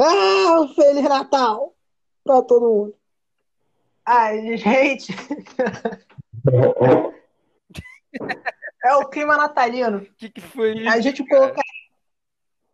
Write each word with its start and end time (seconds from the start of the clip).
Ah, 0.00 0.66
Feliz 0.74 1.04
Natal 1.08 1.74
pra 2.24 2.42
todo 2.42 2.68
mundo. 2.68 2.96
Ai, 4.04 4.56
gente. 4.56 5.12
é 8.84 8.94
o 8.96 9.08
clima 9.08 9.36
natalino. 9.36 9.98
O 9.98 10.14
que, 10.14 10.28
que 10.30 10.40
foi 10.40 10.74
isso? 10.78 10.88
A 10.88 11.00
gente 11.00 11.26
coloca... 11.26 11.60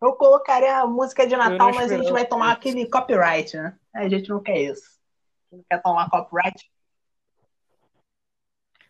Eu 0.01 0.13
colocaria 0.13 0.77
a 0.77 0.87
música 0.87 1.27
de 1.27 1.37
Natal, 1.37 1.71
mas 1.75 1.91
a 1.91 1.97
gente 1.97 2.11
vai 2.11 2.25
tomar 2.25 2.53
aquele 2.53 2.89
copyright, 2.89 3.55
né? 3.55 3.77
A 3.93 4.09
gente 4.09 4.29
não 4.29 4.41
quer 4.41 4.59
isso. 4.59 4.99
Não 5.51 5.63
quer 5.69 5.79
tomar 5.81 6.09
copyright. 6.09 6.71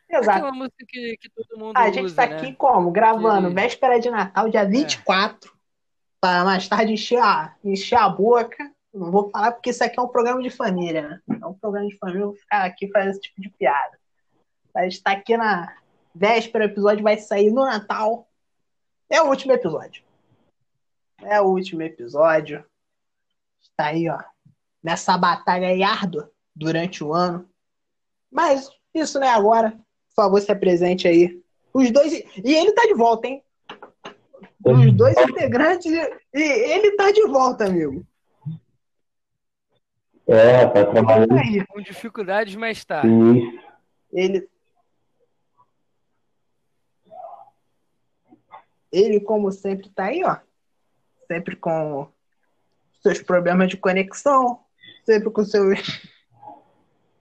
Exato. 0.09 0.29
Aquela 0.39 0.51
música 0.53 0.85
que, 0.87 1.17
que 1.17 1.29
todo 1.29 1.59
mundo 1.59 1.77
A 1.77 1.91
gente 1.91 2.05
usa, 2.05 2.15
tá 2.15 2.27
né? 2.27 2.37
aqui 2.37 2.53
como? 2.53 2.91
Gravando, 2.91 3.49
Que- 3.49 3.53
véspera 3.55 3.99
de 3.99 4.09
Natal, 4.09 4.49
dia 4.49 4.65
24. 4.65 5.51
Para 6.21 6.45
mais 6.45 6.67
tarde 6.67 6.93
encher 6.93 7.19
a, 7.19 7.55
encher 7.63 7.97
a 7.97 8.07
boca. 8.07 8.71
Não 8.93 9.11
vou 9.11 9.29
falar 9.29 9.53
porque 9.53 9.71
isso 9.71 9.83
aqui 9.83 9.99
é 9.99 10.01
um 10.01 10.07
programa 10.07 10.41
de 10.41 10.51
família, 10.51 11.01
né? 11.01 11.21
É 11.41 11.45
um 11.45 11.53
programa 11.53 11.87
de 11.87 11.97
família, 11.97 12.21
eu 12.21 12.27
vou 12.27 12.35
ficar 12.35 12.63
aqui 12.63 12.87
fazendo 12.89 13.11
esse 13.11 13.21
tipo 13.21 13.41
de 13.41 13.49
piada. 13.49 13.99
A 14.75 14.83
gente 14.83 15.01
tá 15.01 15.11
aqui 15.11 15.35
na 15.35 15.75
véspera, 16.13 16.65
o 16.65 16.67
episódio 16.67 17.03
vai 17.03 17.17
sair 17.17 17.51
no 17.51 17.65
Natal. 17.65 18.27
É 19.09 19.21
o 19.21 19.29
último 19.29 19.53
episódio. 19.53 20.03
É 21.21 21.41
o 21.41 21.45
último 21.45 21.81
episódio. 21.81 22.63
Está 23.61 23.87
aí, 23.87 24.07
ó. 24.07 24.19
Nessa 24.83 25.17
batalha 25.17 25.67
aí 25.67 25.83
árdua 25.83 26.31
durante 26.55 27.03
o 27.03 27.13
ano. 27.13 27.49
Mas 28.31 28.69
isso 28.93 29.19
não 29.19 29.27
é 29.27 29.31
agora. 29.31 29.71
Por 29.71 30.15
favor, 30.15 30.41
se 30.41 30.51
apresente 30.51 31.07
aí. 31.07 31.41
Os 31.73 31.91
dois. 31.91 32.13
E 32.13 32.53
ele 32.53 32.73
tá 32.73 32.83
de 32.83 32.93
volta, 32.93 33.27
hein? 33.27 33.43
Os 34.63 34.93
dois 34.93 35.17
integrantes. 35.17 35.91
E 36.33 36.39
ele 36.39 36.95
tá 36.95 37.11
de 37.11 37.25
volta, 37.27 37.65
amigo. 37.65 38.05
É, 40.27 40.67
tá 40.67 40.85
trabalhando 40.85 41.37
Aí. 41.37 41.65
Com 41.67 41.81
dificuldades, 41.81 42.55
mas 42.55 42.85
tá. 42.85 43.03
nisso. 43.03 43.59
Ele. 44.13 44.49
Ele, 48.91 49.19
como 49.19 49.51
sempre, 49.51 49.89
tá 49.89 50.05
aí, 50.05 50.23
ó. 50.23 50.37
Sempre 51.27 51.55
com 51.55 52.07
seus 53.01 53.21
problemas 53.21 53.69
de 53.69 53.77
conexão, 53.77 54.59
sempre 55.05 55.31
com 55.31 55.43
seus. 55.43 55.79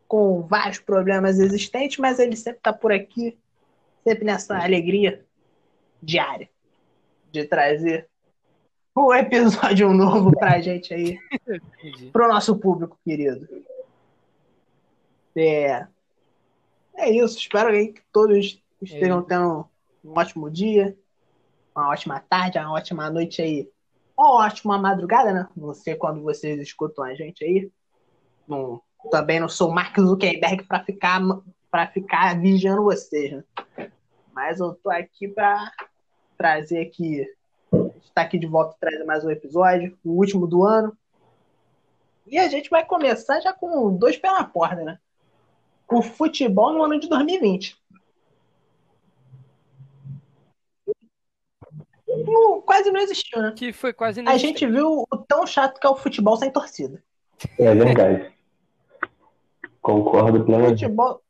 com 0.06 0.42
vários 0.42 0.80
problemas 0.80 1.38
existentes, 1.38 1.98
mas 1.98 2.19
ele 2.19 2.34
sempre 2.34 2.60
tá 2.60 2.72
por 2.72 2.92
aqui, 2.92 3.38
sempre 4.02 4.25
nessa 4.25 4.58
alegria 4.58 5.25
diária 6.02 6.50
de 7.30 7.44
trazer 7.44 8.08
um 8.96 9.14
episódio 9.14 9.92
novo 9.92 10.30
pra 10.32 10.60
gente 10.60 10.92
aí. 10.92 11.18
Entendi. 11.48 12.10
pro 12.10 12.28
nosso 12.28 12.56
público 12.58 12.98
querido. 13.04 13.48
É, 15.36 15.86
é 16.96 17.10
isso. 17.10 17.38
Espero 17.38 17.68
aí 17.68 17.92
que 17.92 18.02
todos 18.12 18.60
estejam 18.82 19.22
tendo 19.22 19.68
um 20.04 20.18
ótimo 20.18 20.50
dia, 20.50 20.96
uma 21.74 21.88
ótima 21.88 22.20
tarde, 22.20 22.58
uma 22.58 22.72
ótima 22.72 23.08
noite 23.10 23.40
aí. 23.40 23.70
Uma 24.18 24.44
ótima 24.44 24.76
madrugada, 24.76 25.32
né? 25.32 25.48
Não 25.56 25.72
sei 25.72 25.94
quando 25.94 26.22
vocês 26.22 26.60
escutam 26.60 27.04
a 27.04 27.14
gente 27.14 27.44
aí. 27.44 27.70
Não, 28.46 28.82
também 29.10 29.40
não 29.40 29.48
sou 29.48 29.70
o 29.70 29.74
Mark 29.74 29.98
Zuckerberg 29.98 30.64
para 30.64 30.84
ficar 30.84 31.20
para 31.70 31.86
ficar 31.86 32.38
vigiando 32.38 32.82
vocês, 32.82 33.32
né? 33.32 33.44
Mas 34.34 34.58
eu 34.58 34.74
tô 34.74 34.90
aqui 34.90 35.28
para 35.28 35.72
trazer 36.44 36.80
aqui 36.80 37.27
está 38.02 38.22
aqui 38.22 38.38
de 38.38 38.46
volta 38.46 38.74
trazer 38.80 39.05
mais 39.05 39.22
um 39.22 39.30
episódio, 39.30 39.98
o 40.02 40.12
último 40.12 40.47
do 40.47 40.64
ano. 40.64 40.97
E 42.27 42.38
a 42.38 42.48
gente 42.48 42.70
vai 42.70 42.82
começar 42.82 43.41
já 43.41 43.52
com 43.52 43.94
dois 43.94 44.16
pés 44.16 44.32
na 44.32 44.44
porta, 44.44 44.82
né? 44.82 44.98
O 45.86 46.00
futebol 46.00 46.72
no 46.72 46.82
ano 46.82 46.98
de 46.98 47.10
2020. 47.10 47.77
Não- 52.09 52.62
quase 52.62 52.91
não 52.91 53.00
existiu, 53.00 53.43
né? 53.43 53.53
Que 53.54 53.70
foi 53.70 53.93
quase 53.93 54.22
A 54.26 54.38
gente 54.38 54.66
viu 54.66 55.04
o 55.12 55.16
tão 55.19 55.47
chato 55.47 55.78
que 55.78 55.87
é 55.87 55.91
o 55.91 55.97
futebol 55.97 56.38
sem 56.38 56.50
torcida. 56.50 57.03
É 57.59 57.75
verdade. 57.75 58.34
Concordo 59.82 60.43
plenamente. 60.43 60.84
Futebol. 60.84 61.22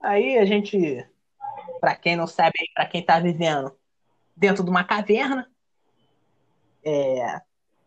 Aí 0.00 0.38
a 0.38 0.44
gente, 0.44 1.04
pra 1.80 1.96
quem 1.96 2.14
não 2.14 2.28
sabe, 2.28 2.52
pra 2.76 2.86
quem 2.86 3.04
tá 3.04 3.18
vivendo 3.18 3.76
dentro 4.42 4.64
de 4.64 4.70
uma 4.70 4.82
caverna, 4.82 5.48
é, 6.84 7.40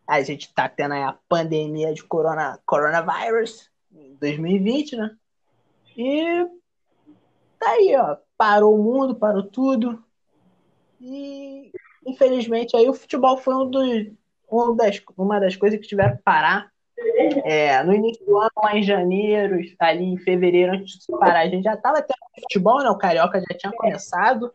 a 0.08 0.22
gente 0.22 0.54
tá 0.54 0.66
tendo 0.66 0.94
a 0.94 1.18
pandemia 1.28 1.92
de 1.92 2.02
corona, 2.02 2.58
coronavírus 2.64 3.70
em 3.94 4.14
2020, 4.14 4.96
né? 4.96 5.10
E 5.94 6.46
tá 7.58 7.72
aí, 7.72 7.94
ó. 7.96 8.16
Parou 8.38 8.74
o 8.74 8.82
mundo, 8.82 9.14
parou 9.14 9.42
tudo. 9.42 10.02
E 10.98 11.70
infelizmente 12.06 12.74
aí 12.74 12.88
o 12.88 12.94
futebol 12.94 13.36
foi 13.36 13.54
um 13.54 13.70
dos, 13.70 14.06
um 14.50 14.74
das, 14.74 15.02
uma 15.14 15.38
das 15.38 15.56
coisas 15.56 15.78
que 15.78 15.86
tiveram 15.86 16.16
que 16.16 16.22
parar. 16.22 16.70
É, 17.44 17.82
no 17.82 17.92
início 17.92 18.24
do 18.24 18.38
ano, 18.38 18.50
lá 18.62 18.74
em 18.74 18.82
janeiro, 18.82 19.58
ali 19.78 20.04
em 20.04 20.16
fevereiro, 20.16 20.72
antes 20.72 21.00
de 21.00 21.18
parar, 21.18 21.40
a 21.40 21.48
gente 21.48 21.64
já 21.64 21.74
estava 21.74 22.00
tendo 22.00 22.16
futebol, 22.40 22.82
né? 22.82 22.88
O 22.88 22.96
Carioca 22.96 23.38
já 23.38 23.58
tinha 23.58 23.72
começado, 23.72 24.50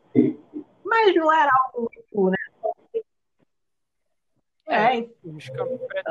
mas 0.92 1.16
não 1.16 1.32
era 1.32 1.50
algo 1.64 1.90
muito, 2.14 2.30
né? 2.30 2.38
É, 4.68 5.10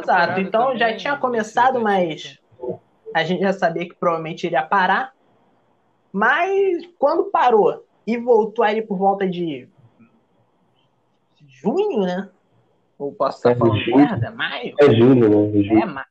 exato. 0.00 0.40
Então 0.40 0.76
já 0.76 0.96
tinha 0.96 1.16
começado, 1.18 1.80
mas 1.80 2.38
a 3.14 3.22
gente 3.22 3.40
já 3.40 3.52
sabia 3.52 3.86
que 3.86 3.94
provavelmente 3.94 4.46
iria 4.46 4.62
parar. 4.62 5.12
Mas 6.10 6.86
quando 6.98 7.30
parou 7.30 7.86
e 8.06 8.16
voltou 8.16 8.64
ali 8.64 8.82
por 8.82 8.96
volta 8.96 9.28
de 9.28 9.68
junho, 11.46 12.00
né? 12.00 12.30
Ou 12.98 13.12
posso 13.12 13.36
estar 13.38 13.50
É, 13.50 13.54
falando 13.54 13.78
junho. 13.80 13.96
merda? 13.96 14.30
Maio? 14.30 14.74
É 14.78 14.94
Júlio, 14.94 15.52
né? 15.62 15.80
É, 15.82 15.84
ma- 15.84 16.06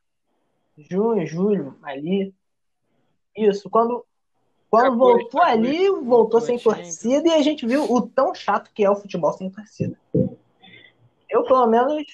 junho, 0.78 1.26
julho, 1.26 1.78
ali. 1.84 2.34
Isso, 3.36 3.70
quando, 3.70 4.06
quando 4.70 4.98
voltou 4.98 5.42
ali, 5.42 5.90
voltou 5.90 6.40
sem 6.40 6.60
torcida 6.60 7.28
e 7.28 7.34
a 7.34 7.42
gente 7.42 7.66
viu 7.66 7.92
o 7.92 8.02
tão 8.02 8.34
chato 8.36 8.72
que 8.74 8.84
é 8.84 8.90
o 8.90 8.96
futebol 8.96 9.34
sem 9.34 9.50
torcida. 9.50 9.98
Eu, 11.30 11.44
pelo 11.44 11.68
menos, 11.68 12.06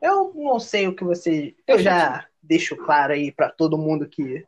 eu 0.00 0.32
não 0.34 0.58
sei 0.58 0.88
o 0.88 0.94
que 0.94 1.04
você. 1.04 1.54
Eu 1.66 1.78
já 1.78 2.26
deixo 2.42 2.76
claro 2.76 3.12
aí 3.12 3.30
pra 3.30 3.50
todo 3.50 3.76
mundo 3.76 4.08
que, 4.08 4.46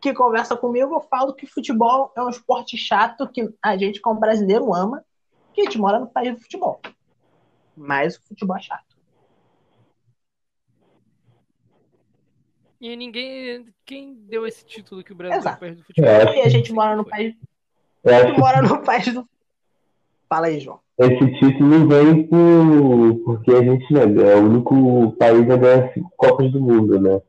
que 0.00 0.12
conversa 0.12 0.56
comigo, 0.56 0.94
eu 0.94 1.00
falo 1.00 1.34
que 1.34 1.46
futebol 1.46 2.12
é 2.16 2.22
um 2.22 2.28
esporte 2.28 2.76
chato 2.76 3.28
que 3.28 3.52
a 3.62 3.76
gente, 3.76 4.00
como 4.00 4.20
brasileiro, 4.20 4.72
ama, 4.72 5.04
que 5.52 5.62
a 5.62 5.64
gente 5.64 5.78
mora 5.78 5.98
no 5.98 6.06
país 6.06 6.34
do 6.34 6.40
futebol. 6.40 6.80
Mas 7.76 8.16
o 8.16 8.22
futebol 8.22 8.56
é 8.56 8.60
chato. 8.60 8.93
E 12.84 12.96
ninguém. 12.96 13.64
Quem 13.86 14.12
deu 14.28 14.46
esse 14.46 14.62
título 14.62 15.02
que 15.02 15.12
o 15.12 15.14
Brasil 15.14 15.38
Exato. 15.38 15.58
perde 15.58 15.76
do 15.76 15.84
futebol? 15.84 16.10
É. 16.10 16.36
E 16.36 16.40
a 16.42 16.48
gente 16.50 16.70
mora 16.70 16.94
no 16.94 17.02
país. 17.02 17.34
Eu 18.04 18.14
A 18.14 18.26
gente 18.26 18.38
mora 18.38 18.60
no 18.60 18.82
país 18.82 19.14
do. 19.14 19.26
Fala 20.28 20.48
aí, 20.48 20.60
João. 20.60 20.80
esse 20.98 21.32
título 21.38 21.88
vem 21.88 22.26
por, 22.26 23.24
porque 23.24 23.52
a 23.52 23.62
gente 23.62 23.90
né, 23.90 24.02
é 24.02 24.36
o 24.36 24.44
único 24.44 25.12
país 25.12 25.48
a 25.48 25.56
ganhar 25.56 25.94
cinco 25.94 26.12
Copas 26.14 26.52
do 26.52 26.60
Mundo, 26.60 27.00
né? 27.00 27.22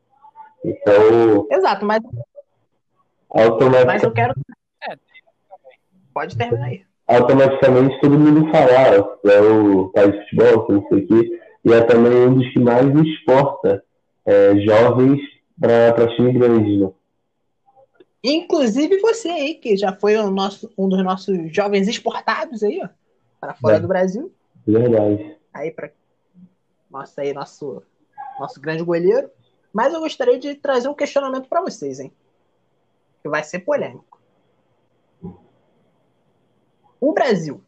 Então, 0.62 1.46
Exato, 1.50 1.86
mas, 1.86 2.02
mas 2.02 3.46
automaticamente, 3.46 4.04
eu 4.04 4.12
quero. 4.12 4.34
É. 4.90 4.96
Pode 6.12 6.36
terminar 6.36 6.66
aí. 6.66 6.82
automaticamente 7.08 7.98
todo 8.02 8.18
mundo 8.18 8.50
fala, 8.50 9.16
ó, 9.24 9.30
é 9.30 9.40
o 9.40 9.88
país 9.88 10.12
de 10.12 10.20
futebol, 10.24 10.66
não 10.68 10.88
sei 10.88 10.98
o 10.98 11.06
quê, 11.06 11.40
e 11.64 11.72
é 11.72 11.80
também 11.80 12.26
um 12.26 12.34
dos 12.34 12.52
que 12.52 12.58
mais 12.58 12.86
exporta 12.94 13.82
é, 14.26 14.56
jovens 14.58 15.35
para 15.60 16.14
time 16.16 16.32
grande, 16.32 16.78
né? 16.78 16.90
Inclusive 18.22 18.98
você 19.00 19.28
aí, 19.28 19.54
que 19.54 19.76
já 19.76 19.92
foi 19.94 20.16
o 20.16 20.30
nosso, 20.30 20.70
um 20.76 20.88
dos 20.88 21.02
nossos 21.04 21.54
jovens 21.54 21.86
exportados 21.86 22.62
aí, 22.62 22.80
ó. 22.82 22.88
Para 23.40 23.54
fora 23.54 23.76
É. 23.76 23.80
do 23.80 23.86
Brasil. 23.88 24.32
Verdade. 24.66 25.36
Aí 25.54 25.70
para 25.70 25.90
Nossa, 26.90 27.20
aí, 27.20 27.32
nosso, 27.32 27.82
nosso 28.40 28.60
grande 28.60 28.82
goleiro. 28.82 29.30
Mas 29.72 29.92
eu 29.92 30.00
gostaria 30.00 30.38
de 30.38 30.54
trazer 30.54 30.88
um 30.88 30.94
questionamento 30.94 31.48
para 31.48 31.60
vocês, 31.60 32.00
hein? 32.00 32.10
Que 33.22 33.28
vai 33.28 33.44
ser 33.44 33.60
polêmico. 33.60 34.20
O 37.00 37.12
Brasil. 37.12 37.62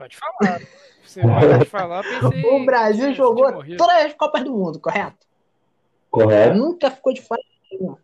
Pode 0.00 0.16
falar. 0.16 0.60
Você 1.04 1.20
pode 1.20 1.64
falar, 1.66 2.02
pensei. 2.02 2.50
O 2.50 2.64
Brasil 2.64 3.12
jogou 3.12 3.52
todas 3.76 4.06
as 4.06 4.14
Copas 4.14 4.42
do 4.42 4.50
Mundo, 4.50 4.80
correto? 4.80 5.26
Correto? 6.10 6.56
Nunca 6.56 6.90
ficou 6.90 7.12
de 7.12 7.20
fora 7.20 7.42
de 7.42 7.76
nenhuma. 7.76 7.98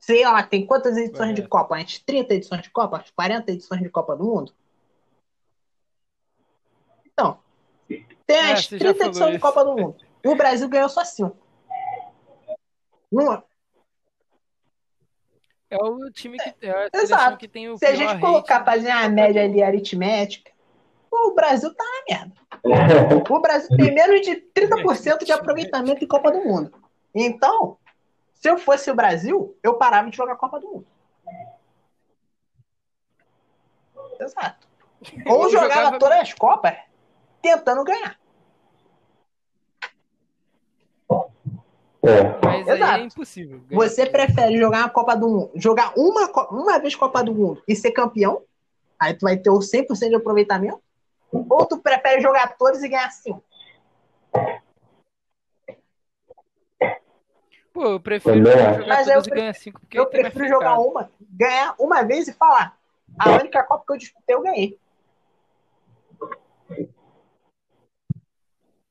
Sei 0.00 0.24
lá, 0.24 0.42
tem 0.42 0.64
quantas 0.66 0.96
edições 0.96 1.34
de 1.34 1.42
Correto. 1.42 1.48
Copa? 1.50 1.76
Antes 1.76 1.98
30 1.98 2.32
edições 2.34 2.62
de 2.62 2.70
Copa? 2.70 2.96
Antes 2.96 3.10
40 3.10 3.52
edições 3.52 3.82
de 3.82 3.90
Copa 3.90 4.16
do 4.16 4.24
Mundo? 4.24 4.54
Então, 7.06 7.38
tem 8.26 8.36
É, 8.38 8.52
as 8.52 8.64
você 8.66 8.78
já 8.78 8.84
30 8.86 8.94
falou 8.94 9.08
edições 9.10 9.30
de 9.30 9.36
isso. 9.36 9.46
Copa 9.46 9.64
do 9.66 9.76
Mundo. 9.76 9.96
E 10.24 10.28
o 10.28 10.34
Brasil 10.36 10.68
ganhou 10.70 10.88
só 10.88 11.04
5. 11.04 11.36
Não, 13.12 13.44
É 15.70 15.76
o 15.76 16.10
time 16.10 16.38
que 16.38 16.66
é 16.66 16.88
Exato. 16.94 17.36
que 17.36 17.46
tem 17.48 17.68
o 17.68 17.76
se 17.76 17.84
a 17.84 17.94
gente 17.94 18.18
colocar, 18.18 18.60
de 18.60 18.64
fazer 18.64 18.88
uma 18.88 19.02
Copa 19.02 19.08
média 19.10 19.44
ali 19.44 19.62
aritmética, 19.62 20.53
o 21.24 21.34
Brasil 21.34 21.74
tá 21.74 21.84
na 21.84 22.14
merda. 22.16 23.24
O 23.30 23.40
Brasil 23.40 23.76
tem 23.76 23.92
menos 23.94 24.20
de 24.22 24.36
30% 24.54 25.24
de 25.24 25.32
aproveitamento 25.32 26.04
em 26.04 26.08
Copa 26.08 26.30
do 26.30 26.40
Mundo. 26.44 26.72
Então, 27.14 27.76
se 28.34 28.48
eu 28.48 28.58
fosse 28.58 28.90
o 28.90 28.94
Brasil, 28.94 29.56
eu 29.62 29.74
parava 29.74 30.10
de 30.10 30.16
jogar 30.16 30.36
Copa 30.36 30.58
do 30.60 30.66
Mundo. 30.68 30.86
Exato. 34.20 34.66
Ou 35.26 35.44
Eu 35.44 35.50
jogava 35.50 35.74
jogava- 35.74 35.98
todas 35.98 36.18
as 36.20 36.32
Copas 36.34 36.74
tentando 37.42 37.84
ganhar. 37.84 38.18
É. 42.02 42.22
Mas 42.44 42.68
aí 42.68 42.76
Exato. 42.76 43.00
é 43.00 43.04
impossível. 43.04 43.60
ganhar. 43.60 43.82
Você 43.82 44.06
prefere 44.06 44.58
jogar 44.58 44.78
uma 44.80 44.90
Copa 44.90 45.16
do 45.16 45.28
Mundo, 45.28 45.50
jogar 45.54 45.92
uma, 45.96 46.26
uma 46.50 46.78
vez 46.78 46.94
Copa 46.94 47.22
do 47.24 47.34
Mundo 47.34 47.62
e 47.66 47.74
ser 47.74 47.92
campeão? 47.92 48.42
Aí 48.98 49.14
tu 49.14 49.22
vai 49.22 49.36
ter 49.36 49.50
o 49.50 49.58
100% 49.58 50.08
de 50.10 50.14
aproveitamento? 50.14 50.80
Ou 51.34 51.66
tu 51.66 51.78
prefere 51.78 52.20
jogar 52.20 52.56
todos 52.56 52.82
e 52.82 52.88
ganhar 52.88 53.10
5? 53.10 53.42
Pô, 57.72 57.84
eu 57.86 58.00
prefiro 58.00 58.36
Também 58.36 58.52
acho. 58.52 58.74
jogar 58.82 58.86
Mas 58.88 59.06
todas 59.06 59.26
eu 59.26 59.32
e 59.32 59.36
ganhar 59.36 59.54
5 59.54 59.80
porque 59.80 59.98
Eu 59.98 60.06
prefiro 60.06 60.46
jogar 60.48 60.78
uma, 60.78 61.10
ganhar 61.20 61.74
uma 61.78 62.02
vez 62.04 62.28
e 62.28 62.32
falar. 62.32 62.78
A 63.18 63.30
única 63.32 63.62
Copa 63.64 63.84
que 63.86 63.92
eu 63.92 63.96
disputei, 63.98 64.34
eu 64.34 64.42
ganhei. 64.42 64.78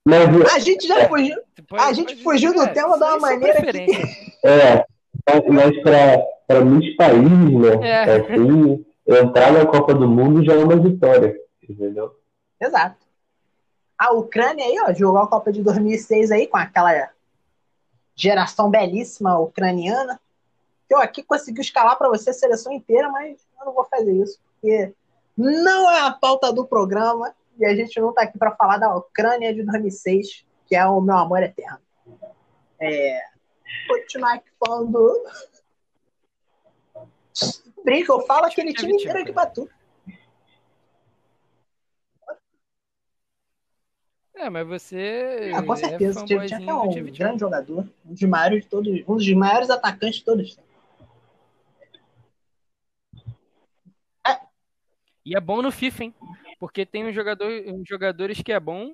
Mas 0.06 0.54
A 0.54 0.60
gente 0.60 0.86
já 0.86 1.08
fugiu, 1.08 1.38
pode- 1.70 1.82
a 1.84 1.94
gente 1.94 2.16
pode- 2.16 2.24
fugiu 2.24 2.54
do 2.54 2.64
é, 2.64 2.68
tema 2.74 2.98
de 2.98 3.04
uma 3.06 3.16
é 3.16 3.20
maneira 3.20 3.62
que. 3.62 3.92
É, 4.46 4.86
mas 5.50 5.82
para 6.48 6.66
muitos 6.66 6.94
países, 6.98 7.54
né? 7.54 7.88
É. 7.88 8.04
Assim, 8.18 8.86
entrar 9.08 9.54
na 9.54 9.66
Copa 9.66 9.94
do 9.94 10.08
Mundo 10.10 10.44
já 10.44 10.54
é 10.54 10.58
uma 10.58 10.76
vitória, 10.76 11.34
entendeu? 11.68 12.14
Exato. 12.64 12.98
A 13.98 14.12
Ucrânia 14.12 14.66
aí, 14.66 14.76
ó, 14.80 14.94
jogou 14.94 15.22
a 15.22 15.28
Copa 15.28 15.52
de 15.52 15.62
2006 15.62 16.32
aí 16.32 16.48
com 16.48 16.58
aquela 16.58 17.12
geração 18.16 18.70
belíssima 18.70 19.38
ucraniana. 19.38 20.20
Eu 20.90 21.00
aqui 21.00 21.24
consegui 21.24 21.62
escalar 21.62 21.98
para 21.98 22.10
você 22.10 22.30
a 22.30 22.34
seleção 22.34 22.72
inteira, 22.72 23.10
mas 23.10 23.46
eu 23.60 23.66
não 23.66 23.74
vou 23.74 23.86
fazer 23.86 24.14
isso, 24.14 24.40
porque 24.44 24.94
não 25.36 25.90
é 25.92 26.02
a 26.02 26.12
pauta 26.12 26.52
do 26.54 26.66
programa 26.66 27.34
e 27.58 27.66
a 27.66 27.76
gente 27.76 28.00
não 28.00 28.14
tá 28.14 28.24
aqui 28.24 28.38
para 28.38 28.56
falar 28.56 28.78
da 28.78 28.96
Ucrânia 28.96 29.54
de 29.54 29.64
2006, 29.64 30.46
que 30.66 30.76
é 30.76 30.86
o 30.86 31.02
meu 31.02 31.18
amor 31.18 31.42
eterno. 31.44 31.80
É, 32.80 33.22
continuar 33.88 34.36
aqui 34.36 34.50
falando. 34.60 35.24
Brinca, 37.84 38.14
eu 38.14 38.22
falo 38.22 38.46
aquele 38.46 38.74
time 38.74 38.94
inteiro 38.94 39.20
aqui 39.20 39.34
pra 39.34 39.46
tu. 39.46 39.70
É, 44.36 44.50
mas 44.50 44.68
você. 44.68 45.52
Ah, 45.54 45.64
com 45.64 45.74
é 45.74 45.78
certeza. 45.78 46.22
O 46.22 46.26
Tchevchenko 46.26 46.64
é 46.64 46.66
fanboyzinho 46.66 47.06
do 47.06 47.10
um 47.12 47.14
grande 47.14 47.40
jogador. 47.40 47.90
Um 48.06 48.14
dos 48.14 48.22
maiores 48.24 48.64
de 48.64 48.70
todos, 48.70 49.04
um 49.08 49.16
dos 49.16 49.34
maiores 49.34 49.70
atacantes 49.70 50.20
de 50.20 50.26
todos. 50.26 50.58
E 55.26 55.38
é 55.38 55.40
bom 55.40 55.62
no 55.62 55.72
FIFA, 55.72 56.04
hein? 56.04 56.16
Porque 56.60 56.86
tem 56.86 57.06
um 57.06 57.14
jogador, 57.14 57.50
uns 57.68 57.88
jogadores 57.88 58.42
que 58.42 58.52
é 58.52 58.60
bom, 58.60 58.94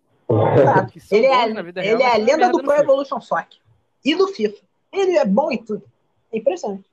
que 0.91 1.15
Ele 1.15 1.25
é, 1.25 1.47
na 1.47 1.61
vida 1.63 1.81
real. 1.81 1.95
ele 1.95 2.03
é 2.03 2.13
a 2.13 2.17
lenda 2.17 2.49
do 2.49 2.61
Pro. 2.61 2.71
Evolution 2.73 3.19
Soccer. 3.19 3.59
E 4.05 4.15
do 4.15 4.27
FIFA. 4.27 4.63
Ele 4.91 5.17
é 5.17 5.25
bom 5.25 5.51
em 5.51 5.57
tudo. 5.57 5.83
É 6.31 6.37
impressionante. 6.37 6.85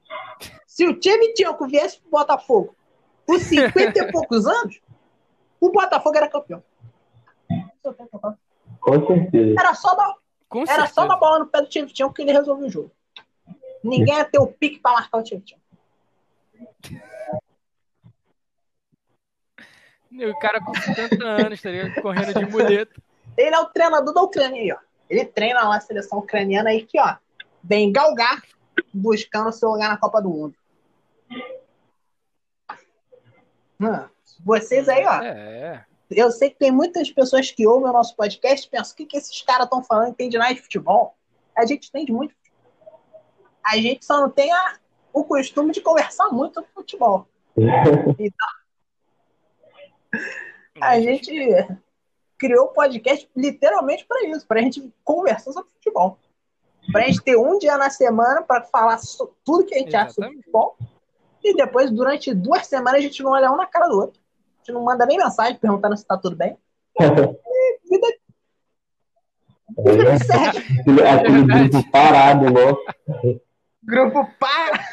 Se 0.67 0.87
o 0.87 0.99
Tchevchenko 0.99 1.67
viesse 1.69 2.01
pro 2.01 2.11
Botafogo 2.11 2.75
com 3.27 3.39
50 3.39 3.99
e 3.99 4.13
poucos 4.13 4.47
anos, 4.47 4.81
o 5.61 5.71
Botafogo 5.71 6.17
era 6.17 6.29
campeão. 6.29 6.63
Com 8.81 9.07
certeza. 9.07 9.61
Era 9.61 9.75
só 9.75 9.95
dar, 9.95 10.15
Com 10.49 10.61
era 10.61 10.67
certeza. 10.67 10.93
só 10.95 11.07
dar 11.07 11.17
bola 11.17 11.41
no 11.41 11.47
pé 11.47 11.61
do 11.63 11.69
Tchevchenko 11.69 12.13
que 12.13 12.23
ele 12.23 12.33
resolveu 12.33 12.67
o 12.67 12.71
jogo. 12.71 12.91
Ninguém 13.83 14.17
ia 14.17 14.25
ter 14.25 14.39
o 14.39 14.47
pique 14.47 14.81
pra 14.81 14.93
marcar 14.93 15.19
o. 15.19 15.25
E 20.11 20.27
O 20.27 20.39
cara 20.39 20.61
com 20.61 20.75
70 20.75 21.25
anos, 21.25 21.61
tá 21.61 21.71
ligado? 21.71 22.01
Correndo 22.03 22.35
de 22.35 22.47
muleta. 22.47 23.03
Ele 23.37 23.55
é 23.55 23.61
o 23.61 23.67
treinador 23.67 24.15
da 24.15 24.23
Ucrânia 24.23 24.61
aí, 24.61 24.73
ó. 24.73 24.79
Ele 25.11 25.25
treina 25.25 25.69
lá 25.69 25.77
a 25.77 25.81
seleção 25.81 26.19
ucraniana 26.19 26.71
aí 26.71 26.85
que, 26.85 26.99
ó, 26.99 27.17
vem 27.63 27.93
galgar 27.93 28.43
buscando 28.93 29.53
seu 29.53 29.69
lugar 29.71 29.91
na 29.91 29.97
Copa 29.99 30.21
do 30.23 30.31
Mundo. 30.31 30.55
Hum, 33.81 34.09
vocês 34.45 34.89
aí, 34.89 35.05
ó, 35.05 35.23
É, 35.23 35.85
eu 36.11 36.31
sei 36.31 36.51
que 36.51 36.57
tem 36.59 36.71
muitas 36.71 37.11
pessoas 37.11 37.51
que 37.51 37.67
ouvem 37.67 37.89
o 37.91 37.93
nosso 37.93 38.15
podcast 38.17 38.67
e 38.67 38.71
pensam, 38.71 38.93
o 38.93 38.97
que, 38.97 39.07
que 39.07 39.17
esses 39.17 39.43
caras 39.43 39.65
estão 39.65 39.83
falando? 39.83 40.11
Entende 40.11 40.39
nada 40.39 40.55
de 40.55 40.63
futebol? 40.63 41.17
A 41.57 41.65
gente 41.67 41.89
entende 41.89 42.13
muito. 42.13 42.35
A 43.65 43.77
gente 43.77 44.05
só 44.05 44.21
não 44.21 44.31
tem 44.31 44.53
a- 44.53 44.79
o 45.13 45.25
costume 45.25 45.73
de 45.73 45.81
conversar 45.81 46.29
muito 46.29 46.55
sobre 46.55 46.71
futebol. 46.73 47.27
A 50.81 51.01
gente 51.01 51.33
criou 52.39 52.67
o 52.67 52.69
podcast 52.73 53.29
literalmente 53.35 54.05
para 54.07 54.25
isso, 54.29 54.47
para 54.47 54.61
a 54.61 54.63
gente 54.63 54.93
conversar 55.03 55.53
sobre 55.53 55.71
futebol. 55.73 56.19
Para 56.93 57.05
a 57.05 57.07
gente 57.07 57.23
ter 57.23 57.37
um 57.37 57.59
dia 57.59 57.77
na 57.77 57.91
semana 57.91 58.43
para 58.43 58.63
falar 58.63 59.01
tudo 59.45 59.65
que 59.65 59.75
a 59.75 59.79
gente 59.79 59.97
acha 59.97 60.11
sobre 60.11 60.29
Exatamente. 60.31 60.45
futebol. 60.45 60.77
E 61.43 61.55
depois, 61.57 61.91
durante 61.91 62.33
duas 62.35 62.67
semanas, 62.67 63.01
a 63.01 63.03
gente 63.03 63.23
não 63.23 63.33
olha 63.33 63.51
um 63.51 63.57
na 63.57 63.67
cara 63.67 63.89
do 63.89 63.99
outro. 63.99 64.21
Gente 64.67 64.73
não 64.73 64.83
manda 64.83 65.07
nem 65.07 65.17
mensagem 65.17 65.57
perguntando 65.57 65.97
se 65.97 66.05
tá 66.05 66.19
tudo 66.19 66.35
bem. 66.35 66.59
Vida 66.99 68.09
É, 69.79 70.19
segue. 70.19 70.59
aquele, 70.59 71.07
aquele 71.07 71.45
grupo 71.45 71.89
parado, 71.93 72.51
nossa. 72.51 72.83
Grupo 73.85 74.29
para. 74.41 74.85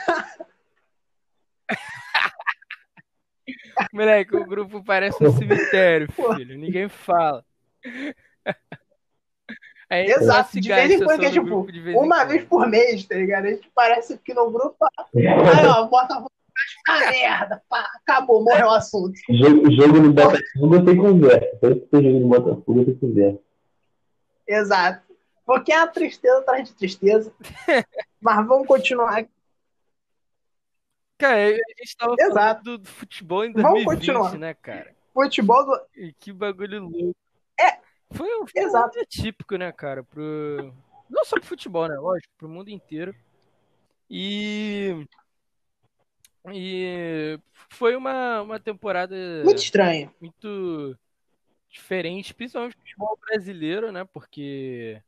Moleque, 3.91 4.35
o 4.35 4.45
grupo 4.45 4.83
parece 4.83 5.23
um 5.23 5.35
cemitério, 5.35 6.07
filho. 6.11 6.55
Ninguém 6.55 6.87
fala. 6.87 7.43
Aí 9.89 10.05
gente 10.05 10.19
só 10.19 10.23
Exato. 10.23 10.61
De 10.61 10.69
vez 10.69 10.91
em 10.91 11.03
quando, 11.03 11.19
que 11.19 11.25
é 11.25 11.31
tipo, 11.31 11.63
vez 11.63 11.95
uma 11.95 12.25
vez 12.25 12.45
por 12.45 12.67
mês, 12.67 13.03
tá 13.05 13.15
ligado? 13.15 13.45
A 13.45 13.49
gente 13.49 13.71
parece 13.73 14.19
que 14.19 14.35
no 14.35 14.51
grupo. 14.51 14.77
Aí, 15.15 15.65
ó, 15.67 15.87
bota 15.87 16.23
a 16.87 16.99
merda. 17.11 17.63
Pá, 17.69 17.89
acabou, 17.95 18.43
morreu 18.43 18.67
o 18.67 18.71
assunto. 18.71 19.13
Jogo, 19.29 19.71
jogo 19.71 19.99
no 19.99 20.13
Botafogo 20.13 20.85
tem 20.85 20.97
conversa. 20.97 21.57
Sempre 21.59 21.79
que 21.81 21.85
tem 21.87 22.03
jogo 22.03 22.19
no 22.19 22.27
Botafogo 22.27 22.85
tem 22.85 22.95
conversa. 22.95 23.39
Exato. 24.47 25.13
Porque 25.45 25.71
é 25.73 25.79
a 25.79 25.87
tristeza 25.87 26.39
atrás 26.39 26.67
de 26.69 26.75
tristeza. 26.75 27.33
Mas 28.21 28.47
vamos 28.47 28.67
continuar. 28.67 29.25
Cara, 31.17 31.47
a 31.47 31.49
gente 31.51 31.97
tava 31.97 32.15
Exato. 32.19 32.33
falando 32.35 32.63
do, 32.63 32.77
do 32.79 32.89
futebol 32.89 33.45
em 33.45 33.53
Vamos 33.53 33.83
2020, 33.85 33.85
continuar. 33.97 34.37
né, 34.37 34.53
cara? 34.53 34.95
Futebol 35.13 35.65
do. 35.65 35.79
E 35.95 36.13
que 36.13 36.33
bagulho 36.33 36.81
louco. 36.83 37.15
É. 37.59 37.77
Foi, 38.11 38.27
um- 38.41 38.45
Exato. 38.55 38.95
ano 38.97 39.03
atípico, 39.03 39.55
né, 39.55 39.71
cara? 39.71 40.03
Pro... 40.03 40.73
Não 41.09 41.23
só 41.25 41.35
pro 41.37 41.45
futebol, 41.47 41.87
né? 41.87 41.95
Lógico, 41.95 42.33
pro 42.37 42.49
mundo 42.49 42.69
inteiro. 42.69 43.13
E. 44.09 45.05
E 46.51 47.39
foi 47.69 47.95
uma, 47.95 48.41
uma 48.41 48.59
temporada 48.59 49.15
Muito 49.43 49.61
estranho. 49.61 50.13
muito 50.19 50.97
diferente, 51.69 52.33
principalmente 52.33 52.75
o 52.75 52.79
futebol 52.79 53.19
brasileiro, 53.25 53.91
né? 53.91 54.03
Porque 54.05 55.01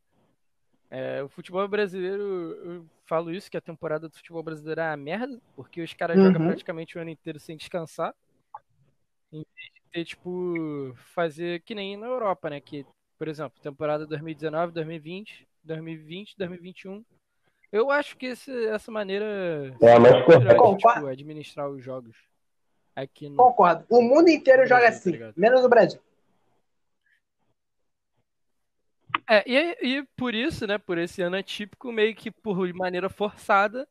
é, 0.89 1.21
o 1.21 1.27
futebol 1.29 1.67
brasileiro, 1.67 2.23
eu 2.23 2.85
falo 3.05 3.31
isso, 3.31 3.51
que 3.51 3.57
a 3.57 3.61
temporada 3.61 4.07
do 4.07 4.15
futebol 4.15 4.41
brasileiro 4.41 4.81
é 4.81 4.89
uma 4.89 4.97
merda, 4.97 5.41
porque 5.55 5.81
os 5.81 5.93
caras 5.93 6.17
jogam 6.17 6.41
Uhum. 6.41 6.47
praticamente 6.47 6.97
o 6.97 7.01
ano 7.01 7.09
inteiro 7.09 7.39
sem 7.39 7.57
descansar. 7.57 8.15
Em 9.31 9.43
vez 9.55 9.73
de 9.73 9.81
ter, 9.91 10.05
tipo, 10.05 10.93
fazer 10.95 11.61
que 11.61 11.75
nem 11.75 11.97
na 11.97 12.07
Europa, 12.07 12.49
né? 12.49 12.61
Que, 12.61 12.85
por 13.17 13.27
exemplo, 13.27 13.59
temporada 13.61 14.07
2019, 14.07 14.71
2020, 14.71 15.47
2020, 15.63 16.35
2021. 16.37 17.03
Eu 17.75 17.91
acho 17.91 18.15
que 18.15 18.27
esse- 18.27 18.67
essa 18.67 18.89
maneira 18.89 19.25
É 19.81 19.91
a 19.91 19.99
mais 19.99 20.13
melhor 20.13 20.25
correta. 20.25 20.53
de, 20.53 20.59
Concordo. 20.59 20.99
tipo, 20.99 21.07
administrar 21.07 21.69
os 21.69 21.83
jogos 21.83 22.15
aqui 22.95 23.27
no, 23.27 23.35
Concordo. 23.35 23.85
O 23.89 24.01
mundo 24.01 24.29
inteiro 24.29 24.61
No 24.61 24.67
joga 24.69 24.83
Brasil, 24.83 24.97
assim, 25.13 25.19
tá 25.19 25.33
menos 25.35 25.61
o 25.65 25.67
Brasil. 25.67 25.99
É, 29.29 29.43
e, 29.45 29.97
e 29.97 30.03
por 30.15 30.33
isso, 30.33 30.65
né, 30.65 30.77
por 30.77 30.97
esse 30.97 31.21
ano 31.21 31.35
atípico, 31.35 31.91
meio 31.91 32.15
que 32.15 32.31
por 32.31 32.73
maneira 32.73 33.09
forçada, 33.09 33.85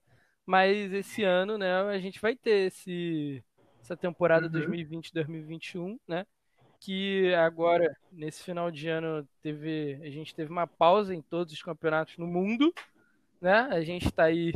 mas 0.47 0.91
esse 0.91 1.23
ano, 1.23 1.59
né, 1.59 1.71
a 1.83 1.99
gente 1.99 2.19
vai 2.23 2.35
ter 2.35 2.69
esse, 2.69 3.45
essa 3.83 3.95
temporada 3.95 4.47
Uhum. 4.47 4.53
2020-2021, 4.53 5.99
né, 6.09 6.25
que 6.81 7.35
agora, 7.35 7.95
nesse 8.11 8.43
final 8.45 8.71
de 8.71 8.89
ano, 8.89 9.29
teve, 9.43 9.99
a 10.03 10.09
gente 10.11 10.35
teve 10.35 10.51
uma 10.51 10.67
pausa 10.67 11.15
em 11.15 11.21
todos 11.21 11.53
os 11.53 11.61
campeonatos 11.63 12.17
no 12.17 12.27
mundo, 12.27 12.73
né? 13.45 13.69
A 13.71 13.83
gente 13.83 14.11
tá 14.11 14.25
aí 14.25 14.55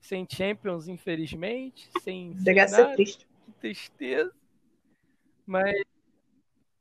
sem 0.00 0.26
Champions, 0.30 0.86
infelizmente, 0.86 1.90
sem, 2.00 2.32
a 2.62 2.68
ser 2.68 2.94
triste. 2.94 3.26
Que 3.44 3.52
tristeza. 3.60 4.32
Mas, 5.44 5.82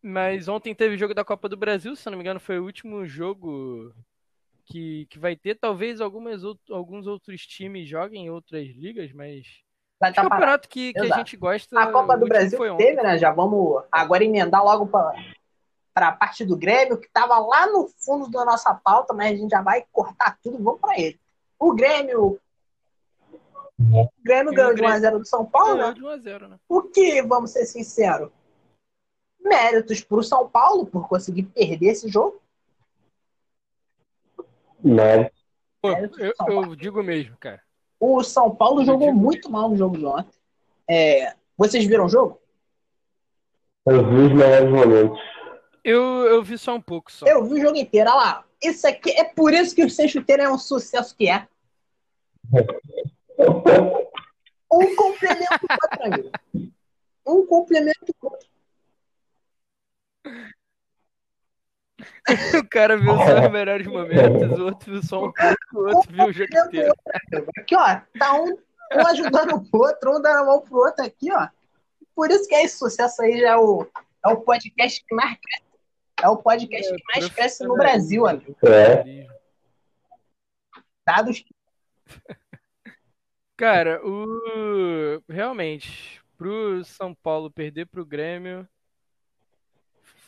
mas 0.01 0.47
ontem 0.47 0.75
teve 0.75 0.97
jogo 0.97 1.15
da 1.15 1.25
Copa 1.25 1.49
do 1.49 1.57
Brasil, 1.57 1.95
se 1.95 2.07
não 2.09 2.17
me 2.17 2.23
engano, 2.23 2.39
foi 2.39 2.59
o 2.59 2.63
último 2.63 3.05
jogo 3.07 3.91
que, 4.65 5.07
que 5.09 5.17
vai 5.17 5.35
ter. 5.35 5.55
Talvez 5.55 5.99
algumas, 5.99 6.43
out- 6.43 6.71
alguns 6.71 7.07
outros 7.07 7.41
times 7.47 7.89
joguem 7.89 8.25
em 8.25 8.29
outras 8.29 8.67
ligas, 8.67 9.11
mas. 9.11 9.47
Vai 9.99 10.11
Acho 10.11 10.21
tá 10.21 10.29
campeonato 10.29 10.69
que, 10.69 10.93
que 10.93 10.99
a 10.99 11.09
gente 11.17 11.35
gosta. 11.35 11.79
A 11.79 11.91
Copa 11.91 12.15
do 12.15 12.27
Brasil 12.27 12.59
teve, 12.77 13.01
né? 13.01 13.17
Já 13.17 13.31
vamos 13.31 13.83
agora 13.91 14.23
emendar 14.23 14.63
logo 14.63 14.85
para 14.85 15.15
a 15.95 16.11
parte 16.11 16.45
do 16.45 16.55
Grêmio, 16.55 16.99
que 16.99 17.07
estava 17.07 17.39
lá 17.39 17.65
no 17.65 17.89
fundo 17.97 18.29
da 18.29 18.45
nossa 18.45 18.75
pauta, 18.75 19.11
mas 19.11 19.33
a 19.33 19.35
gente 19.35 19.49
já 19.49 19.63
vai 19.63 19.83
cortar 19.91 20.37
tudo, 20.43 20.63
vamos 20.63 20.79
para 20.79 20.99
ele. 20.99 21.19
O 21.59 21.73
Grêmio. 21.73 22.39
O 23.79 24.09
Grêmio 24.23 24.53
ganhou 24.53 24.73
de 24.73 24.81
Grêmio- 24.81 24.95
1x0 24.99 25.19
do 25.19 25.25
São 25.25 25.45
Paulo, 25.45 25.75
Ganhou 25.75 25.87
né? 25.89 25.93
de 25.93 26.03
1 26.03 26.07
a 26.09 26.17
0 26.17 26.47
né? 26.47 26.59
O 26.67 26.81
que, 26.83 27.21
vamos 27.21 27.51
ser 27.51 27.65
sinceros, 27.65 28.31
méritos 29.39 30.01
para 30.01 30.17
o 30.17 30.23
São 30.23 30.49
Paulo 30.49 30.85
por 30.85 31.07
conseguir 31.07 31.43
perder 31.43 31.89
esse 31.91 32.07
jogo. 32.09 32.41
É, 35.83 36.05
eu, 36.13 36.33
eu 36.47 36.75
digo 36.75 37.03
mesmo, 37.03 37.37
cara. 37.37 37.61
O 37.99 38.23
São 38.23 38.53
Paulo 38.55 38.83
jogou 38.85 39.07
digo- 39.09 39.19
muito 39.19 39.49
mal 39.51 39.69
no 39.69 39.77
jogo 39.77 39.97
de 39.97 40.05
ontem. 40.05 40.37
É, 40.89 41.35
vocês 41.57 41.85
viram 41.85 42.05
o 42.05 42.09
jogo? 42.09 42.39
eu 43.85 44.05
vi 44.09 44.15
os 44.15 44.33
melhores 44.33 44.69
momentos. 44.69 45.19
Eu, 45.83 46.01
eu 46.25 46.43
vi 46.43 46.57
só 46.57 46.75
um 46.75 46.81
pouco 46.81 47.11
só. 47.11 47.25
Eu 47.25 47.45
vi 47.45 47.53
o 47.55 47.61
jogo 47.61 47.77
inteiro. 47.77 48.09
Olha 48.09 48.17
lá. 48.19 48.46
Isso 48.61 48.87
aqui 48.87 49.11
é 49.11 49.23
por 49.23 49.53
isso 49.53 49.75
que 49.75 49.83
o 49.83 49.89
Sem 49.89 50.07
Chuteiro 50.07 50.43
é 50.43 50.51
um 50.51 50.57
sucesso 50.57 51.15
que 51.15 51.29
é. 51.29 51.47
Um 54.71 54.95
complemento 54.95 55.59
o 55.61 55.73
outro, 55.73 56.03
amigo. 56.03 56.31
Um 57.25 57.45
complemento 57.45 58.15
o 58.21 58.25
outro. 58.25 58.47
O 62.59 62.69
cara 62.69 62.97
viu 62.97 63.15
só 63.15 63.45
os 63.45 63.51
melhores 63.51 63.87
momentos, 63.87 64.59
o 64.59 64.65
outro 64.65 64.91
viu 64.91 65.03
só 65.03 65.25
um 65.25 65.31
pouco, 65.31 65.57
o 65.73 65.95
outro 65.95 66.13
viu 66.13 66.25
o 66.25 66.33
jogo 66.33 66.57
inteiro. 66.67 66.93
Aqui, 67.57 67.75
ó. 67.75 68.01
Tá 68.19 68.33
um, 68.33 68.51
um 68.51 69.07
ajudando 69.07 69.55
o 69.71 69.77
outro, 69.77 70.17
um 70.17 70.21
dando 70.21 70.39
a 70.39 70.45
mão 70.45 70.61
pro 70.61 70.79
outro 70.79 71.05
aqui, 71.05 71.31
ó. 71.31 71.47
Por 72.15 72.29
isso 72.31 72.47
que 72.47 72.55
é 72.55 72.65
esse 72.65 72.77
sucesso 72.77 73.21
aí 73.21 73.39
já 73.39 73.51
é 73.51 73.57
o, 73.57 73.87
é 74.25 74.29
o 74.29 74.41
podcast 74.41 75.05
que 75.07 75.15
mais 75.15 75.37
cresce. 75.39 75.66
É 76.23 76.27
o 76.29 76.37
podcast 76.37 76.95
que 76.95 77.03
mais 77.13 77.29
cresce 77.29 77.63
no 77.63 77.75
Brasil, 77.75 78.25
amigo. 78.25 78.55
É. 78.63 79.27
Dados 81.05 81.43
Cara, 83.55 84.01
o 84.05 85.21
realmente, 85.29 86.21
pro 86.37 86.83
São 86.83 87.13
Paulo 87.15 87.49
perder 87.49 87.85
pro 87.87 88.05
Grêmio, 88.05 88.67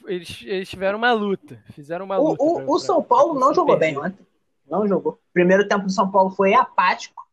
eles, 0.05 0.41
eles 0.46 0.67
tiveram 0.69 0.98
uma 0.98 1.12
luta, 1.12 1.62
fizeram 1.74 2.05
uma 2.05 2.17
O, 2.17 2.29
luta. 2.31 2.43
o, 2.43 2.53
pra- 2.55 2.63
o 2.63 2.65
pra- 2.67 2.79
São 2.79 3.03
Paulo 3.03 3.31
pra 3.34 3.39
não 3.41 3.53
jogou 3.53 3.77
perder. 3.77 3.96
bem 4.00 4.03
ontem. 4.05 4.27
Não 4.67 4.88
jogou. 4.88 5.19
Primeiro 5.34 5.67
tempo 5.67 5.86
do 5.86 5.91
São 5.91 6.10
Paulo 6.10 6.31
foi 6.31 6.53
apático. 6.53 7.27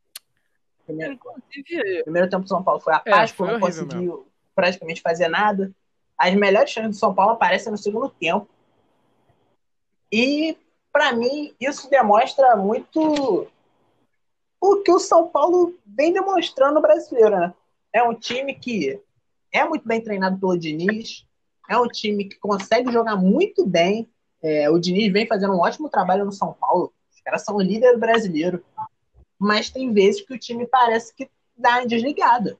Primeiro, 0.84 1.14
Inclusive, 1.14 2.02
primeiro 2.04 2.28
tempo 2.30 2.42
do 2.42 2.48
São 2.48 2.62
Paulo 2.62 2.80
foi 2.80 2.92
apático, 2.94 3.38
foi 3.38 3.52
não 3.52 3.60
conseguiu 3.60 4.26
praticamente 4.54 5.00
fazer 5.02 5.28
nada. 5.28 5.72
As 6.18 6.34
melhores 6.34 6.70
chances 6.70 6.96
do 6.96 7.00
São 7.00 7.14
Paulo 7.14 7.32
aparecem 7.32 7.70
no 7.70 7.78
segundo 7.78 8.08
tempo. 8.08 8.48
E, 10.10 10.56
pra 10.92 11.12
mim, 11.12 11.54
isso 11.60 11.90
demonstra 11.90 12.56
muito 12.56 13.46
o 14.60 14.76
que 14.82 14.90
o 14.90 14.98
São 14.98 15.28
Paulo 15.28 15.74
vem 15.84 16.12
demonstrando 16.12 16.74
no 16.74 16.80
brasileiro, 16.80 17.38
né? 17.38 17.54
É 17.92 18.02
um 18.02 18.14
time 18.14 18.54
que 18.54 19.00
é 19.52 19.64
muito 19.64 19.86
bem 19.86 20.00
treinado 20.00 20.38
pelo 20.38 20.58
Diniz, 20.58 21.26
é 21.68 21.76
um 21.78 21.88
time 21.88 22.24
que 22.24 22.38
consegue 22.38 22.92
jogar 22.92 23.16
muito 23.16 23.66
bem. 23.66 24.08
É, 24.42 24.70
o 24.70 24.78
Diniz 24.78 25.12
vem 25.12 25.26
fazendo 25.26 25.54
um 25.54 25.60
ótimo 25.60 25.88
trabalho 25.88 26.24
no 26.24 26.32
São 26.32 26.52
Paulo. 26.52 26.92
Os 27.12 27.20
caras 27.20 27.42
são 27.42 27.58
líder 27.60 27.98
brasileiro. 27.98 28.64
Mas 29.38 29.70
tem 29.70 29.92
vezes 29.92 30.22
que 30.22 30.34
o 30.34 30.38
time 30.38 30.66
parece 30.66 31.14
que 31.14 31.28
dá 31.56 31.84
desligada. 31.84 32.58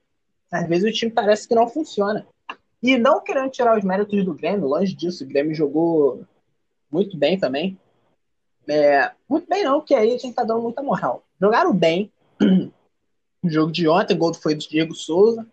Às 0.51 0.67
vezes 0.67 0.89
o 0.89 0.93
time 0.93 1.11
parece 1.11 1.47
que 1.47 1.55
não 1.55 1.67
funciona. 1.67 2.27
E 2.81 2.97
não 2.97 3.23
querendo 3.23 3.49
tirar 3.49 3.77
os 3.77 3.83
méritos 3.83 4.23
do 4.23 4.33
Grêmio, 4.33 4.67
longe 4.67 4.93
disso, 4.93 5.23
o 5.23 5.27
Grêmio 5.27 5.55
jogou 5.55 6.25
muito 6.91 7.17
bem 7.17 7.39
também. 7.39 7.77
É, 8.67 9.11
muito 9.27 9.47
bem 9.47 9.63
não, 9.63 9.81
que 9.81 9.95
aí 9.95 10.13
a 10.13 10.17
gente 10.17 10.35
tá 10.35 10.43
dando 10.43 10.61
muita 10.61 10.83
moral. 10.83 11.23
Jogaram 11.39 11.73
bem. 11.73 12.11
O 13.43 13.49
jogo 13.49 13.71
de 13.71 13.87
ontem, 13.87 14.15
o 14.15 14.17
gol 14.17 14.33
foi 14.33 14.55
do 14.55 14.67
Diego 14.67 14.95
Souza. 14.95 15.47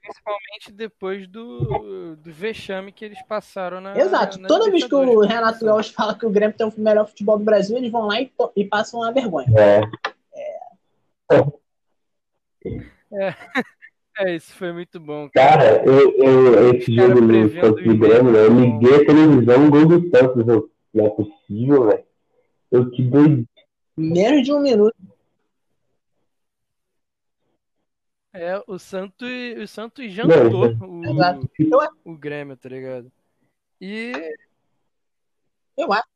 principalmente 0.00 0.72
depois 0.72 1.26
do, 1.26 2.16
do 2.16 2.32
vexame 2.32 2.92
que 2.92 3.04
eles 3.04 3.20
passaram 3.22 3.80
na. 3.80 3.98
Exato. 3.98 4.38
na 4.38 4.48
Toda 4.48 4.70
vez 4.70 4.84
que 4.84 4.94
o. 4.94 5.20
Renato 5.20 5.64
Gaúcho 5.64 5.92
fala 5.92 6.16
que 6.16 6.24
o 6.24 6.30
Grêmio 6.30 6.56
tem 6.56 6.66
o 6.66 6.72
melhor 6.80 7.06
futebol 7.08 7.38
do 7.38 7.44
Brasil, 7.44 7.76
eles 7.76 7.90
vão 7.90 8.06
lá 8.06 8.20
e, 8.20 8.32
e 8.56 8.64
passam 8.64 9.00
uma 9.00 9.12
vergonha. 9.12 9.48
É. 9.58 9.80
É, 13.12 13.34
isso 14.34 14.54
foi 14.54 14.72
muito 14.72 15.00
bom, 15.00 15.28
cara. 15.30 15.80
Cara, 15.80 15.84
eu, 15.84 16.12
eu, 16.18 16.74
esse 16.76 16.94
Cara, 16.94 17.08
jogo 17.08 17.26
do 17.26 17.60
Santos 17.60 17.86
o 17.86 17.90
e 17.90 17.96
Grêmio, 17.96 18.32
né, 18.32 18.38
eu 18.40 18.60
liguei 18.60 18.94
a 18.96 19.06
televisão, 19.06 19.70
gol 19.70 19.86
do 19.86 20.10
Santos. 20.10 20.48
Eu, 20.48 20.70
não 20.92 21.06
é 21.06 21.10
possível, 21.10 21.86
velho. 21.86 22.04
Eu 22.70 22.90
que 22.90 23.02
doido. 23.02 23.48
Menos 23.96 24.44
de 24.44 24.52
um 24.52 24.60
minuto. 24.60 24.94
É, 28.34 28.62
o 28.66 28.78
Santos, 28.78 29.28
o 29.62 29.66
Santos 29.66 30.10
jantou 30.10 30.74
o, 30.80 31.04
Exato. 31.04 31.50
Eu, 31.58 31.78
o 32.04 32.16
Grêmio, 32.16 32.56
tá 32.56 32.68
ligado? 32.68 33.12
E, 33.78 34.12
eu 35.76 35.92
acho. 35.92 36.08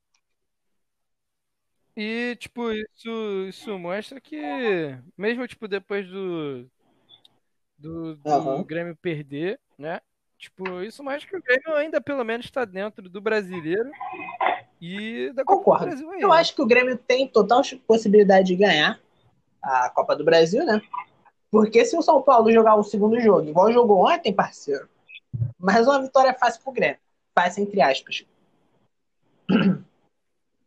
e 1.95 2.35
tipo, 2.39 2.71
isso, 2.71 3.47
isso 3.49 3.77
mostra 3.77 4.19
que, 4.19 4.41
mesmo, 5.15 5.47
tipo, 5.47 5.67
depois 5.67 6.07
do, 6.07 6.67
do, 7.77 8.15
do 8.15 8.29
Aham. 8.29 8.63
Grêmio 8.63 8.95
perder, 8.95 9.59
né? 9.77 10.01
Tipo, 10.37 10.81
isso 10.81 11.03
mostra 11.03 11.27
que 11.27 11.35
o 11.35 11.41
Grêmio 11.41 11.75
ainda, 11.75 11.99
pelo 11.99 12.23
menos, 12.23 12.49
tá 12.51 12.63
dentro 12.63 13.09
do 13.09 13.19
brasileiro 13.19 13.89
e 14.79 15.31
da 15.33 15.43
Copa 15.43 15.55
do 15.55 15.63
Concordo. 15.63 15.85
Brasil 15.87 16.11
aí, 16.11 16.21
Eu 16.21 16.29
né? 16.29 16.35
acho 16.35 16.55
que 16.55 16.61
o 16.61 16.67
Grêmio 16.67 16.97
tem 16.97 17.27
total 17.27 17.61
possibilidade 17.87 18.47
de 18.47 18.55
ganhar 18.55 18.99
a 19.61 19.89
Copa 19.89 20.15
do 20.15 20.23
Brasil, 20.23 20.63
né? 20.63 20.81
Porque 21.49 21.83
se 21.85 21.97
o 21.97 22.01
São 22.01 22.21
Paulo 22.21 22.51
jogar 22.51 22.75
o 22.75 22.83
segundo 22.83 23.19
jogo, 23.19 23.49
igual 23.49 23.71
jogou 23.71 24.07
ontem, 24.07 24.33
parceiro, 24.33 24.87
mas 25.57 25.87
uma 25.87 26.01
vitória 26.01 26.33
fácil 26.33 26.61
pro 26.61 26.71
Grêmio. 26.71 26.99
Fácil 27.33 27.63
entre 27.63 27.81
aspas. 27.81 28.25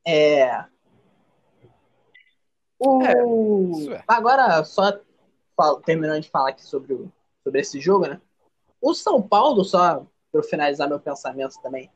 É. 0.02 0.64
O... 2.78 3.02
É, 3.02 3.96
é. 3.96 4.04
Agora, 4.08 4.64
só 4.64 4.98
terminando 5.84 6.22
de 6.22 6.30
falar 6.30 6.50
aqui 6.50 6.64
sobre, 6.64 6.94
o- 6.94 7.12
sobre 7.44 7.60
esse 7.60 7.80
jogo, 7.80 8.06
né? 8.06 8.20
O 8.80 8.94
São 8.94 9.20
Paulo, 9.20 9.64
só 9.64 10.06
para 10.32 10.42
finalizar 10.42 10.88
meu 10.88 11.00
pensamento 11.00 11.60
também, 11.62 11.90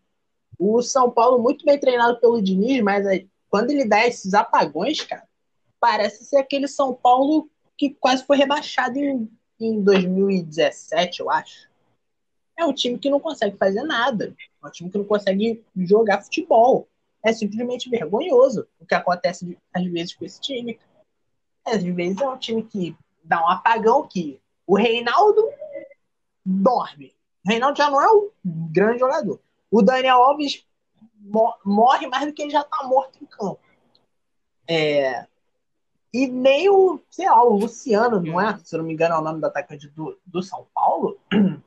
o 0.58 0.82
São 0.82 1.10
Paulo 1.10 1.42
muito 1.42 1.64
bem 1.64 1.78
treinado 1.78 2.20
pelo 2.20 2.42
Diniz, 2.42 2.82
mas 2.82 3.06
aí, 3.06 3.28
quando 3.48 3.70
ele 3.70 3.84
dá 3.84 4.06
esses 4.06 4.34
apagões, 4.34 5.00
cara, 5.00 5.26
parece 5.80 6.24
ser 6.24 6.36
aquele 6.36 6.68
São 6.68 6.94
Paulo 6.94 7.50
que 7.76 7.90
quase 7.90 8.24
foi 8.24 8.36
rebaixado 8.36 8.98
em, 8.98 9.30
em 9.60 9.82
2017, 9.82 11.20
eu 11.20 11.30
acho. 11.30 11.68
É 12.56 12.64
um 12.64 12.72
time 12.72 12.98
que 12.98 13.10
não 13.10 13.18
consegue 13.18 13.56
fazer 13.56 13.82
nada. 13.82 14.34
É 14.62 14.66
um 14.66 14.70
time 14.70 14.90
que 14.90 14.98
não 14.98 15.04
consegue 15.04 15.64
jogar 15.76 16.22
futebol. 16.22 16.88
É 17.22 17.32
simplesmente 17.32 17.90
vergonhoso 17.90 18.68
o 18.78 18.86
que 18.86 18.94
acontece 18.94 19.58
às 19.72 19.84
vezes 19.86 20.14
com 20.14 20.24
esse 20.24 20.40
time. 20.40 20.78
Às 21.66 21.82
vezes 21.82 22.20
é 22.20 22.28
um 22.28 22.38
time 22.38 22.62
que 22.62 22.96
dá 23.24 23.42
um 23.42 23.48
apagão 23.48 24.06
que 24.06 24.40
o 24.66 24.76
Reinaldo 24.76 25.42
dorme. 26.44 27.14
O 27.44 27.50
Reinaldo 27.50 27.76
já 27.76 27.90
não 27.90 28.00
é 28.00 28.10
um 28.10 28.30
grande 28.44 29.00
jogador. 29.00 29.40
O 29.70 29.82
Daniel 29.82 30.22
Alves 30.22 30.64
mo- 31.18 31.54
morre 31.64 32.06
mais 32.06 32.26
do 32.26 32.32
que 32.32 32.42
ele 32.42 32.50
já 32.50 32.62
tá 32.62 32.84
morto 32.84 33.18
em 33.22 33.26
campo. 33.26 33.60
É, 34.68 35.26
e 36.12 36.26
nem 36.28 36.68
o, 36.68 37.00
sei 37.10 37.26
lá, 37.26 37.42
o 37.42 37.56
Luciano, 37.56 38.20
não 38.20 38.40
é? 38.40 38.56
Se 38.58 38.74
eu 38.74 38.78
não 38.78 38.86
me 38.86 38.92
engano, 38.92 39.16
é 39.16 39.18
o 39.18 39.22
nome 39.22 39.40
do 39.40 39.46
atacante 39.46 39.88
do, 39.88 40.18
do 40.24 40.42
São 40.42 40.66
Paulo. 40.72 41.18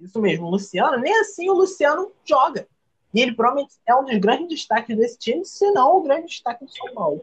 Isso 0.00 0.20
mesmo, 0.20 0.46
o 0.46 0.50
Luciano. 0.50 0.96
Nem 0.96 1.14
assim 1.20 1.50
o 1.50 1.54
Luciano 1.54 2.10
joga. 2.24 2.66
E 3.12 3.20
ele 3.20 3.34
provavelmente 3.34 3.74
é 3.86 3.94
um 3.94 4.04
dos 4.04 4.16
grandes 4.18 4.48
destaques 4.48 4.96
desse 4.96 5.18
time, 5.18 5.44
se 5.44 5.70
não 5.72 5.96
o 5.98 6.02
grande 6.02 6.26
destaque 6.28 6.64
do 6.64 6.70
São 6.70 6.94
Paulo. 6.94 7.22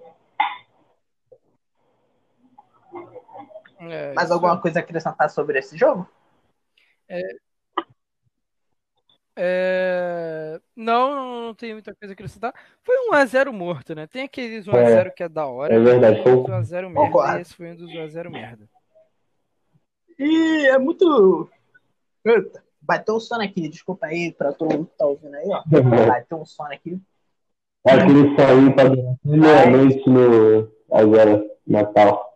É, 3.91 4.13
Mais 4.13 4.31
alguma 4.31 4.59
coisa 4.59 4.79
a 4.79 4.81
acrescentar 4.81 5.29
sobre 5.29 5.59
esse 5.59 5.77
jogo? 5.77 6.07
É... 9.37 10.59
Não, 10.75 11.47
não 11.47 11.53
tem 11.53 11.73
muita 11.73 11.93
coisa 11.93 12.13
a 12.13 12.15
acrescentar. 12.15 12.53
Foi 12.83 12.95
um 13.07 13.11
1x0 13.13 13.51
morto, 13.51 13.93
né? 13.93 14.07
Tem 14.07 14.23
aqueles 14.23 14.65
1x0 14.65 15.11
que 15.13 15.23
é 15.23 15.29
da 15.29 15.45
hora. 15.45 15.73
É 15.75 15.79
verdade, 15.79 16.23
foi 16.23 16.33
um- 16.33 16.43
1x0 16.43 16.89
merda. 16.89 17.11
Concordo. 17.11 17.37
E 17.37 17.41
esse 17.41 17.53
foi 17.53 17.71
um 17.71 17.75
dos 17.75 17.91
1x0 17.91 18.29
merda. 18.31 18.69
E 20.17 20.67
é 20.67 20.77
muito. 20.77 21.49
Eita, 22.23 22.63
bateu 22.81 23.15
um 23.15 23.19
sono 23.19 23.43
aqui, 23.43 23.67
desculpa 23.67 24.05
aí 24.07 24.31
pra 24.31 24.53
todo 24.53 24.73
mundo 24.73 24.87
que 24.87 24.97
tá 24.97 25.05
ouvindo 25.05 25.35
aí, 25.35 25.49
ó. 25.49 25.61
Bateu 26.21 26.39
um 26.39 26.45
sono 26.45 26.71
aqui. 26.71 26.97
Aquele 27.85 28.35
sair 28.35 28.73
pra 28.73 28.83
dormir 28.85 29.17
meia-noite 29.23 30.09
no. 30.09 30.71
Agora, 30.91 31.45
Natal. 31.67 32.34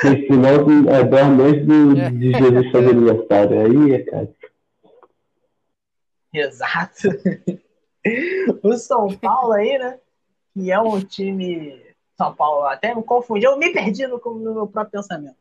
Porque 0.00 0.26
senão 0.28 0.88
é 0.90 1.04
dorme 1.04 1.42
antes 1.42 1.66
do, 1.66 1.94
de 1.94 2.32
Jesus 2.32 2.70
fazer 2.70 2.90
aniversário. 2.90 3.60
Aí 3.60 3.92
é 3.92 4.02
cara. 4.04 4.30
Exato. 6.32 7.08
o 8.62 8.72
São 8.74 9.08
Paulo 9.16 9.52
aí, 9.52 9.78
né? 9.78 9.98
Que 10.52 10.70
é 10.70 10.80
um 10.80 11.00
time. 11.00 11.82
São 12.16 12.34
Paulo, 12.34 12.66
até 12.66 12.94
me 12.94 13.02
confundi, 13.02 13.44
eu 13.44 13.58
me 13.58 13.72
perdi 13.72 14.06
no, 14.06 14.18
no 14.18 14.54
meu 14.54 14.66
próprio 14.68 15.00
pensamento. 15.00 15.36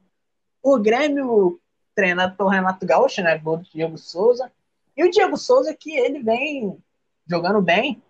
O 0.61 0.79
Grêmio, 0.79 1.59
treinado 1.93 2.35
pelo 2.35 2.49
Renato 2.49 2.85
Gaúcho, 2.85 3.21
né? 3.21 3.37
Gol 3.37 3.57
do 3.57 3.63
Diego 3.63 3.97
Souza. 3.97 4.51
E 4.97 5.03
o 5.03 5.11
Diego 5.11 5.37
Souza, 5.37 5.75
que 5.75 5.95
ele 5.95 6.19
vem 6.23 6.77
jogando 7.27 7.61
bem, 7.61 8.01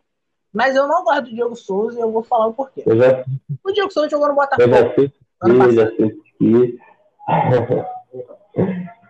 mas 0.54 0.76
eu 0.76 0.88
não 0.88 1.04
gosto 1.04 1.24
do 1.24 1.30
Diego 1.32 1.56
Souza 1.56 1.98
e 1.98 2.02
eu 2.02 2.12
vou 2.12 2.22
falar 2.24 2.46
o 2.46 2.54
porquê. 2.54 2.84
Eu 2.86 2.96
já, 2.96 3.26
O 3.64 3.72
Diego 3.72 3.92
Souza 3.92 4.08
jogou 4.08 4.28
no 4.28 4.34
eu 4.34 4.36
Botafogo 4.36 4.70
já 4.70 4.96
sei 4.96 5.14
ano 5.42 5.72
já 5.72 5.92
que. 6.38 6.80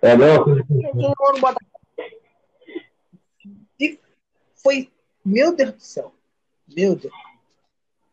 É 0.02 0.14
Ele 0.14 1.02
jogou 1.02 1.34
no 1.34 1.42
Botafogo. 1.42 1.74
E 3.80 4.00
foi, 4.56 4.90
meu 5.24 5.54
Deus 5.54 5.74
do 5.74 5.82
céu. 5.82 6.14
Meu 6.74 6.96
Deus. 6.96 7.14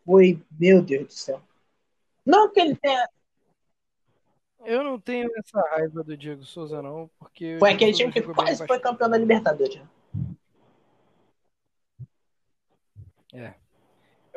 Foi, 0.04 0.42
meu 0.58 0.82
Deus 0.82 1.06
do 1.06 1.12
céu. 1.12 1.40
Não 2.26 2.50
que 2.50 2.58
ele 2.58 2.74
tenha. 2.76 3.08
Eu 4.64 4.82
não 4.82 5.00
tenho 5.00 5.30
essa 5.36 5.60
raiva 5.70 6.02
do 6.02 6.16
Diego 6.16 6.44
Souza, 6.44 6.82
não, 6.82 7.08
porque. 7.18 7.56
Foi 7.60 7.72
aquele 7.72 7.92
time 7.92 8.12
que 8.12 8.20
quase 8.22 8.66
foi 8.66 8.80
campeão 8.80 9.08
da 9.08 9.16
Libertadores. 9.16 9.76
né? 9.76 9.86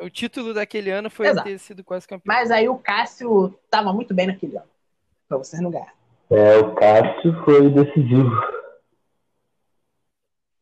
O 0.00 0.10
título 0.10 0.52
daquele 0.52 0.90
ano 0.90 1.08
foi 1.10 1.28
Exato. 1.28 1.48
ter 1.48 1.58
sido 1.58 1.84
quase 1.84 2.06
campeão. 2.06 2.22
Mas 2.26 2.50
aí 2.50 2.68
o 2.68 2.78
Cássio 2.78 3.58
tava 3.70 3.92
muito 3.92 4.12
bem 4.12 4.26
naquele 4.26 4.56
ano. 4.56 4.68
Pra 5.28 5.38
vocês 5.38 5.62
não 5.62 5.70
ganharem. 5.70 5.94
É, 6.30 6.56
o 6.58 6.74
Cássio 6.74 7.44
foi 7.44 7.70
decisivo. 7.70 8.30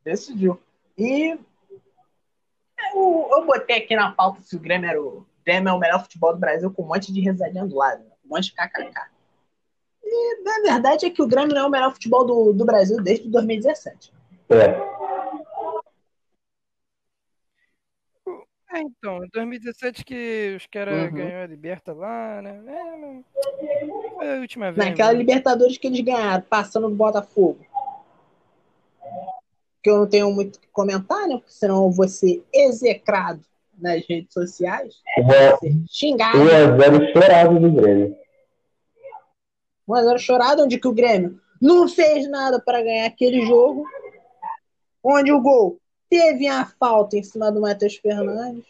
Decidiu. 0.04 0.60
E 0.98 1.38
eu, 2.94 3.28
eu 3.30 3.46
botei 3.46 3.78
aqui 3.78 3.96
na 3.96 4.12
pauta 4.12 4.42
se 4.42 4.56
o 4.56 4.60
Grêmio 4.60 4.88
era 4.88 5.00
o 5.00 5.26
Grêmio 5.44 5.70
é 5.70 5.72
o 5.72 5.78
melhor 5.78 6.02
futebol 6.02 6.32
do 6.32 6.38
Brasil 6.38 6.70
com 6.70 6.82
um 6.82 6.88
monte 6.88 7.12
de 7.12 7.20
risadinha 7.20 7.66
do 7.66 7.76
lado, 7.76 8.04
né? 8.04 8.10
um 8.24 8.34
monte 8.34 8.50
de 8.50 8.54
kkk. 8.54 9.00
E 10.04 10.42
na 10.42 10.72
verdade 10.72 11.06
é 11.06 11.10
que 11.10 11.22
o 11.22 11.26
Grêmio 11.26 11.54
não 11.54 11.62
é 11.62 11.66
o 11.66 11.70
melhor 11.70 11.92
futebol 11.92 12.24
do, 12.24 12.52
do 12.52 12.64
Brasil 12.64 13.00
desde 13.02 13.28
2017. 13.28 14.12
É, 14.50 14.92
É, 18.71 18.71
então, 18.82 19.24
em 19.24 19.28
2017 19.32 20.04
que 20.04 20.54
os 20.56 20.66
caras 20.66 21.04
Uhum. 21.04 21.14
ganhou 21.14 21.42
a 21.42 21.46
Liberta 21.46 21.92
lá, 21.92 22.42
né? 22.42 22.60
É, 22.66 23.86
foi 24.14 24.36
a 24.36 24.40
última 24.40 24.72
vez. 24.72 24.88
Naquela 24.88 25.12
né? 25.12 25.18
Libertadores 25.18 25.78
que 25.78 25.86
eles 25.86 26.00
ganharam, 26.00 26.42
passando 26.48 26.88
no 26.88 26.94
Botafogo. 26.94 27.64
Que 29.82 29.90
eu 29.90 29.98
não 29.98 30.06
tenho 30.06 30.30
muito 30.32 30.56
o 30.56 30.60
que 30.60 30.68
comentar, 30.68 31.26
né? 31.26 31.36
Porque 31.36 31.52
senão 31.52 31.84
eu 31.84 31.90
vou 31.90 32.06
ser 32.08 32.44
execrado 32.52 33.40
nas 33.76 34.06
redes 34.06 34.32
sociais, 34.32 34.94
uma, 35.18 35.56
ser 35.58 35.74
xingado. 35.90 36.38
1x0 36.38 37.12
chorado 37.12 37.58
do 37.58 37.72
Grêmio. 37.72 38.16
1x0 39.88 40.18
chorado, 40.18 40.62
onde 40.62 40.78
que 40.78 40.86
o 40.86 40.92
Grêmio 40.92 41.40
não 41.60 41.88
fez 41.88 42.28
nada 42.30 42.60
para 42.60 42.82
ganhar 42.82 43.06
aquele 43.06 43.44
jogo. 43.44 43.84
Onde 45.02 45.32
o 45.32 45.40
gol 45.40 45.80
teve 46.12 46.46
a 46.46 46.66
falta 46.66 47.16
em 47.16 47.22
cima 47.22 47.50
do 47.50 47.62
Matheus 47.62 47.96
Fernandes. 47.96 48.66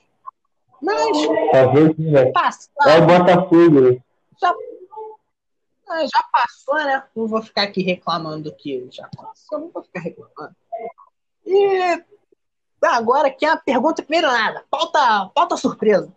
Mas 0.81 1.17
Tá 1.51 1.67
vendo, 1.67 1.95
né? 1.99 2.31
passa, 2.31 2.69
É 2.87 2.99
o 2.99 3.07
Botafogo, 3.07 3.81
né? 3.81 4.01
já, 4.41 4.55
ah, 5.89 6.03
já 6.05 6.23
passou, 6.33 6.75
né? 6.77 7.05
Não 7.17 7.27
vou 7.27 7.43
ficar 7.43 7.63
aqui 7.65 7.83
reclamando 7.83 8.45
do 8.51 8.55
que 8.57 8.89
já 8.93 9.09
passou, 9.17 9.59
não 9.59 9.71
vou 9.71 9.83
ficar 9.83 10.01
reclamando. 10.01 10.55
E 11.45 12.05
agora 12.81 13.27
aqui 13.29 13.45
é 13.45 13.51
a 13.51 13.57
pergunta 13.57 14.03
primeiro 14.05 14.29
nada. 14.29 14.65
Pauta, 14.71 15.31
pauta 15.35 15.57
surpresa. 15.57 16.13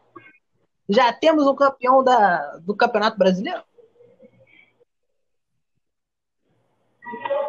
Já 0.88 1.11
temos 1.11 1.47
um 1.47 1.55
campeão 1.55 2.03
da, 2.03 2.57
do 2.57 2.75
Campeonato 2.75 3.17
Brasileiro? 3.17 3.63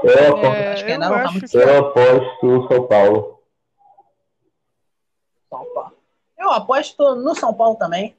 Eu 0.03 0.29
aposto, 0.29 0.47
É, 0.47 0.73
Acho 0.73 0.85
que 0.85 0.91
eu 0.91 0.95
ainda 0.95 1.09
não 1.09 1.17
tá 1.17 1.23
acho 1.25 1.33
muito 1.33 1.43
que 1.45 1.49
certo. 1.51 1.69
eu 1.69 1.79
aposto 1.89 2.47
no 2.47 2.69
São 2.69 2.87
Paulo. 2.89 3.43
São 5.49 5.65
Paulo. 5.75 5.97
Eu 6.39 6.51
aposto 6.53 7.15
no 7.17 7.35
São 7.35 7.53
Paulo 7.55 7.77
também. 7.77 8.17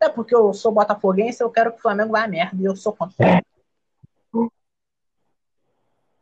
Até 0.00 0.12
porque 0.12 0.34
eu 0.34 0.52
sou 0.52 0.72
botafoguense, 0.72 1.42
eu 1.42 1.50
quero 1.50 1.72
que 1.72 1.78
o 1.78 1.82
Flamengo 1.82 2.10
vá 2.12 2.24
a 2.24 2.28
merda 2.28 2.60
e 2.60 2.64
eu 2.64 2.74
sou 2.74 2.92
contra. 2.94 3.42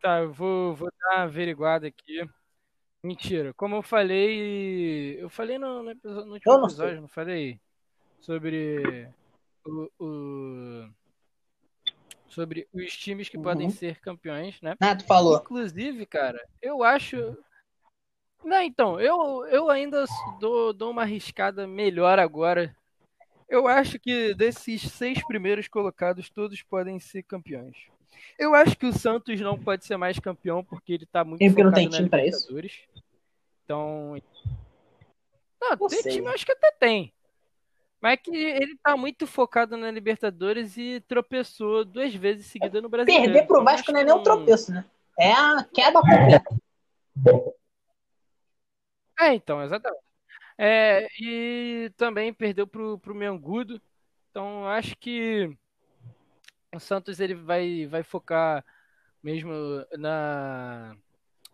Tá, 0.01 0.21
eu 0.21 0.33
vou, 0.33 0.75
vou 0.75 0.91
dar 0.99 1.17
uma 1.17 1.23
averiguada 1.25 1.87
aqui. 1.87 2.29
Mentira. 3.03 3.53
Como 3.55 3.77
eu 3.77 3.83
falei. 3.83 5.23
Eu 5.23 5.29
falei 5.31 5.59
no, 5.59 5.83
no, 5.83 5.91
episo- 5.91 6.25
no 6.25 6.33
último 6.35 6.53
não 6.59 6.65
episódio, 6.65 7.01
não 7.03 7.09
falei? 7.09 7.61
Sobre 8.21 9.09
o, 9.65 9.91
o- 9.99 10.91
sobre 12.29 12.69
os 12.73 12.97
times 12.97 13.29
que 13.29 13.37
Uhum. 13.37 13.43
podem 13.43 13.71
ser 13.71 13.99
campeões, 14.01 14.61
né? 14.61 14.77
Ah, 14.81 14.95
tu 14.95 15.05
falou. 15.07 15.37
Inclusive, 15.39 16.05
cara, 16.07 16.39
eu 16.63 16.83
acho. 16.83 17.37
Não, 18.45 18.63
então, 18.63 19.01
eu, 19.01 19.45
eu 19.47 19.69
ainda 19.71 20.05
dou, 20.39 20.73
dou 20.73 20.91
uma 20.91 21.03
arriscada 21.03 21.67
melhor 21.67 22.19
agora. 22.19 22.75
Eu 23.49 23.67
acho 23.67 23.99
que 23.99 24.33
desses 24.35 24.83
seis 24.83 25.25
primeiros 25.27 25.69
colocados, 25.69 26.31
todos 26.31 26.63
podem 26.63 26.99
ser 27.01 27.23
campeões. 27.25 27.77
Eu 28.39 28.55
acho 28.55 28.77
que 28.77 28.87
o 28.87 28.93
Santos 28.93 29.41
não 29.41 29.59
pode 29.59 29.85
ser 29.85 29.97
mais 29.97 30.19
campeão 30.19 30.65
porque 30.65 30.93
ele 30.93 31.07
tá 31.07 31.25
muito 31.25 31.41
porque 31.45 31.63
não 31.63 31.71
focado 31.71 31.75
tem 31.77 31.89
na 31.91 31.97
time 31.97 32.09
pra 32.09 32.25
isso? 32.25 32.49
Libertadores. 32.49 32.81
Então. 33.65 34.17
Não, 35.61 35.71
Não 35.79 35.89
tem 35.89 36.03
sei. 36.03 36.13
time, 36.13 36.27
eu 36.27 36.33
acho 36.33 36.47
que 36.47 36.53
até 36.53 36.73
tem. 36.73 37.13
Mas 38.01 38.15
é 38.15 38.17
que 38.17 38.35
ele 38.35 38.79
tá 38.83 38.97
muito 38.97 39.27
focado 39.27 39.77
na 39.77 39.91
Libertadores 39.91 40.79
e 40.79 41.01
tropeçou 41.07 41.85
duas 41.85 42.15
vezes 42.15 42.47
seguidas 42.47 42.83
no 42.83 42.89
Brasileiro. 42.89 43.25
Perder 43.25 43.47
pro 43.47 43.57
Então, 43.61 43.65
Vasco 43.65 43.93
não 43.93 44.01
é 44.01 44.05
nem 44.05 44.15
um 44.15 44.23
tropeço, 44.23 44.73
né? 44.73 44.85
É 45.19 45.33
a 45.33 45.67
queda 45.73 46.01
completa. 46.01 46.57
É, 49.21 49.35
então, 49.35 49.63
exatamente. 49.63 50.03
É, 50.57 51.07
e 51.21 51.91
também 51.97 52.33
perdeu 52.33 52.67
pro, 52.67 52.99
pro 52.99 53.15
Mengudo. 53.15 53.81
Então, 54.31 54.67
acho 54.67 54.97
que 54.97 55.51
o 56.75 56.81
Santos 56.81 57.21
ele 57.21 57.35
vai, 57.35 57.87
vai 57.87 58.03
focar 58.03 58.65
mesmo 59.23 59.53
na, 59.99 60.97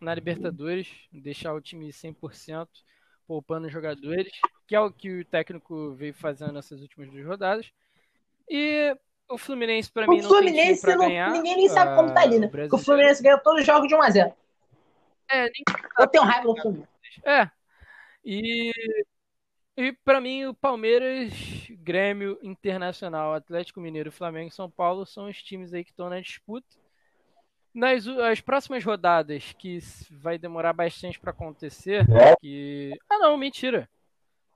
na 0.00 0.14
Libertadores, 0.14 0.88
deixar 1.12 1.54
o 1.54 1.60
time 1.60 1.92
100%, 1.92 2.68
poupando 3.26 3.66
os 3.66 3.72
jogadores, 3.72 4.30
que 4.66 4.74
é 4.74 4.80
o 4.80 4.92
que 4.92 5.20
o 5.20 5.24
técnico 5.24 5.92
veio 5.94 6.14
fazendo 6.14 6.52
nessas 6.52 6.80
últimas 6.80 7.10
duas 7.10 7.26
rodadas. 7.26 7.72
E 8.48 8.96
o 9.28 9.36
Fluminense, 9.36 9.90
para 9.90 10.06
mim, 10.06 10.20
não 10.20 10.28
tem 10.28 10.38
time 10.38 10.50
Fluminense, 10.50 10.82
pra 10.82 10.96
ganhar. 10.96 11.30
ninguém 11.32 11.56
nem 11.56 11.68
sabe 11.68 11.96
como 11.96 12.14
tá 12.14 12.20
ali, 12.20 12.38
né? 12.38 12.46
ah, 12.46 12.50
Porque 12.50 12.74
o 12.74 12.78
Fluminense 12.78 13.22
ganhou 13.22 13.40
todos 13.40 13.60
os 13.60 13.66
jogos 13.66 13.88
de 13.88 13.94
1x0. 13.94 14.32
É, 15.28 15.42
nem 15.42 15.64
Eu 15.98 16.06
tenho 16.06 16.22
raiva 16.22 16.46
do 16.46 16.60
Fluminense. 16.60 16.88
É. 17.24 17.50
E, 18.28 18.72
e 19.76 19.92
para 19.92 20.20
mim, 20.20 20.46
o 20.46 20.54
Palmeiras, 20.54 21.32
Grêmio, 21.70 22.36
Internacional, 22.42 23.32
Atlético 23.32 23.80
Mineiro, 23.80 24.10
Flamengo 24.10 24.48
e 24.48 24.54
São 24.54 24.68
Paulo 24.68 25.06
são 25.06 25.28
os 25.28 25.40
times 25.40 25.72
aí 25.72 25.84
que 25.84 25.92
estão 25.92 26.10
na 26.10 26.20
disputa. 26.20 26.66
Nas 27.72 28.04
as 28.08 28.40
próximas 28.40 28.82
rodadas, 28.82 29.52
que 29.52 29.78
vai 30.10 30.38
demorar 30.38 30.72
bastante 30.72 31.20
para 31.20 31.30
acontecer, 31.30 32.04
É. 32.10 32.34
que. 32.40 32.98
Ah, 33.08 33.18
não, 33.18 33.36
mentira. 33.36 33.88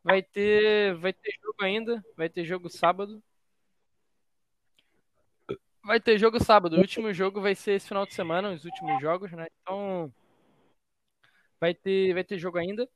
Vai 0.03 0.21
ter, 0.21 0.97
vai 0.97 1.13
ter 1.13 1.33
jogo 1.41 1.63
ainda, 1.63 2.05
vai 2.17 2.29
ter 2.29 2.45
jogo 2.45 2.69
sábado. 2.69 3.23
Vai 5.85 6.01
ter 6.01 6.19
jogo 6.19 6.43
sábado. 6.43 6.77
O 6.77 6.81
último 6.81 7.13
jogo 7.13 7.41
vai 7.41 7.55
ser 7.55 7.73
esse 7.73 7.87
final 7.87 8.05
de 8.05 8.15
semana, 8.15 8.51
os 8.51 8.65
últimos 8.65 9.01
jogos, 9.01 9.31
né? 9.31 9.47
Então, 9.63 10.13
vai 11.61 11.73
ter, 11.73 12.15
vai 12.15 12.25
ter 12.25 12.37
jogo 12.39 12.59
ainda. 12.59 12.89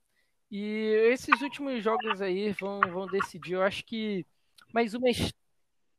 E 0.51 1.11
esses 1.13 1.41
últimos 1.41 1.83
jogos 1.83 2.21
aí 2.21 2.53
vão, 2.53 2.81
vão 2.81 3.07
decidir. 3.07 3.55
Eu 3.55 3.63
acho 3.63 3.85
que 3.85 4.27
mais 4.73 4.95
umas 4.95 5.33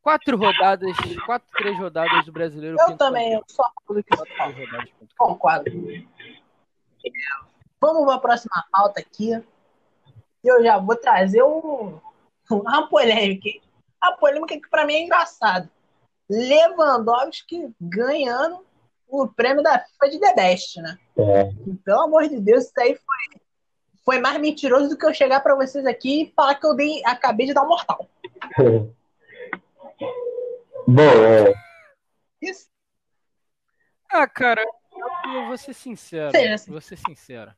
quatro 0.00 0.36
rodadas, 0.36 0.96
quatro, 1.24 1.48
três 1.56 1.76
rodadas 1.78 2.24
do 2.24 2.32
brasileiro. 2.32 2.76
Eu 2.78 2.96
também, 2.96 3.34
eu 3.34 3.42
só 3.48 3.64
que. 3.88 4.04
Concordo. 5.18 5.70
Vamos 7.80 8.04
para 8.04 8.14
a 8.14 8.20
próxima 8.20 8.64
pauta 8.70 9.00
aqui. 9.00 9.32
Eu 10.42 10.62
já 10.62 10.78
vou 10.78 10.96
trazer 10.96 11.42
um, 11.42 12.00
uma 12.50 12.88
polêmica. 12.88 13.48
hein? 13.48 13.60
A 14.00 14.12
polêmica 14.12 14.54
que 14.54 14.68
para 14.68 14.86
mim 14.86 14.94
é 14.94 15.02
engraçado. 15.02 15.68
Lewandowski 16.30 17.74
ganhando 17.80 18.64
o 19.08 19.26
prêmio 19.28 19.62
da 19.62 19.78
FIFA 19.78 20.10
de 20.10 20.20
The 20.20 20.34
Best, 20.34 20.80
né? 20.80 20.98
É. 21.16 21.50
Pelo 21.84 22.02
amor 22.02 22.28
de 22.28 22.40
Deus, 22.40 22.64
isso 22.64 22.72
aí 22.78 22.96
foi, 22.96 23.40
foi 24.06 24.20
mais 24.20 24.40
mentiroso 24.40 24.88
do 24.88 24.96
que 24.96 25.04
eu 25.04 25.12
chegar 25.12 25.40
pra 25.40 25.56
vocês 25.56 25.84
aqui 25.84 26.22
e 26.22 26.32
falar 26.32 26.54
que 26.54 26.64
eu 26.64 26.76
dei, 26.76 27.02
acabei 27.04 27.44
de 27.44 27.52
dar 27.52 27.64
um 27.64 27.68
mortal. 27.68 28.08
Bom, 30.86 31.02
é, 31.02 31.52
Isso. 32.40 32.68
Ah, 34.08 34.28
cara, 34.28 34.62
eu, 34.62 35.32
eu 35.32 35.46
vou 35.48 35.58
ser 35.58 35.74
sincero. 35.74 36.30
Sim, 36.30 36.46
assim. 36.46 36.70
Vou 36.70 36.80
ser 36.80 36.96
sincero. 36.96 37.52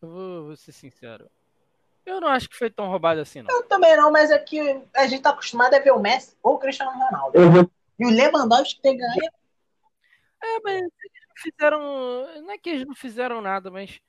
Eu 0.00 0.08
vou, 0.08 0.44
vou 0.44 0.56
ser 0.56 0.70
sincero. 0.70 1.28
Eu 2.06 2.20
não 2.20 2.28
acho 2.28 2.48
que 2.48 2.56
foi 2.56 2.70
tão 2.70 2.88
roubado 2.88 3.20
assim, 3.20 3.42
não. 3.42 3.50
Eu 3.52 3.64
também 3.64 3.96
não, 3.96 4.12
mas 4.12 4.30
é 4.30 4.38
que 4.38 4.60
a 4.94 5.08
gente 5.08 5.22
tá 5.22 5.30
acostumado 5.30 5.74
a 5.74 5.80
ver 5.80 5.90
o 5.90 5.98
Messi 5.98 6.36
ou 6.40 6.54
o 6.54 6.58
Cristiano 6.58 6.92
Ronaldo. 6.92 7.50
vou. 7.50 7.68
E 7.98 8.06
o 8.06 8.10
Lewandowski 8.10 8.80
ter 8.80 8.94
ganho. 8.94 9.32
É, 10.42 10.60
mas 10.62 10.74
eles 10.76 10.90
não 11.28 11.36
fizeram. 11.36 11.80
Não 12.42 12.50
é 12.52 12.58
que 12.58 12.70
eles 12.70 12.86
não 12.86 12.94
fizeram 12.94 13.40
nada, 13.40 13.68
mas. 13.68 14.00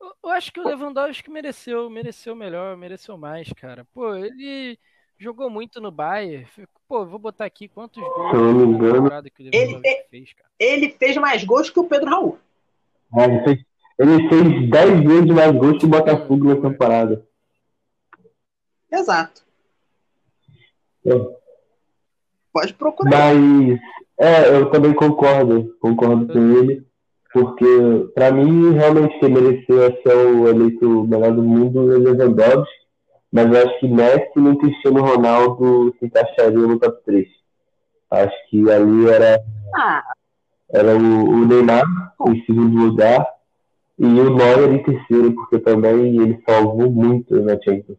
Eu, 0.00 0.30
acho 0.30 0.52
que 0.52 0.60
o 0.60 0.64
Lewandowski 0.66 1.30
mereceu, 1.30 1.90
mereceu 1.90 2.34
melhor, 2.34 2.76
mereceu 2.76 3.16
mais, 3.18 3.52
cara. 3.52 3.86
Pô, 3.92 4.14
ele 4.14 4.78
jogou 5.18 5.50
muito 5.50 5.80
no 5.80 5.90
Bayern. 5.90 6.46
Pô, 6.88 7.04
vou 7.06 7.18
botar 7.18 7.44
aqui 7.44 7.68
quantos 7.68 8.02
gols 8.02 8.30
Se 8.30 8.36
eu 8.36 8.40
não 8.40 8.54
me 8.54 8.74
engano- 8.74 9.10
Ele- 9.52 9.80
fez, 10.10 10.32
cara. 10.32 10.48
Ele 10.58 10.90
fez 10.98 11.16
mais 11.18 11.44
gols 11.44 11.68
que 11.70 11.78
o 11.78 11.84
Pedro 11.88 12.08
Raul. 12.10 12.38
é, 13.18 13.24
Ele 13.24 13.44
fez, 13.44 13.64
ele 13.98 14.28
fez 14.28 14.70
10 14.70 15.00
vezes 15.04 15.26
mais 15.30 15.52
gols 15.56 15.78
que 15.78 15.84
o 15.86 15.88
Botafogo 15.88 16.44
na 16.54 16.56
temporada. 16.70 17.26
Exato. 18.90 19.44
É. 21.06 21.10
Pode 22.52 22.74
procurar. 22.74 23.10
Mas 23.34 23.80
é, 24.18 24.48
eu 24.56 24.70
também 24.70 24.92
concordo, 24.94 25.76
concordo 25.80 26.26
com 26.32 26.38
ele, 26.58 26.86
porque 27.32 28.10
pra 28.14 28.32
mim 28.32 28.72
realmente 28.72 29.18
quem 29.20 29.30
mereceu 29.30 29.82
ser 30.02 30.16
o 30.16 30.48
eleito 30.48 31.04
melhor 31.04 31.32
do 31.32 31.42
mundo 31.42 31.92
é 31.92 31.96
o 31.96 32.02
Lewandowski, 32.02 32.80
mas 33.32 33.46
eu 33.46 33.66
acho 33.68 33.78
que 33.80 33.88
Messi 33.88 34.32
e 34.36 34.56
Cristiano 34.58 35.02
Ronaldo 35.02 35.94
se 35.98 36.06
encaixariam 36.06 36.66
no 36.66 36.78
top 36.78 37.02
3. 37.04 37.28
Acho 38.10 38.48
que 38.48 38.68
ali 38.70 39.08
era, 39.08 39.40
Ah, 39.76 40.02
era 40.72 40.96
o, 40.96 41.24
o 41.28 41.46
Neymar 41.46 41.84
em 42.26 42.44
segundo 42.44 42.76
lugar 42.86 43.24
e 43.96 44.04
o 44.04 44.34
Neuer 44.34 44.72
em 44.72 44.82
terceiro, 44.82 45.32
porque 45.34 45.58
também 45.60 46.16
ele 46.20 46.42
salvou 46.48 46.90
muito 46.90 47.38
na 47.40 47.52
Champions. 47.62 47.98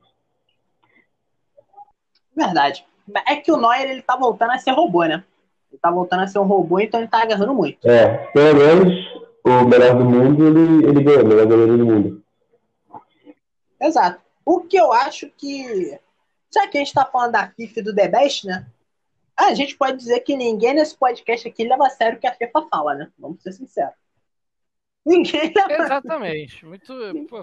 verdade. 2.36 2.86
É 3.28 3.36
que 3.36 3.52
o 3.52 3.58
Neuer 3.58 3.89
ele 3.89 4.02
tá 4.02 4.15
voltando 4.15 4.52
a 4.52 4.58
ser 4.58 4.72
robô, 4.72 5.06
né? 5.06 5.24
Ele 5.72 5.80
tá 5.82 5.90
voltando 5.90 6.24
a 6.24 6.28
ser 6.28 6.40
um 6.40 6.44
robô, 6.46 6.80
então 6.80 7.00
ele 7.00 7.10
tá 7.10 7.22
agarrando 7.24 7.54
muito. 7.54 7.88
É, 7.90 8.28
pelo 8.34 8.58
menos 8.60 8.94
o 9.44 9.64
melhor 9.66 9.98
do 9.98 10.06
mundo 10.06 10.46
ele, 10.48 10.86
ele 10.88 11.04
ganhou, 11.04 11.24
o 11.24 11.28
melhor 11.28 11.46
goleiro 11.48 11.78
do 11.78 11.86
mundo. 11.86 12.24
Exato. 13.80 14.22
O 14.46 14.60
que 14.62 14.78
eu 14.78 14.92
acho 14.92 15.30
que. 15.38 15.98
Já 16.54 16.68
que 16.68 16.78
a 16.78 16.82
gente 16.82 16.94
tá 16.94 17.06
falando 17.06 17.32
da 17.32 17.48
FIFA 17.48 17.80
e 17.80 17.84
do 17.84 17.96
The 17.96 18.08
Best, 18.10 18.46
né? 18.46 18.66
A 19.38 19.54
gente 19.54 19.76
pode 19.78 19.98
dizer 19.98 20.20
que 20.20 20.36
ninguém 20.36 20.74
nesse 20.74 20.96
podcast 20.96 21.48
aqui 21.48 21.64
leva 21.68 21.88
a 21.88 21.90
sério 21.90 22.18
o 22.18 22.22
que 22.22 22.28
a 22.28 22.34
FIFA 22.36 22.68
fala, 22.70 22.94
né? 22.96 23.10
Vamos 23.18 23.42
ser 23.42 23.54
sinceros. 23.54 23.94
Ninguém 25.04 25.52
leva. 25.56 25.84
Exatamente. 25.84 26.64
Muito. 26.66 26.94
Pô, 27.28 27.42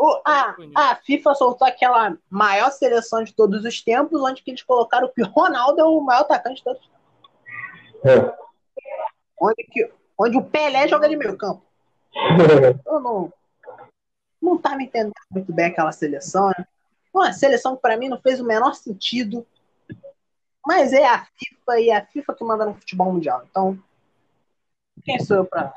O- 0.00 0.22
a, 0.26 0.56
a 0.74 0.96
FIFA 0.96 1.34
soltou 1.36 1.68
aquela 1.68 2.16
maior 2.28 2.70
seleção 2.72 3.22
de 3.22 3.32
todos 3.32 3.64
os 3.64 3.80
tempos, 3.80 4.20
onde 4.22 4.42
que 4.42 4.50
eles 4.50 4.62
colocaram 4.62 5.08
que 5.14 5.22
o 5.22 5.26
Ronaldo 5.28 5.80
é 5.80 5.84
o 5.84 6.00
maior 6.00 6.22
atacante 6.22 6.56
de 6.56 6.64
todos 6.64 6.80
os 6.80 6.88
tempos. 6.88 6.95
É. 8.06 8.36
Onde, 9.40 9.64
que, 9.64 9.92
onde 10.18 10.36
o 10.36 10.44
Pelé 10.44 10.88
joga 10.88 11.08
de 11.08 11.16
meio 11.16 11.36
campo. 11.36 11.62
Eu 12.86 13.00
não, 13.00 13.32
não 14.40 14.56
tava 14.58 14.82
entendendo 14.82 15.12
muito 15.30 15.52
bem 15.52 15.66
aquela 15.66 15.92
seleção, 15.92 16.48
né? 16.48 16.66
Uma 17.12 17.32
seleção 17.32 17.74
que 17.76 17.82
pra 17.82 17.96
mim 17.96 18.08
não 18.08 18.20
fez 18.20 18.40
o 18.40 18.44
menor 18.44 18.74
sentido. 18.74 19.46
Mas 20.66 20.92
é 20.92 21.06
a 21.06 21.24
FIFA 21.36 21.80
e 21.80 21.90
é 21.90 21.96
a 21.96 22.04
FIFA 22.06 22.34
que 22.34 22.44
manda 22.44 22.66
no 22.66 22.74
futebol 22.74 23.12
mundial. 23.12 23.42
Então, 23.48 23.78
quem 25.04 25.18
sou 25.20 25.36
eu 25.38 25.44
pra. 25.44 25.72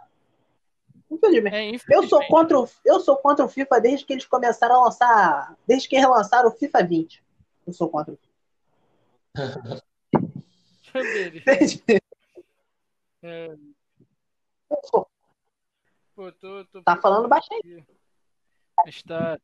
Infelizmente. 1.12 1.56
É, 1.56 1.70
Eu 1.96 2.04
sou 2.08 2.22
infelizmente. 2.22 2.28
contra 2.30 2.60
o, 2.60 2.70
eu 2.86 3.00
sou 3.00 3.18
contra 3.18 3.46
o 3.46 3.50
FIFA 3.50 3.80
desde 3.82 4.06
que 4.06 4.14
eles 4.14 4.26
começaram 4.26 4.76
a 4.76 4.84
lançar. 4.86 5.56
Desde 5.68 5.88
que 5.88 5.98
relançaram 5.98 6.50
o 6.50 6.54
FIFA 6.54 6.84
20. 6.84 7.24
Eu 7.68 7.74
sou 7.74 7.90
contra 7.90 8.14
o 8.14 8.18
FIFA. 8.18 9.82
Desde- 11.46 11.84
É, 13.22 13.54
pô, 16.16 16.32
tô, 16.34 16.66
tô 16.66 16.82
Tá 16.84 16.96
falando 16.98 17.28
baixinho. 17.28 17.86
Está. 18.86 19.40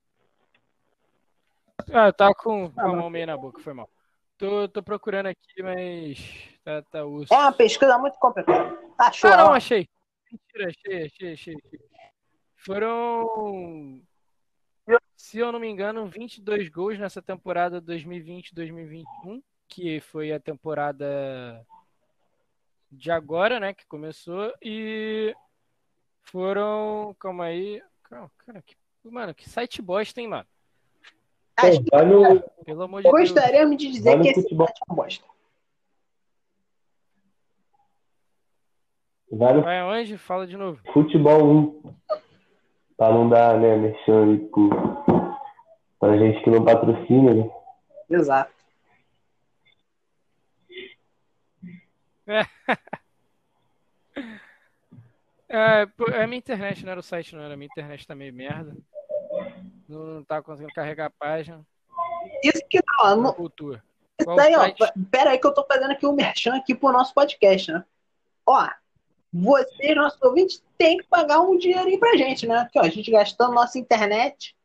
Ah, 1.92 2.12
tá 2.14 2.34
com, 2.34 2.72
com 2.72 2.82
a 2.82 2.88
mão 2.88 3.10
meio 3.10 3.28
na 3.28 3.38
boca, 3.38 3.62
foi 3.62 3.74
mal. 3.74 3.90
Tô, 4.38 4.68
tô 4.68 4.82
procurando 4.82 5.28
aqui, 5.28 5.64
mas. 5.64 6.50
Tá, 6.64 6.82
tá 6.84 7.06
osso. 7.06 7.34
É 7.34 7.38
uma 7.38 7.52
pesquisa 7.52 7.98
muito 7.98 8.18
complicada. 8.18 8.78
Achou? 8.98 9.32
Ah, 9.32 9.38
não, 9.38 9.54
achei. 9.54 9.88
Mentira, 10.32 10.70
achei, 10.70 11.06
achei, 11.06 11.34
achei. 11.34 11.56
achei. 11.56 11.80
Foram. 12.56 14.02
Se 15.16 15.40
eu 15.40 15.52
não 15.52 15.60
me 15.60 15.68
engano, 15.68 16.08
22 16.08 16.70
gols 16.70 17.00
nessa 17.00 17.22
temporada 17.22 17.82
2020-2021, 17.82 19.42
que 19.68 20.00
foi 20.02 20.32
a 20.32 20.40
temporada 20.40 21.66
de 22.92 23.12
agora, 23.12 23.60
né? 23.60 23.74
Que 23.74 23.86
começou. 23.88 24.52
E 24.62 25.34
foram. 26.24 27.16
Calma 27.20 27.46
aí. 27.46 27.82
Calma, 28.04 28.32
cara, 28.46 28.62
que, 28.62 28.76
mano, 29.04 29.34
que 29.34 29.50
site 29.50 29.82
bosta, 29.82 30.22
hein, 30.22 30.28
mano? 30.28 30.46
Acho 31.58 31.82
que 31.84 31.96
no, 32.04 32.42
Pelo 32.66 32.84
amor 32.84 33.02
de 33.02 33.10
Deus. 33.10 33.20
gostaríamos 33.32 33.78
de 33.78 33.90
dizer 33.92 34.20
que 34.22 34.28
esse 34.30 34.42
futebol. 34.44 34.68
site 34.68 34.80
é 34.82 34.84
uma 34.94 35.04
bosta. 35.04 35.26
vai 39.32 39.54
no 39.54 39.62
Vai 39.62 39.80
aonde? 39.80 40.18
Fala 40.18 40.46
de 40.48 40.56
novo. 40.58 40.82
futebol 40.94 41.44
1. 41.44 41.96
Pra 42.98 43.12
não 43.12 43.28
dar, 43.28 43.60
né, 43.60 43.76
mexendo 43.76 44.32
aí 44.32 44.38
pro, 44.48 44.70
pra 46.00 46.18
gente 46.18 46.42
que 46.44 46.50
não 46.50 46.64
patrocina, 46.64 47.34
né? 47.34 47.50
Exato. 48.10 48.54
É, 55.48 55.88
é 56.12 56.24
a 56.24 56.28
minha 56.28 56.40
internet, 56.40 56.84
não 56.84 56.92
era 56.92 57.00
o 57.00 57.04
site, 57.04 57.36
não 57.36 57.44
era. 57.44 57.54
A 57.54 57.58
minha 57.58 57.70
internet 57.72 58.08
tá 58.08 58.16
meio 58.16 58.34
merda. 58.34 58.76
Não, 59.88 60.06
não 60.06 60.24
tá 60.24 60.42
conseguindo 60.42 60.74
carregar 60.74 61.06
a 61.06 61.10
página. 61.10 61.66
Isso 62.44 62.62
que 62.70 62.80
não, 62.86 63.22
não- 63.22 63.34
Cultura. 63.34 63.84
isso 64.20 64.36
daí, 64.36 64.56
ó. 64.56 64.66
Pera 65.12 65.32
aí 65.32 65.40
que 65.40 65.46
eu 65.46 65.54
tô 65.54 65.64
fazendo 65.66 65.92
aqui 65.92 66.06
o 66.06 66.12
um 66.12 66.16
merchan 66.16 66.56
aqui 66.56 66.74
pro 66.74 66.92
nosso 66.92 67.14
podcast, 67.14 67.72
né? 67.72 67.86
Ó, 68.46 68.68
vocês, 69.32 69.96
nossos 69.96 70.22
ouvintes, 70.22 70.64
tem 70.78 70.98
que 70.98 71.04
pagar 71.08 71.42
um 71.42 71.58
dinheirinho 71.58 72.00
pra 72.00 72.16
gente, 72.16 72.48
né? 72.48 72.58
Aqui, 72.58 72.80
ó, 72.80 72.84
a 72.84 72.90
gente 72.90 73.12
gastando 73.12 73.54
nossa 73.54 73.78
internet 73.78 74.56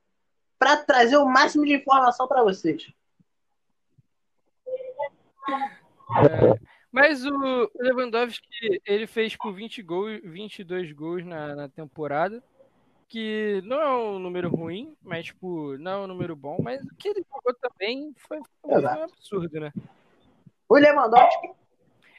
pra 0.59 0.77
trazer 0.77 1.17
o 1.17 1.27
máximo 1.27 1.65
de 1.65 1.75
informação 1.75 2.27
pra 2.29 2.43
vocês. 2.43 2.93
É, 5.49 6.59
mas 6.93 7.25
o 7.25 7.71
Lewandowski, 7.77 8.81
ele 8.87 9.07
fez 9.07 9.37
por 9.37 9.53
20 9.53 9.83
gols, 9.83 10.21
22 10.25 10.93
gols 10.93 11.25
na, 11.25 11.55
na 11.55 11.69
temporada, 11.69 12.43
que 13.09 13.61
não 13.65 13.81
é 13.81 13.97
um 13.97 14.19
número 14.19 14.49
ruim, 14.49 14.97
mas 15.03 15.27
tipo, 15.27 15.77
não 15.79 15.91
é 15.91 15.97
um 15.99 16.07
número 16.07 16.37
bom, 16.37 16.59
mas 16.63 16.83
o 16.85 16.95
que 16.97 17.09
ele 17.09 17.25
jogou 17.29 17.55
também 17.55 18.13
foi, 18.17 18.41
foi 18.63 18.83
um 18.83 19.03
absurdo, 19.05 19.61
né? 19.61 19.73
O 20.69 20.77
Lewandowski, 20.77 21.51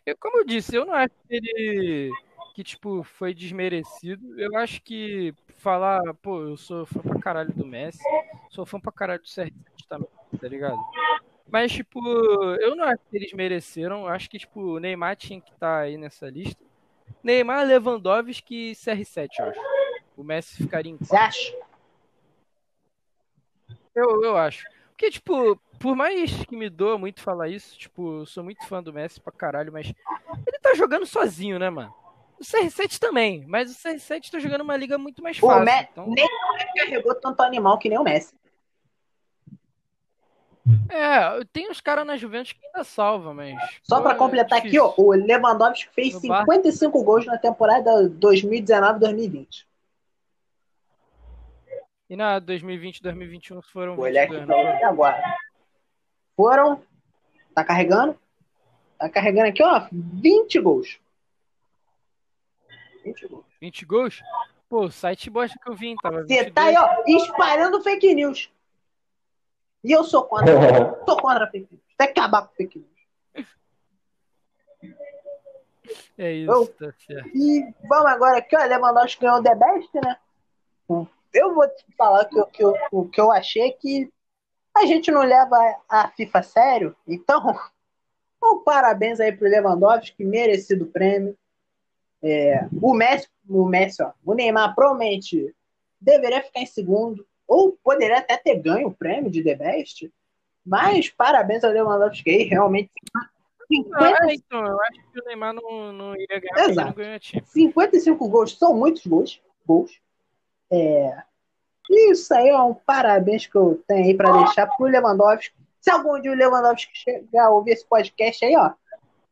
Eu, 0.06 0.18
como 0.18 0.40
eu 0.40 0.46
disse, 0.46 0.76
eu 0.76 0.86
não 0.86 0.94
acho 0.94 1.14
que 1.28 1.36
ele 1.36 2.12
que 2.54 2.64
tipo 2.64 3.04
foi 3.04 3.34
desmerecido. 3.34 4.40
Eu 4.40 4.58
acho 4.58 4.82
que 4.82 5.34
falar, 5.58 6.02
pô, 6.16 6.42
eu 6.42 6.58
sou 6.58 6.86
fã 6.86 7.00
pra 7.00 7.20
caralho 7.20 7.54
do 7.54 7.66
Messi, 7.66 8.04
sou 8.50 8.66
fã 8.66 8.80
pra 8.80 8.92
caralho 8.92 9.22
do 9.22 9.28
CR7 9.28 9.54
também, 9.88 10.10
tá 10.40 10.48
ligado? 10.48 10.78
Mas 11.52 11.72
tipo, 11.72 12.00
eu 12.62 12.76
não 12.76 12.86
acho 12.86 13.02
que 13.10 13.18
eles 13.18 13.34
mereceram. 13.34 14.02
Eu 14.02 14.08
acho 14.08 14.30
que 14.30 14.40
tipo, 14.40 14.62
o 14.62 14.80
Neymar 14.80 15.16
tinha 15.18 15.42
que 15.42 15.52
estar 15.52 15.80
aí 15.80 15.98
nessa 15.98 16.30
lista. 16.30 16.64
Neymar, 17.22 17.66
Lewandowski 17.66 18.72
e 18.72 18.76
CR7, 18.76 19.28
eu 19.40 19.46
acho. 19.46 19.60
O 20.16 20.24
Messi 20.24 20.56
ficaria 20.56 20.92
em 20.92 20.98
você 20.98 21.16
acha? 21.16 21.54
eu, 23.96 24.24
eu 24.24 24.38
acho. 24.38 24.66
Porque, 24.90 25.12
tipo, 25.12 25.60
por 25.80 25.96
mais 25.96 26.32
que 26.46 26.56
me 26.56 26.70
doa 26.70 26.98
muito 26.98 27.22
falar 27.22 27.50
isso, 27.50 27.78
tipo, 27.78 28.20
eu 28.20 28.26
sou 28.26 28.44
muito 28.44 28.66
fã 28.68 28.82
do 28.82 28.94
Messi 28.94 29.20
pra 29.20 29.34
caralho, 29.34 29.74
mas 29.74 29.92
ele 30.48 30.60
tá 30.60 30.74
jogando 30.74 31.06
sozinho, 31.06 31.58
né, 31.58 31.70
mano? 31.70 31.94
O 32.40 32.44
CR7 32.44 33.00
também, 33.00 33.46
mas 33.48 33.72
o 33.72 33.76
CR7 33.76 34.32
tá 34.32 34.40
jogando 34.40 34.62
uma 34.62 34.78
liga 34.78 34.98
muito 34.98 35.22
mais 35.22 35.38
fácil. 35.38 35.62
O 35.62 35.66
Me... 35.66 35.88
então... 35.92 36.08
Nem 36.08 36.26
o 36.26 36.76
carregou 36.76 37.16
tanto 37.16 37.42
animal 37.42 37.78
que 37.78 37.90
nem 37.90 37.98
o 38.00 38.04
Messi. 38.04 38.34
É, 40.90 41.44
tem 41.52 41.70
uns 41.72 41.82
caras 41.82 42.06
na 42.06 42.16
Juventus 42.18 42.54
que 42.54 42.66
ainda 42.68 42.84
salva, 42.84 43.34
mas. 43.34 43.56
Só 43.82 43.98
pô, 43.98 44.04
pra 44.04 44.12
é 44.14 44.16
completar 44.16 44.60
aqui, 44.60 44.70
difícil. 44.70 44.86
ó, 44.86 44.94
o 44.98 45.12
Lewandowski 45.12 45.90
fez 45.94 46.14
No 46.14 46.22
Bar- 46.28 46.42
55 46.46 47.04
gols 47.04 47.26
na 47.26 47.38
temporada 47.38 48.08
2019-2020. 48.10 49.66
E 52.10 52.16
na 52.16 52.40
2020, 52.40 53.02
2021 53.02 53.62
foram 53.62 53.96
Vou 53.96 54.06
olhar 54.06 54.24
aqui 54.24 54.34
22, 54.34 54.46
pra 54.48 54.56
não 54.58 54.64
você 54.72 54.78
foram? 54.80 54.90
agora. 54.92 55.36
Foram. 56.36 56.84
Tá 57.56 57.64
carregando? 57.64 58.20
Tá 59.00 59.10
carregando 59.10 59.48
aqui, 59.50 59.64
ó, 59.64 59.88
20 59.92 60.60
gols. 60.60 61.00
20 63.04 63.28
gols. 63.28 63.46
20 63.60 63.86
gols? 63.86 64.22
Pô, 64.70 64.86
o 64.86 64.92
site 64.92 65.30
bosta 65.30 65.58
que 65.62 65.70
eu 65.70 65.76
vi, 65.76 65.88
hein, 65.88 65.96
tava 66.02 66.22
Você 66.22 66.44
22. 66.46 66.54
tá 66.54 66.64
aí, 66.66 66.76
ó, 66.78 67.04
espalhando 67.08 67.82
fake 67.82 68.14
news. 68.14 68.50
E 69.84 69.92
eu 69.92 70.04
sou 70.04 70.24
contra. 70.26 70.52
Sou 71.06 71.18
contra 71.22 71.48
fake 71.50 71.68
news. 71.72 71.84
Tem 71.98 72.14
que 72.14 72.20
acabar 72.20 72.48
com 72.48 72.54
fake 72.56 72.80
news. 72.80 72.92
É 76.18 76.32
isso, 76.34 76.52
Eu- 76.52 76.68
tá 76.68 76.94
certo. 77.06 77.30
E 77.36 77.74
vamos 77.88 78.06
agora 78.12 78.38
aqui, 78.38 78.56
ó. 78.56 78.64
Lewandowski 78.66 79.22
ganhou 79.22 79.40
o 79.40 79.44
The 79.44 79.56
Best, 79.56 79.90
né? 79.96 80.18
Eu 81.34 81.54
vou 81.56 81.68
te 81.68 81.86
falar 81.98 82.26
que, 82.26 82.38
eu- 82.40 82.46
que, 82.48 82.64
eu- 82.64 82.76
o 82.92 83.08
que 83.08 83.20
eu 83.20 83.32
achei 83.32 83.70
é 83.70 83.72
que 83.72 84.12
a 84.76 84.86
gente 84.86 85.10
não 85.12 85.22
leva 85.24 85.58
a 85.90 86.10
FIFA 86.10 86.40
a 86.40 86.44
sério. 86.44 86.96
Então, 87.08 87.56
um 88.44 88.60
parabéns 88.64 89.20
aí 89.20 89.32
pro 89.32 89.48
Lewandowski, 89.50 90.24
merecido 90.24 90.86
prêmio. 90.88 91.38
É, 92.24 92.68
o 92.82 92.94
Messi, 92.94 93.28
o 93.50 93.66
Messi, 93.66 94.04
ó, 94.04 94.12
o 94.24 94.34
Neymar 94.36 94.76
provavelmente 94.76 95.56
deveria 96.00 96.44
ficar 96.44 96.60
em 96.60 96.66
segundo, 96.68 97.26
ou 97.52 97.78
poderia 97.84 98.20
até 98.20 98.38
ter 98.38 98.56
ganho 98.60 98.88
o 98.88 98.94
prêmio 98.94 99.30
de 99.30 99.44
The 99.44 99.56
Best. 99.56 100.12
Mas 100.66 101.10
parabéns 101.10 101.64
ao 101.64 101.72
Lewandowski 101.72 102.30
aí, 102.30 102.44
realmente. 102.44 102.92
50, 103.68 103.98
Ah, 104.06 104.34
então, 104.34 104.66
eu 104.66 104.82
acho 104.82 105.00
que 105.12 105.20
o 105.22 105.26
Neymar 105.26 105.54
não, 105.54 105.94
não 105.94 106.14
iria 106.16 106.40
ganhar 106.40 106.54
ele 106.58 106.62
não 106.64 106.70
Exato. 106.72 106.94
ganhou 106.94 107.16
a 107.16 107.20
time. 107.20 107.44
55 107.46 108.30
gols 108.30 108.58
são 108.58 108.76
muitos 108.76 109.06
gols. 109.06 109.42
gols. 109.66 109.92
É, 110.72 111.18
isso 111.90 112.34
aí 112.34 112.50
é 112.50 112.62
um 112.62 112.74
parabéns 112.74 113.48
que 113.48 113.56
eu 113.56 113.82
tenho 113.88 114.06
aí 114.06 114.14
para 114.14 114.32
deixar 114.44 114.68
pro 114.68 114.86
Lewandowski. 114.86 115.54
Se 115.80 115.90
algum 115.90 116.20
dia 116.22 116.32
o 116.32 116.36
Lewandowski 116.36 116.92
chegar 116.94 117.46
a 117.46 117.50
ouvir 117.50 117.72
esse 117.72 117.86
podcast 117.86 118.44
aí, 118.46 118.56
ó, 118.56 118.72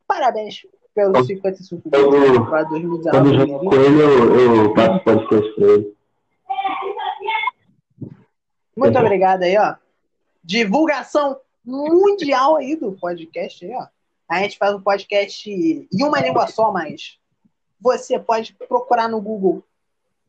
parabéns 0.08 0.65
pelos 0.95 1.27
55 1.27 1.89
gols 1.89 2.03
Eu- 2.15 2.45
para 2.45 2.65
Quando 2.65 2.69
2019. 2.69 3.29
eu 3.29 3.47
jogo 3.47 3.60
com 3.69 3.75
ele, 3.75 4.01
eu, 4.01 4.63
eu 4.65 4.73
passo 4.73 5.03
podcast 5.03 5.55
pra 5.55 5.67
ele. 5.67 5.93
Muito 8.79 8.97
obrigado 8.97 9.43
aí, 9.43 9.57
ó. 9.57 9.75
Divulgação 10.43 11.39
mundial 11.65 12.55
aí 12.55 12.75
do 12.75 12.93
podcast 12.93 13.65
aí, 13.65 13.73
ó. 13.75 13.87
A 14.27 14.39
gente 14.39 14.57
faz 14.57 14.73
um 14.73 14.81
podcast 14.81 15.49
em 15.51 16.03
uma 16.03 16.21
língua 16.21 16.47
só, 16.47 16.71
mas 16.71 17.19
você 17.79 18.17
pode 18.17 18.53
procurar 18.53 19.09
no 19.09 19.19
Google 19.19 19.63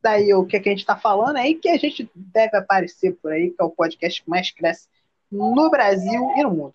daí 0.02 0.32
o 0.34 0.46
que, 0.46 0.58
que 0.58 0.68
a 0.68 0.72
gente 0.72 0.86
tá 0.86 0.96
falando 0.96 1.36
aí, 1.36 1.54
que 1.54 1.68
a 1.68 1.76
gente 1.76 2.10
deve 2.14 2.56
aparecer 2.56 3.12
por 3.22 3.32
aí, 3.32 3.50
que 3.50 3.60
é 3.60 3.64
o 3.64 3.70
podcast 3.70 4.22
que 4.22 4.30
mais 4.30 4.50
cresce 4.50 4.88
no 5.30 5.70
Brasil 5.70 6.32
e 6.36 6.42
no 6.42 6.50
mundo. 6.50 6.74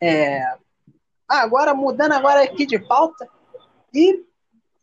É... 0.00 0.56
Agora, 1.26 1.72
mudando 1.74 2.12
agora 2.12 2.42
aqui 2.42 2.66
de 2.66 2.78
pauta, 2.78 3.28
e 3.94 4.24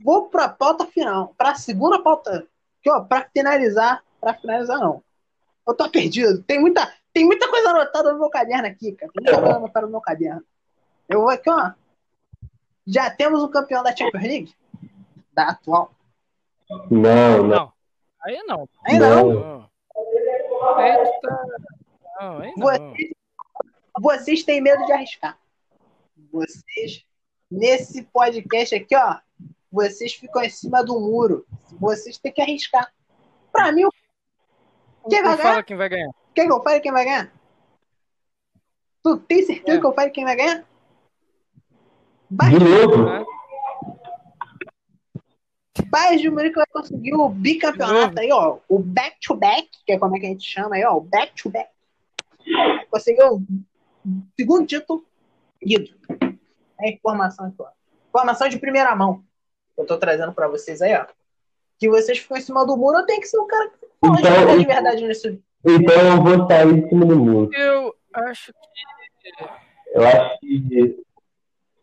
vou 0.03 0.29
para 0.29 0.45
a 0.45 0.49
pauta 0.49 0.85
final, 0.85 1.33
para 1.37 1.51
a 1.51 1.55
segunda 1.55 2.01
pauta, 2.01 2.47
que 2.81 2.89
ó, 2.89 3.01
para 3.01 3.29
finalizar, 3.31 4.03
para 4.19 4.33
finalizar 4.33 4.79
não. 4.79 5.03
Eu 5.67 5.73
tô 5.73 5.89
perdido. 5.89 6.43
Tem 6.43 6.59
muita, 6.59 6.93
tem 7.13 7.25
muita 7.25 7.49
coisa 7.49 7.69
anotada 7.69 8.13
no 8.13 8.19
meu 8.19 8.29
caderno 8.29 8.67
aqui, 8.67 8.91
cara. 8.93 9.11
Tem 9.11 9.23
muita 9.23 9.41
coisa 9.41 9.57
anotada 9.57 9.85
no 9.85 9.91
meu 9.91 10.01
caderno. 10.01 10.43
Eu 11.07 11.21
vou 11.21 11.29
aqui, 11.29 11.49
ó. 11.49 11.71
Já 12.85 13.09
temos 13.09 13.41
um 13.41 13.49
campeão 13.49 13.83
da 13.83 13.95
Champions 13.95 14.23
League? 14.23 14.55
Da 15.33 15.49
atual. 15.49 15.93
Não, 16.89 17.43
não. 17.43 17.47
Não. 17.47 17.73
Aí 18.21 18.43
não. 18.45 18.69
Não. 18.87 18.99
Não. 18.99 19.33
Não. 19.33 19.69
Aí 20.77 20.97
tu 20.97 21.21
tá. 21.21 21.45
Não, 22.19 22.37
aí 22.39 22.53
não. 22.55 22.63
Vocês, 22.63 23.13
vocês 23.99 24.43
têm 24.43 24.61
medo 24.61 24.85
de 24.85 24.91
arriscar. 24.91 25.37
Vocês, 26.31 27.05
nesse 27.49 28.03
podcast 28.03 28.75
aqui, 28.75 28.95
ó, 28.95 29.17
vocês 29.71 30.13
ficam 30.13 30.43
em 30.43 30.49
cima 30.49 30.83
do 30.83 30.99
muro. 30.99 31.45
Vocês 31.79 32.17
têm 32.17 32.31
que 32.31 32.41
arriscar. 32.41 32.91
Pra 33.51 33.71
mim, 33.71 33.83
quem 35.09 35.21
vai 35.23 35.37
ganhar? 35.37 35.49
fala 35.49 35.63
quem 35.63 35.77
vai 35.77 35.89
ganhar. 35.89 36.11
Quer 36.33 36.45
que 36.45 36.51
eu 36.51 36.63
fale 36.63 36.79
quem 36.79 36.91
vai 36.91 37.05
ganhar? 37.05 37.31
Tu 39.03 39.17
tem 39.17 39.43
certeza 39.43 39.77
É. 39.77 39.79
que 39.81 39.85
eu 39.85 39.93
fale 39.93 40.11
quem 40.11 40.23
vai 40.23 40.35
ganhar? 40.35 40.57
De 40.59 40.65
Bayern, 42.29 42.65
novo? 42.65 43.05
Né? 43.05 43.25
Bayern 45.87 46.21
de 46.21 46.29
Munique 46.29 46.55
vai 46.55 46.65
conseguir 46.67 47.13
o 47.13 47.29
bicampeonato 47.29 48.15
De 48.15 48.21
aí, 48.21 48.31
ó. 48.31 48.57
O 48.67 48.79
back-to-back, 48.79 49.69
que 49.85 49.93
é 49.93 49.99
como 49.99 50.15
é 50.15 50.19
que 50.19 50.25
a 50.25 50.29
gente 50.29 50.47
chama 50.49 50.75
aí, 50.75 50.85
ó. 50.85 50.97
O 50.97 51.01
back-to-back. 51.01 51.69
Conseguiu 52.89 53.35
o 53.35 53.43
segundo 54.35 54.65
título 54.65 55.05
seguido. 55.59 55.95
É 56.79 56.91
informação 56.91 57.47
aqui, 57.47 57.57
ó. 57.59 57.67
Informação 58.09 58.49
de 58.49 58.57
primeira 58.57 58.95
mão. 58.95 59.23
Que 59.75 59.81
eu 59.81 59.85
tô 59.85 59.97
trazendo 59.97 60.33
pra 60.33 60.47
vocês 60.47 60.81
aí, 60.81 60.95
ó. 60.95 61.05
Que 61.77 61.89
vocês 61.89 62.17
ficam 62.17 62.37
em 62.37 62.41
cima 62.41 62.65
do 62.65 62.77
muro, 62.77 62.99
eu 62.99 63.05
tenho 63.05 63.21
que 63.21 63.27
ser 63.27 63.37
o 63.37 63.45
cara 63.45 63.69
que 63.69 63.82
de 64.11 64.21
Então, 64.61 64.95
de 64.95 65.07
nisso. 65.07 65.39
Então 65.65 65.95
eu 65.95 66.23
vou 66.23 66.47
sair 66.47 66.67
em 66.67 66.89
cima 66.89 67.05
do 67.05 67.17
muro. 67.17 67.49
Eu 67.53 67.95
acho 68.13 68.51
que. 68.51 69.33
Eu 69.93 70.05
acho 70.05 70.39
que 70.39 71.03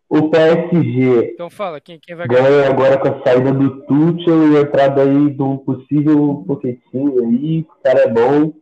o 0.09 0.29
PSG 0.29 1.33
Então 1.35 1.49
fala, 1.49 1.81
quem, 1.81 1.99
quem 2.01 2.17
vai 2.17 2.27
ganhar? 2.27 2.43
ganha 2.43 2.69
agora 2.69 2.99
com 2.99 3.09
a 3.09 3.23
saída 3.23 3.53
do 3.53 3.83
Tuchel 3.87 4.53
e 4.53 4.59
a 4.59 4.61
entrada 4.63 5.03
aí 5.03 5.31
de 5.31 5.43
um 5.43 5.57
possível 5.57 6.45
Pochettino 6.47 7.25
aí. 7.25 7.61
O 7.61 7.83
cara 7.83 8.01
é 8.01 8.09
bom 8.09 8.53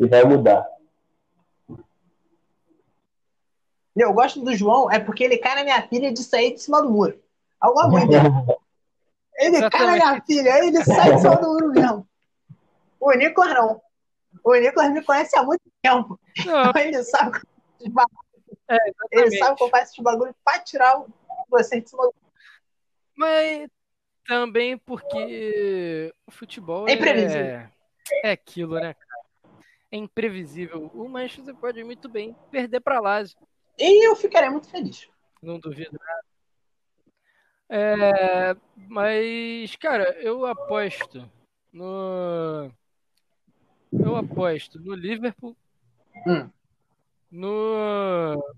e 0.00 0.06
vai 0.06 0.24
mudar. 0.24 0.66
Eu 3.96 4.12
gosto 4.12 4.42
do 4.44 4.54
João, 4.54 4.90
é 4.90 4.98
porque 4.98 5.24
ele 5.24 5.38
cai 5.38 5.56
na 5.56 5.64
minha 5.64 5.82
filha 5.82 6.12
de 6.12 6.22
sair 6.22 6.54
de 6.54 6.60
cima 6.60 6.82
do 6.82 6.90
muro. 6.90 7.18
Alguma 7.60 7.88
mãe 7.88 8.06
dele. 8.06 8.28
Ele 9.40 9.70
cai 9.70 9.86
na 9.86 9.92
minha 9.92 10.22
filha, 10.22 10.66
ele 10.66 10.84
sai 10.84 11.14
de 11.14 11.20
cima 11.20 11.36
do 11.36 11.46
muro 11.46 11.68
mesmo. 11.68 11.97
O 13.00 13.12
Nicolas 13.12 13.54
não. 13.54 13.80
O 14.44 14.54
Nicolas 14.54 14.92
me 14.92 15.02
conhece 15.04 15.38
há 15.38 15.42
muito 15.42 15.62
tempo. 15.82 16.18
Não, 16.44 16.72
Ele 16.76 17.02
sabe, 17.04 17.40
ba- 17.90 18.04
é, 18.68 18.76
ele 19.12 19.30
sabe 19.38 19.56
que 19.56 19.62
eu 19.64 19.70
faço 19.70 20.02
bagulho 20.02 20.34
pra 20.44 20.58
tirar 20.60 21.02
você 21.48 21.80
de 21.80 21.88
cima 21.88 22.10
Mas 23.14 23.68
também 24.26 24.76
porque 24.76 26.12
o 26.26 26.30
futebol 26.30 26.88
É 26.88 26.92
imprevisível. 26.92 27.46
é, 27.46 27.70
é 28.24 28.30
aquilo, 28.32 28.74
né, 28.74 28.94
cara? 28.94 29.22
É 29.90 29.96
imprevisível. 29.96 30.90
O 30.94 31.08
Manchester 31.08 31.54
pode 31.56 31.82
muito 31.82 32.08
bem 32.08 32.36
perder 32.50 32.80
pra 32.80 33.00
Lazio. 33.00 33.38
E 33.78 34.06
eu 34.06 34.14
ficaria 34.16 34.50
muito 34.50 34.68
feliz. 34.68 35.08
Não 35.42 35.58
duvido 35.58 35.98
nada. 35.98 36.24
É, 37.70 38.56
mas, 38.88 39.76
cara, 39.76 40.12
eu 40.20 40.44
aposto 40.46 41.30
no. 41.72 42.70
Eu 43.92 44.16
aposto 44.16 44.78
no 44.80 44.94
Liverpool. 44.94 45.56
Hum. 46.26 46.48
No. 47.30 48.54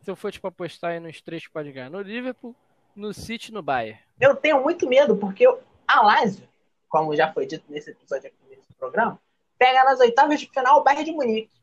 Se 0.00 0.10
eu 0.10 0.16
for 0.16 0.30
tipo 0.30 0.46
apostar 0.46 0.92
aí 0.92 1.00
nos 1.00 1.20
três 1.20 1.46
que 1.46 1.52
pode 1.52 1.72
ganhar. 1.72 1.90
No 1.90 2.00
Liverpool, 2.00 2.54
no 2.94 3.12
City 3.14 3.50
e 3.50 3.54
no 3.54 3.62
Bayern. 3.62 3.98
Eu 4.20 4.36
tenho 4.36 4.62
muito 4.62 4.88
medo, 4.88 5.16
porque 5.16 5.46
a 5.86 6.02
Lazio, 6.02 6.46
como 6.88 7.16
já 7.16 7.32
foi 7.32 7.46
dito 7.46 7.64
nesse 7.68 7.90
episódio 7.90 8.28
aqui 8.28 8.36
nesse 8.48 8.72
programa, 8.74 9.20
pega 9.58 9.84
nas 9.84 10.00
oitavas 10.00 10.40
de 10.40 10.48
final 10.48 10.80
o 10.80 10.84
Bayern 10.84 11.04
de 11.04 11.12
Munique. 11.12 11.54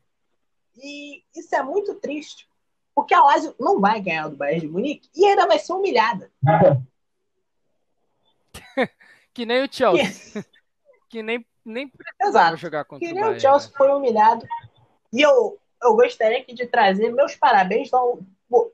E 0.77 1.23
isso 1.35 1.55
é 1.55 1.61
muito 1.61 1.95
triste, 1.95 2.47
porque 2.95 3.13
a 3.13 3.23
Lazio 3.23 3.55
não 3.59 3.79
vai 3.79 4.01
ganhar 4.01 4.27
do 4.27 4.35
Bayern 4.35 4.61
de 4.61 4.67
Munique 4.67 5.09
e 5.15 5.25
ainda 5.25 5.47
vai 5.47 5.59
ser 5.59 5.73
humilhada. 5.73 6.31
Que 9.33 9.45
nem 9.45 9.63
o 9.63 9.69
Chelsea. 9.71 10.45
Que 11.09 11.23
nem, 11.23 11.45
nem 11.65 11.87
precisava 11.87 12.55
jogar 12.57 12.85
contra 12.85 13.05
Que 13.07 13.13
o 13.13 13.15
Bayern. 13.15 13.37
o 13.37 13.39
Chelsea 13.39 13.71
foi 13.77 13.89
humilhado. 13.89 14.45
E 15.13 15.21
eu, 15.21 15.59
eu 15.83 15.95
gostaria 15.95 16.39
aqui 16.39 16.53
de 16.53 16.65
trazer 16.67 17.11
meus 17.11 17.35
parabéns 17.35 17.93
ao, 17.93 18.19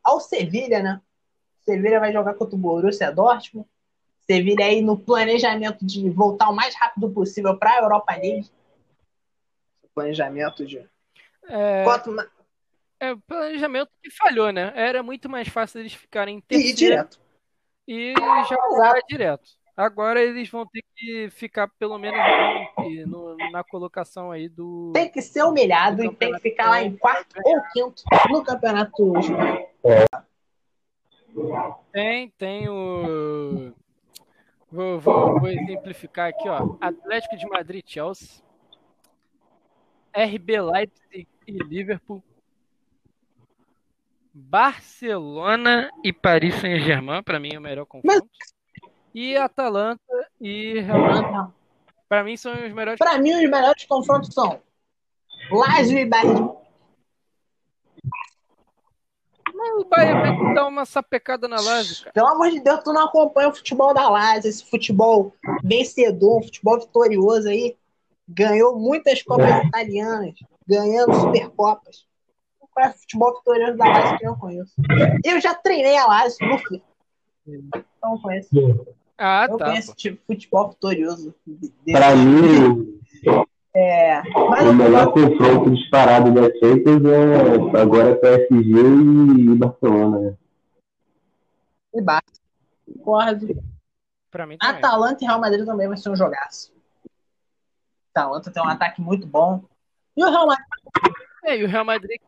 ao 0.04 0.20
Sevilha, 0.20 0.82
né? 0.82 1.02
Sevilha 1.64 2.00
vai 2.00 2.14
jogar 2.14 2.34
contra 2.36 2.56
o 2.56 2.60
Borussia 2.60 3.12
Dortmund. 3.12 3.68
Sevilha 4.22 4.66
aí 4.66 4.82
no 4.82 4.98
planejamento 5.00 5.86
de 5.86 6.10
voltar 6.10 6.50
o 6.50 6.56
mais 6.56 6.76
rápido 6.76 7.10
possível 7.12 7.58
para 7.58 7.72
a 7.72 7.82
Europa 7.82 8.14
League. 8.16 8.50
Planejamento 9.96 10.66
de 10.66 10.88
É, 11.48 11.84
Quanto 11.84 12.12
mais... 12.12 12.30
é 13.00 13.14
o 13.14 13.20
planejamento 13.22 13.90
que 14.04 14.12
falhou, 14.12 14.52
né? 14.52 14.72
Era 14.76 15.02
muito 15.02 15.28
mais 15.30 15.48
fácil 15.48 15.80
eles 15.80 15.94
ficarem 15.94 16.36
em 16.36 16.38
E 16.38 16.42
ir 16.42 16.44
terceiro 16.76 16.78
direto. 16.78 17.20
e 17.88 18.14
já 18.20 18.44
jogar 18.44 19.00
direto. 19.08 19.50
Agora 19.78 20.20
eles 20.20 20.50
vão 20.50 20.66
ter 20.66 20.84
que 20.96 21.30
ficar 21.30 21.68
pelo 21.78 22.00
menos 22.00 22.20
no- 23.06 23.38
na 23.52 23.64
colocação 23.64 24.32
aí 24.32 24.50
do. 24.50 24.92
Tem 24.92 25.08
que 25.12 25.22
ser 25.22 25.44
humilhado 25.44 25.98
Do 25.98 26.06
e 26.06 26.16
tem 26.16 26.34
que 26.34 26.40
ficar 26.40 26.70
lá 26.72 26.82
em 26.82 26.98
quarto 26.98 27.36
ou 27.46 27.62
quinto 27.72 28.02
no 28.32 28.44
campeonato 28.44 29.14
espanhol. 29.20 29.70
Tem, 31.92 32.30
tem 32.32 32.68
o. 32.68 33.72
Vou, 34.72 35.00
vou, 35.00 35.40
vou 35.40 35.48
exemplificar 35.50 36.30
aqui, 36.30 36.50
ó. 36.50 36.76
Atlético 36.82 37.38
de 37.38 37.46
Madrid, 37.48 37.84
Chelsea. 37.86 38.44
RB 40.12 40.60
Leipzig 40.60 41.28
e 41.48 41.52
Liverpool. 41.52 42.24
Barcelona 44.34 45.90
e 46.04 46.12
Paris 46.12 46.56
Saint-Germain, 46.56 47.22
para 47.24 47.40
mim 47.40 47.54
é 47.54 47.58
o 47.60 47.62
melhor 47.62 47.86
confronto. 47.86 48.28
E 49.14 49.36
Atalanta 49.36 50.02
e 50.40 50.80
Real 50.80 51.00
Madrid. 51.00 51.52
Para 52.08 52.24
mim 52.24 52.38
são 52.38 52.54
os 52.54 52.74
melhores. 52.74 53.00
Pra 53.00 53.18
mim, 53.18 53.34
os 53.34 53.50
melhores 53.50 53.86
confrontos 53.86 54.34
são 54.34 54.62
Lazio 55.52 55.98
e 55.98 56.06
Bayern. 56.06 56.56
Mas 59.54 59.74
o 59.82 59.86
Bayern 59.86 60.22
vai 60.22 60.54
dar 60.54 60.68
uma 60.68 60.86
sapecada 60.86 61.48
na 61.48 61.60
Lazio, 61.60 62.04
cara. 62.04 62.14
Pelo 62.14 62.28
amor 62.28 62.52
de 62.52 62.60
Deus, 62.60 62.84
tu 62.84 62.94
não 62.94 63.06
acompanha 63.06 63.50
o 63.50 63.56
futebol 63.56 63.94
da 63.94 64.08
Lazio, 64.08 64.50
esse 64.50 64.70
futebol 64.70 65.34
vencedor, 65.64 66.40
um 66.40 66.44
futebol 66.44 66.80
vitorioso 66.80 67.50
aí. 67.50 67.76
Ganhou 68.30 68.78
muitas 68.78 69.24
Copas 69.24 69.66
Italianas, 69.66 70.36
ganhando 70.68 71.16
Supercopas. 71.16 72.06
Qual 72.60 72.86
é 72.86 72.90
o 72.90 72.94
futebol 72.94 73.36
vitorioso 73.36 73.78
da 73.78 73.86
Lazio 73.86 74.18
que 74.18 74.26
eu 74.26 74.32
não 74.32 74.40
conheço? 74.40 74.74
Eu 75.26 75.42
já 75.42 75.56
treinei 75.56 75.98
a 75.98 76.06
Lazio 76.06 76.48
no 76.48 76.60
Então 77.48 78.14
eu 78.14 78.20
conheço. 78.22 78.50
Ah, 79.18 79.48
Eu 79.50 79.58
tá. 79.58 79.66
conheço 79.66 79.96
tipo, 79.96 80.22
futebol 80.28 80.70
vitorioso. 80.70 81.34
Pra 81.92 82.16
mim, 82.16 83.00
É, 83.74 84.22
mas 84.50 84.68
o 84.68 84.74
melhor 84.74 85.12
confronto 85.12 85.72
disparado 85.72 86.32
da 86.34 86.44
Champions 86.60 87.04
é 87.06 87.80
agora 87.82 88.16
PSG 88.16 88.70
e 88.72 89.56
Barcelona. 89.56 90.20
Né? 90.20 90.38
e 91.94 92.02
Barça. 92.02 92.42
Concordo. 92.86 93.48
Pra 94.30 94.46
mim 94.46 94.58
também. 94.58 94.76
Atalanta 94.78 95.24
e 95.24 95.28
Real 95.28 95.40
Madrid 95.40 95.66
também 95.66 95.88
vai 95.88 95.98
ser 95.98 96.10
um 96.10 96.16
jogaço. 96.16 96.72
Atalanta 98.14 98.52
tem 98.52 98.62
um 98.64 98.68
ataque 98.68 99.02
muito 99.02 99.26
bom. 99.26 99.64
E 100.16 100.24
o 100.24 100.30
Real 100.30 100.48
Madrid 100.48 100.66
É, 101.44 101.58
e 101.58 101.64
o 101.64 101.68
Real 101.68 101.86
Madrid 101.86 102.20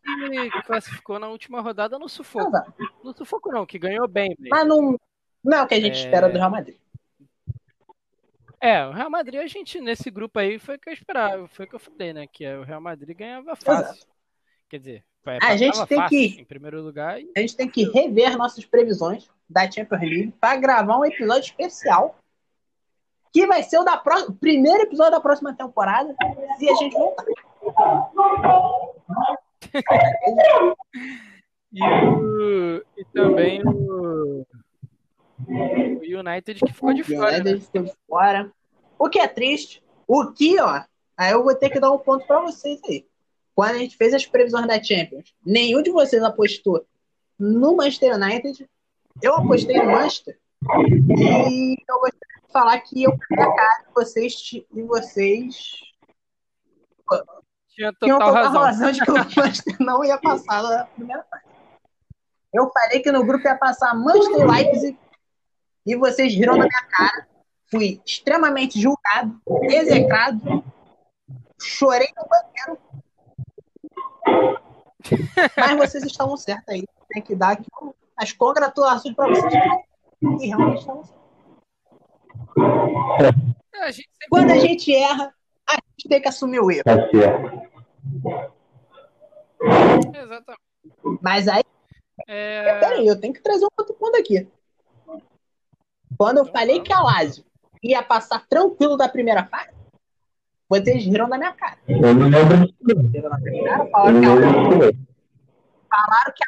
que 0.52 0.62
classificou 0.62 1.18
na 1.18 1.28
última 1.28 1.60
rodada 1.60 1.98
no 1.98 2.08
sufoco. 2.08 2.50
vai. 2.50 2.62
No 3.04 3.12
sufoco 3.16 3.50
não, 3.52 3.66
que 3.66 3.78
ganhou 3.78 4.06
bem. 4.08 4.28
mesmo. 4.38 4.48
Mas 4.50 4.66
não, 4.66 4.96
não 5.44 5.58
é 5.58 5.62
o 5.62 5.66
que 5.66 5.74
a 5.74 5.80
gente 5.80 5.96
É. 5.98 6.04
espera 6.04 6.28
do 6.28 6.36
Real 6.38 6.50
Madrid. 6.50 6.76
É, 8.60 8.84
o 8.86 8.92
Real 8.92 9.10
Madrid, 9.10 9.40
a 9.40 9.46
gente, 9.46 9.80
nesse 9.80 10.10
grupo 10.10 10.38
aí, 10.38 10.58
foi 10.58 10.76
o 10.76 10.78
que 10.78 10.90
eu 10.90 10.92
esperava, 10.92 11.48
foi 11.48 11.64
o 11.64 11.68
que 11.68 11.74
eu 11.74 11.78
falei, 11.80 12.12
né? 12.12 12.26
Que 12.26 12.46
o 12.56 12.62
Real 12.62 12.80
Madrid 12.80 13.16
ganhava 13.16 13.56
fácil. 13.56 14.06
Quer 14.68 14.78
dizer, 14.78 15.04
é, 15.26 15.38
A 15.42 15.56
gente 15.56 15.86
tem 15.86 15.96
fácil, 15.98 16.08
que- 16.10 16.40
em 16.40 16.44
primeiro 16.44 16.82
lugar. 16.82 17.18
E... 17.20 17.30
A 17.36 17.40
gente 17.40 17.56
tem 17.56 17.68
que 17.68 17.84
rever 17.84 18.36
nossas 18.36 18.64
previsões 18.66 19.30
da 19.48 19.70
Champions 19.70 20.00
League 20.02 20.34
para 20.38 20.56
gravar 20.56 20.98
um 20.98 21.04
episódio 21.04 21.46
especial 21.46 22.16
que 23.32 23.46
vai 23.46 23.62
ser 23.62 23.78
o 23.78 23.84
da 23.84 23.96
pró- 23.96 24.26
o 24.28 24.34
primeiro 24.34 24.82
episódio 24.82 25.12
da 25.12 25.20
próxima 25.20 25.54
temporada 25.54 26.14
se 26.58 26.68
a 26.68 26.74
gente 26.74 26.92
voltar. 26.92 27.24
E, 31.72 31.80
o- 31.84 32.84
e 32.96 33.04
também 33.14 33.62
o... 33.64 34.44
o 35.48 36.18
United 36.20 36.60
que 36.60 36.72
ficou 36.72 36.92
de 36.94 37.02
O 37.02 37.04
fora. 37.04 37.34
United 37.36 37.54
Né? 37.54 37.60
ficou 37.60 37.82
de 37.82 37.92
fora. 38.08 38.52
O 38.98 39.08
que 39.08 39.18
é 39.18 39.26
triste. 39.28 39.82
O 40.06 40.32
que, 40.32 40.60
ó, 40.60 40.82
aí 41.16 41.32
eu 41.32 41.42
vou 41.42 41.54
ter 41.54 41.70
que 41.70 41.80
dar 41.80 41.90
um 41.92 41.98
ponto 41.98 42.26
para 42.26 42.40
vocês 42.42 42.80
aí. 42.88 43.06
Quando 43.54 43.74
a 43.76 43.78
gente 43.78 43.96
fez 43.96 44.12
as 44.14 44.26
previsões 44.26 44.66
da 44.66 44.82
Champions, 44.82 45.34
nenhum 45.44 45.82
de 45.82 45.90
vocês 45.90 46.22
apostou 46.22 46.84
no 47.38 47.76
Manchester 47.76 48.14
United. 48.16 48.68
Eu 49.22 49.34
apostei 49.36 49.76
no 49.78 49.86
Manchester. 49.92 50.38
E 51.20 51.76
eu 51.88 51.98
gostaria 52.00 52.46
de 52.46 52.52
falar 52.52 52.78
que 52.80 53.02
eu 53.02 53.12
fui 53.12 53.40
a 53.40 53.54
cara 53.54 53.84
de 53.86 53.94
vocês 53.94 54.34
e 54.52 54.82
vocês 54.82 55.54
Tinha 57.70 57.92
total 57.94 58.18
total 58.18 58.34
razão. 58.34 58.62
razão 58.62 58.92
de 58.92 59.00
que 59.04 59.10
o 59.10 59.14
Manchester 59.36 59.76
não 59.80 60.04
ia 60.04 60.18
passar 60.18 60.62
na 60.62 60.84
primeira 60.86 61.22
fase. 61.24 61.44
Eu 62.52 62.70
falei 62.72 63.00
que 63.00 63.12
no 63.12 63.24
grupo 63.24 63.46
ia 63.46 63.56
passar 63.56 63.94
Manchester 63.94 64.40
e 64.40 64.44
Leipzig 64.50 64.98
e 65.90 65.96
vocês 65.96 66.32
riram 66.32 66.56
na 66.56 66.66
minha 66.66 66.82
cara. 66.88 67.26
Fui 67.68 68.00
extremamente 68.06 68.80
julgado, 68.80 69.40
execrado, 69.64 70.64
chorei 71.60 72.08
no 72.16 72.26
banheiro. 72.28 72.78
Mas 75.56 75.76
vocês 75.76 76.04
estavam 76.04 76.36
certos 76.36 76.68
aí. 76.68 76.84
Tem 77.08 77.22
que 77.22 77.34
dar 77.34 77.52
aqui 77.52 77.66
as 78.16 78.32
congratulações 78.32 79.14
para 79.14 79.28
vocês 79.28 79.52
que 80.38 80.46
realmente 80.46 80.80
estavam 80.80 81.04
certos. 81.04 81.20
É, 83.74 83.82
a 83.82 83.90
gente 83.90 84.10
sempre... 84.10 84.28
Quando 84.28 84.50
a 84.50 84.58
gente 84.58 84.94
erra, 84.94 85.34
a 85.68 85.74
gente 85.74 86.08
tem 86.08 86.20
que 86.20 86.28
assumir 86.28 86.60
o 86.60 86.70
erro. 86.70 86.84
Tá 86.84 87.08
certo. 87.10 87.70
Exatamente. 90.14 90.60
Mas 91.20 91.48
aí 91.48 91.62
É... 92.28 92.78
Peraí, 92.78 93.06
eu 93.06 93.20
tenho 93.20 93.32
que 93.32 93.42
trazer 93.42 93.64
um 93.64 93.68
outro 93.78 93.94
ponto 93.94 94.16
aqui. 94.16 94.48
Quando 96.20 96.36
eu 96.36 96.44
falei 96.44 96.82
que 96.82 96.92
a 96.92 97.00
Lazio 97.00 97.42
ia 97.82 98.02
passar 98.02 98.46
tranquilo 98.46 98.94
da 98.94 99.08
primeira 99.08 99.46
fase, 99.46 99.70
vocês 100.68 101.02
riram 101.02 101.30
da 101.30 101.38
minha 101.38 101.54
cara. 101.54 101.78
Eu 101.88 102.14
não 102.14 102.28
lembro 102.28 102.68
falaram 103.90 104.20
que 104.20 104.26
a, 104.26 104.36
falaram 105.88 106.34
que 106.36 106.44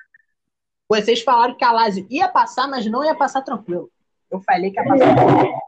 vocês 0.87 1.23
falaram 1.23 1.57
que 1.57 1.65
a 1.65 1.73
Lazio 1.73 2.07
ia 2.11 2.29
passar, 2.29 2.69
mas 2.69 2.85
não 2.85 3.03
ia 3.03 3.15
passar 3.15 3.41
tranquilo. 3.41 3.91
Eu 4.31 4.43
falei 4.43 4.71
que 4.71 4.79
ia 4.79 4.85
passar 4.85 5.15
tranquilo. 5.15 5.59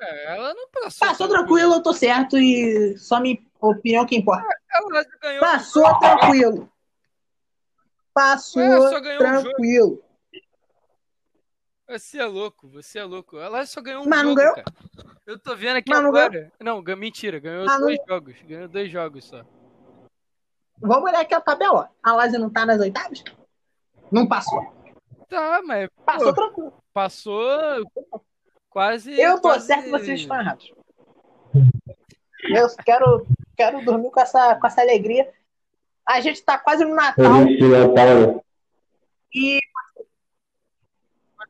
é, 0.00 0.34
ela 0.34 0.52
não 0.52 0.68
passou. 0.72 1.08
Passou 1.08 1.28
tranquilo, 1.28 1.74
eu 1.74 1.82
tô 1.84 1.92
certo 1.92 2.36
e 2.36 2.98
só 2.98 3.20
minha 3.20 3.38
opinião 3.60 4.04
que 4.04 4.16
importa. 4.16 4.44
Ganhou. 5.22 5.40
Passou 5.40 6.00
tranquilo. 6.00 6.68
Passou 8.12 8.90
tranquilo. 9.18 10.03
Você 11.88 12.18
é 12.18 12.24
louco, 12.24 12.66
você 12.68 12.98
é 12.98 13.04
louco. 13.04 13.36
Ela 13.38 13.66
só 13.66 13.80
ganhou 13.82 14.04
um 14.04 14.08
Mas 14.08 14.22
não 14.22 14.30
jogo, 14.30 14.36
ganhou? 14.40 14.54
cara. 14.54 14.64
Eu 15.26 15.38
tô 15.38 15.54
vendo 15.54 15.76
aqui 15.76 15.90
Mas 15.90 16.02
não 16.02 16.08
agora. 16.08 16.52
Não, 16.60 16.82
gan- 16.82 16.96
mentira, 16.96 17.38
ganhou 17.38 17.66
Mas 17.66 17.78
não- 17.78 17.86
dois 17.86 17.98
jogos. 18.08 18.42
Ganhou 18.42 18.68
dois 18.68 18.90
jogos 18.90 19.24
só. 19.26 19.42
Vamos 20.78 21.08
olhar 21.10 21.20
aqui 21.20 21.34
a 21.34 21.40
tabela. 21.40 21.90
A 22.02 22.12
Lazio 22.14 22.38
não 22.40 22.50
tá 22.50 22.64
nas 22.66 22.80
oitavas? 22.80 23.22
Não 24.10 24.26
passou. 24.26 24.62
Tá, 25.28 25.60
mas 25.64 25.88
Passou 26.04 26.34
pô, 26.34 26.40
tranquilo. 26.42 26.72
passou 26.92 27.84
quase. 28.70 29.18
Eu 29.18 29.36
tô 29.36 29.48
quase- 29.50 29.66
certo, 29.66 29.90
vocês 29.90 30.20
estão 30.20 30.40
errados. 30.40 30.72
Eu 32.44 32.68
quero, 32.84 33.26
quero 33.56 33.84
dormir 33.84 34.10
com 34.10 34.20
essa, 34.20 34.54
com 34.56 34.66
essa 34.66 34.80
alegria. 34.80 35.32
A 36.06 36.20
gente 36.20 36.42
tá 36.42 36.58
quase 36.58 36.84
no 36.84 36.94
Natal 36.94 37.46
e. 39.34 39.58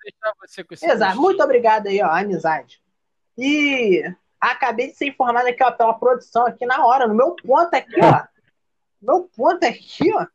Deixar 0.04 0.32
você 0.40 0.62
com 0.64 0.74
esse 0.74 0.84
Exato, 0.84 0.98
gostinho. 1.00 1.22
muito 1.22 1.42
obrigado 1.42 1.86
aí, 1.86 2.00
ó, 2.02 2.06
amizade. 2.08 2.80
E 3.38 4.02
acabei 4.40 4.88
de 4.88 4.94
ser 4.94 5.06
informado 5.06 5.48
aqui, 5.48 5.62
ó, 5.64 5.70
pela 5.72 5.94
produção 5.94 6.46
aqui 6.46 6.66
na 6.66 6.84
hora, 6.86 7.06
no 7.06 7.14
meu 7.14 7.34
ponto 7.34 7.74
aqui, 7.74 7.98
ó. 8.02 8.24
Meu 9.00 9.24
ponto 9.34 9.64
aqui, 9.64 10.12
ó. 10.14 10.26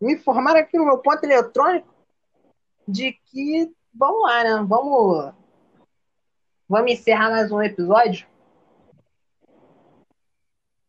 Me 0.00 0.14
informaram 0.14 0.60
aqui 0.60 0.76
no 0.78 0.84
meu 0.84 0.98
ponto 0.98 1.24
eletrônico 1.24 1.88
de 2.86 3.12
que. 3.26 3.72
Vamos 3.94 4.22
lá, 4.22 4.42
né? 4.44 4.64
Vamos. 4.66 5.32
Vamos 6.68 6.92
encerrar 6.92 7.30
mais 7.30 7.52
um 7.52 7.62
episódio. 7.62 8.26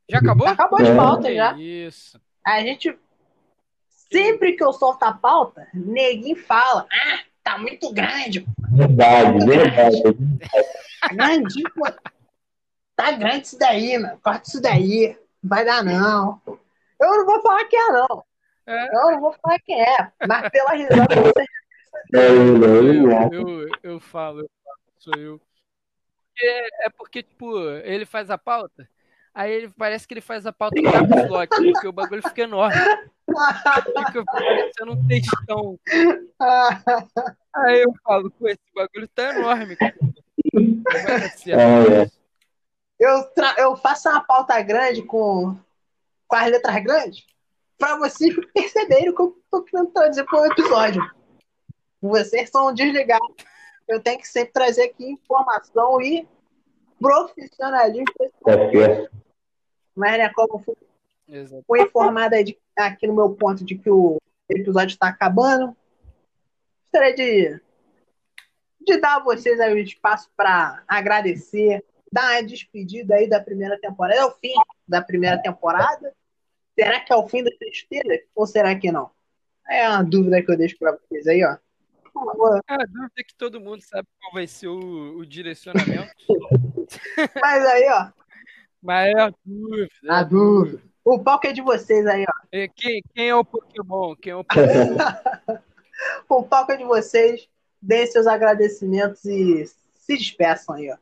Já 0.09 0.19
acabou? 0.19 0.47
Acabou 0.47 0.79
as 0.81 0.87
É. 0.87 0.95
pautas 0.95 1.35
já. 1.35 1.53
Isso. 1.57 2.19
A 2.45 2.59
gente. 2.61 2.97
Sempre 3.89 4.53
que 4.53 4.63
eu 4.63 4.71
solto 4.73 5.03
a 5.03 5.11
pauta, 5.13 5.67
neguinho 5.73 6.35
fala: 6.35 6.87
Ah, 6.91 7.19
tá 7.43 7.57
muito 7.57 7.91
grande, 7.93 8.45
Verdade, 8.71 9.45
verdade. 9.45 10.01
tá 11.01 11.07
grande, 11.09 11.63
pô. 11.75 11.85
Tá 12.95 13.11
grande 13.11 13.47
isso 13.47 13.59
daí, 13.59 13.97
mano. 13.97 14.19
Corta 14.23 14.47
isso 14.47 14.61
daí. 14.61 15.17
Não 15.41 15.49
vai 15.49 15.65
dar, 15.65 15.83
não. 15.83 16.41
Eu 16.47 17.17
não 17.17 17.25
vou 17.25 17.41
falar 17.41 17.65
quem 17.65 17.79
é, 17.79 17.91
não. 17.91 18.23
É. 18.65 18.87
Eu 18.87 19.11
não 19.11 19.19
vou 19.19 19.33
falar 19.33 19.59
quem 19.59 19.81
é. 19.81 20.11
Mas 20.27 20.49
pela 20.49 20.71
risada 20.73 21.15
você. 21.21 21.45
Não, 22.11 22.57
não, 22.57 22.75
Eu, 22.75 22.93
não. 22.93 23.33
eu, 23.33 23.69
eu 23.83 23.99
falo, 23.99 24.41
eu 24.41 24.49
falo, 24.63 24.79
sou 24.99 25.13
eu. 25.17 25.41
É, 26.39 26.87
é 26.87 26.89
porque, 26.89 27.23
tipo, 27.23 27.59
ele 27.83 28.05
faz 28.05 28.29
a 28.29 28.37
pauta, 28.37 28.87
Aí 29.33 29.51
ele 29.51 29.69
parece 29.75 30.07
que 30.07 30.13
ele 30.13 30.21
faz 30.21 30.45
a 30.45 30.53
pauta 30.53 30.79
em 30.79 30.83
caps 30.83 31.27
lock, 31.27 31.49
porque 31.49 31.87
o 31.87 31.91
bagulho 31.91 32.21
fica 32.21 32.43
enorme. 32.43 32.79
Fica 34.07 34.23
parecendo 34.25 34.91
um 34.93 35.07
textão. 35.07 35.79
Aí 37.55 37.81
eu 37.81 37.93
falo, 38.03 38.31
pô, 38.31 38.47
esse 38.47 38.61
bagulho 38.73 39.07
tá 39.09 39.35
enorme, 39.35 39.75
cara. 39.75 39.95
É, 41.47 42.03
é. 42.03 42.11
Eu, 42.99 43.23
tra- 43.33 43.55
eu 43.57 43.75
faço 43.75 44.09
uma 44.09 44.23
pauta 44.23 44.61
grande 44.61 45.03
com, 45.03 45.57
com 46.27 46.35
as 46.35 46.49
letras 46.49 46.83
grandes 46.83 47.25
pra 47.77 47.97
vocês 47.97 48.33
perceberem 48.53 49.09
o 49.09 49.15
que 49.15 49.21
eu 49.21 49.37
tô 49.51 49.63
querendo 49.63 49.91
trazer 49.91 50.23
pro 50.23 50.45
episódio. 50.45 51.01
Vocês 52.01 52.49
são 52.49 52.73
desligados. 52.73 53.35
Eu 53.87 53.99
tenho 54.01 54.19
que 54.19 54.27
sempre 54.27 54.53
trazer 54.53 54.83
aqui 54.85 55.05
informação 55.05 56.01
e 56.01 56.27
profissionalismo. 56.99 58.05
Tá 58.43 58.53
certo. 58.71 59.11
Mas, 59.95 60.17
né, 60.17 60.31
como 60.33 60.59
fui, 60.59 60.75
Exato. 61.33 61.63
fui 61.67 61.81
informado 61.81 62.35
aí 62.35 62.43
de- 62.43 62.57
aqui 62.77 63.07
no 63.07 63.15
meu 63.15 63.29
ponto 63.31 63.63
de 63.65 63.75
que 63.77 63.89
o 63.89 64.17
episódio 64.49 64.93
está 64.93 65.07
acabando, 65.07 65.75
gostaria 66.83 67.15
de, 67.15 67.61
de 68.81 68.97
dar 68.97 69.17
a 69.17 69.23
vocês 69.23 69.59
aí 69.59 69.73
o 69.73 69.77
espaço 69.77 70.29
para 70.37 70.83
agradecer, 70.87 71.83
dar 72.11 72.33
uma 72.35 72.43
despedida 72.43 73.15
aí 73.15 73.27
da 73.27 73.39
primeira 73.39 73.79
temporada. 73.79 74.19
É 74.19 74.25
o 74.25 74.31
fim 74.31 74.53
da 74.87 75.01
primeira 75.01 75.41
temporada? 75.41 76.13
Será 76.77 76.99
que 76.99 77.11
é 77.11 77.15
o 77.15 77.27
fim 77.27 77.43
da 77.43 77.51
tristeza? 77.57 78.23
Ou 78.35 78.45
será 78.45 78.77
que 78.77 78.91
não? 78.91 79.09
É 79.67 79.87
uma 79.89 80.03
dúvida 80.03 80.41
que 80.43 80.51
eu 80.51 80.57
deixo 80.57 80.77
para 80.77 80.91
vocês 80.97 81.25
aí, 81.27 81.43
ó. 81.43 81.57
Favor. 82.13 82.61
A 82.67 82.77
dúvida 82.77 83.11
é 83.17 83.23
que 83.23 83.35
todo 83.35 83.59
mundo 83.59 83.81
sabe 83.81 84.07
qual 84.21 84.33
vai 84.33 84.45
ser 84.45 84.67
o, 84.67 85.17
o 85.17 85.25
direcionamento. 85.25 86.13
Mas 87.41 87.65
aí, 87.65 87.87
ó, 87.89 88.11
Mas 88.81 89.07
é 89.15 89.19
a 89.21 89.31
dúvida. 89.43 89.89
é 90.03 90.11
a 90.11 90.23
dúvida. 90.23 90.81
O 91.05 91.19
palco 91.19 91.47
é 91.47 91.51
de 91.51 91.61
vocês 91.61 92.05
aí, 92.07 92.23
ó. 92.23 92.45
É, 92.51 92.67
Quem, 92.67 93.01
quem 93.13 93.29
é 93.29 93.35
o 93.35 93.43
Pokémon? 93.43 94.15
Quem 94.15 94.31
é 94.31 94.35
o 94.35 94.43
Pokémon? 94.43 94.97
O 96.27 96.43
palco 96.43 96.71
é 96.71 96.77
de 96.77 96.83
vocês. 96.83 97.47
Deem 97.81 98.07
seus 98.07 98.27
agradecimentos 98.27 99.23
e 99.25 99.65
se 99.93 100.17
despeçam 100.17 100.75
aí, 100.75 100.91
ó. 100.91 100.97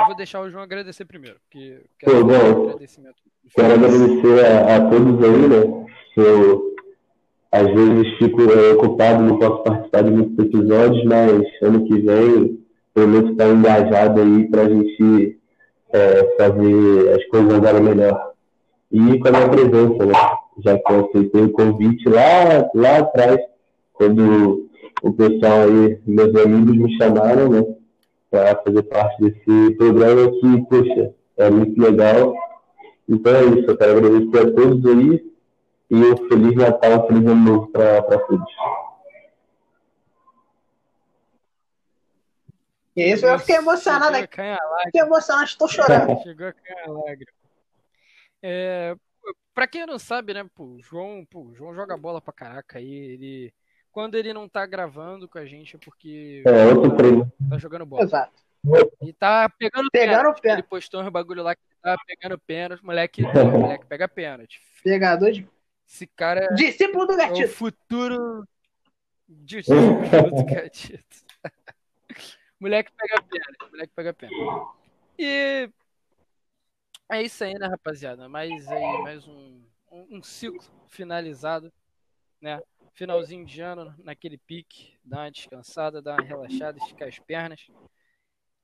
Eu 0.00 0.06
vou 0.06 0.16
deixar 0.16 0.40
o 0.40 0.50
João 0.50 0.62
agradecer 0.62 1.04
primeiro, 1.04 1.38
porque 1.40 1.80
eu 1.80 1.84
quero 1.98 2.12
Pô, 2.12 2.18
um 2.18 2.26
bom. 2.26 2.62
agradecimento. 2.68 3.16
Quero 3.54 3.74
agradecer 3.74 4.44
a, 4.46 4.76
a 4.76 4.90
todos 4.90 5.24
aí, 5.24 5.48
né? 5.48 5.86
Eu, 6.16 6.74
às 7.50 7.66
vezes, 7.66 8.18
fico 8.18 8.42
é, 8.42 8.72
ocupado, 8.72 9.22
não 9.22 9.38
posso 9.38 9.62
participar 9.62 10.02
de 10.02 10.10
muitos 10.10 10.38
episódios, 10.44 11.04
mas 11.04 11.42
ano 11.62 11.86
que 11.86 12.00
vem, 12.00 12.66
pelo 12.94 13.08
menos, 13.08 13.30
estar 13.32 13.48
engajado 13.48 14.20
aí 14.20 14.48
pra 14.48 14.68
gente 14.68 15.38
é, 15.94 16.34
fazer 16.36 17.14
as 17.14 17.24
coisas 17.26 17.54
andarem 17.54 17.82
melhor. 17.82 18.32
E 18.90 19.18
com 19.18 19.28
a 19.28 19.30
minha 19.30 19.48
presença, 19.48 20.06
né? 20.06 20.14
Já 20.58 20.78
que 20.78 20.92
eu 20.92 21.00
aceitei 21.06 21.42
o 21.42 21.52
convite 21.52 22.08
lá, 22.08 22.68
lá 22.74 22.98
atrás, 22.98 23.40
quando 23.92 24.68
o 25.02 25.12
pessoal 25.12 25.62
aí, 25.62 25.98
meus 26.04 26.34
amigos 26.34 26.76
me 26.76 26.96
chamaram, 26.98 27.48
né? 27.48 27.64
Para 28.30 28.56
fazer 28.56 28.82
parte 28.82 29.22
desse 29.22 29.74
programa 29.76 30.30
que, 30.32 30.62
poxa, 30.68 31.12
é 31.38 31.50
muito 31.50 31.80
legal. 31.80 32.34
Então 33.08 33.32
é 33.32 33.44
isso, 33.44 33.70
eu 33.70 33.76
quero 33.76 33.98
agradecer 33.98 34.48
a 34.48 34.52
todos 34.52 34.86
aí 34.86 35.24
e 35.90 35.94
um 35.94 36.16
Feliz 36.28 36.54
Natal, 36.56 37.04
um 37.04 37.06
Feliz 37.06 37.26
Ano 37.26 37.52
Novo 37.52 37.66
para 37.68 38.18
todos. 38.18 38.50
Isso, 42.96 43.26
eu 43.26 43.38
fiquei 43.38 43.56
emocionado 43.56 44.04
Chegou 44.14 44.20
a 44.20 44.24
aqui. 44.24 44.36
cair 44.36 44.52
a 44.52 44.64
lágrima. 44.64 44.82
Fiquei 44.86 45.00
emocionado, 45.00 45.44
estou 45.46 45.68
chorando. 45.68 46.22
Chegou 46.22 46.46
a 46.46 46.52
cair 46.52 46.78
a 46.86 46.90
lágrima. 46.90 47.32
É, 48.42 48.94
pra 49.54 49.66
quem 49.66 49.86
não 49.86 49.98
sabe, 49.98 50.34
né, 50.34 50.44
pô, 50.54 50.64
o 50.64 50.82
João, 50.82 51.24
pô, 51.28 51.40
o 51.46 51.54
João 51.54 51.74
joga 51.74 51.96
bola 51.96 52.20
pra 52.20 52.32
caraca 52.32 52.78
aí. 52.78 52.92
Ele, 52.92 53.54
quando 53.90 54.14
ele 54.16 54.32
não 54.32 54.48
tá 54.48 54.64
gravando 54.66 55.28
com 55.28 55.38
a 55.38 55.44
gente 55.46 55.76
é 55.76 55.78
porque 55.78 56.42
É, 56.46 56.66
outro 56.66 56.96
treino. 56.96 57.32
tá 57.48 57.58
jogando 57.58 57.86
bola. 57.86 58.02
Exato. 58.04 58.42
E 59.02 59.12
tá 59.12 59.48
pegando 59.58 59.90
Pegando 59.90 60.16
pênalti. 60.20 60.40
pênalti. 60.40 60.60
Ele 60.60 60.68
postou 60.68 61.02
uns 61.02 61.08
bagulho 61.10 61.42
lá 61.42 61.54
que 61.54 61.60
tá 61.82 61.96
pegando 62.06 62.38
pênalti. 62.38 62.84
Moleque, 62.84 63.22
moleque 63.78 63.86
pega 63.86 64.08
pênalti. 64.08 64.60
Pegador 64.82 65.32
de. 65.32 65.46
Esse 65.86 66.06
cara 66.06 66.44
é 66.44 66.54
Discípulo 66.54 67.06
do 67.06 67.12
o 67.12 67.16
gatito. 67.16 67.48
futuro 67.52 68.44
discípulo 69.28 70.30
do 70.30 70.44
gatito. 70.48 71.23
Moleque 72.64 72.90
pega 72.92 73.20
pênalti, 73.20 73.70
moleque 73.70 73.92
pega 73.94 74.14
pênalti. 74.14 74.78
E 75.18 75.70
é 77.10 77.22
isso 77.22 77.44
aí, 77.44 77.52
né, 77.52 77.66
rapaziada? 77.66 78.26
Mais 78.26 78.66
aí, 78.68 79.02
mais 79.02 79.28
um, 79.28 79.62
um, 79.92 80.16
um 80.16 80.22
ciclo 80.22 80.64
finalizado, 80.88 81.70
né? 82.40 82.62
Finalzinho 82.94 83.44
de 83.44 83.60
ano, 83.60 83.94
naquele 83.98 84.38
pique, 84.38 84.96
dar 85.04 85.18
uma 85.24 85.30
descansada, 85.30 86.00
dar 86.00 86.14
uma 86.14 86.26
relaxada, 86.26 86.78
esticar 86.78 87.06
as 87.06 87.18
pernas. 87.18 87.70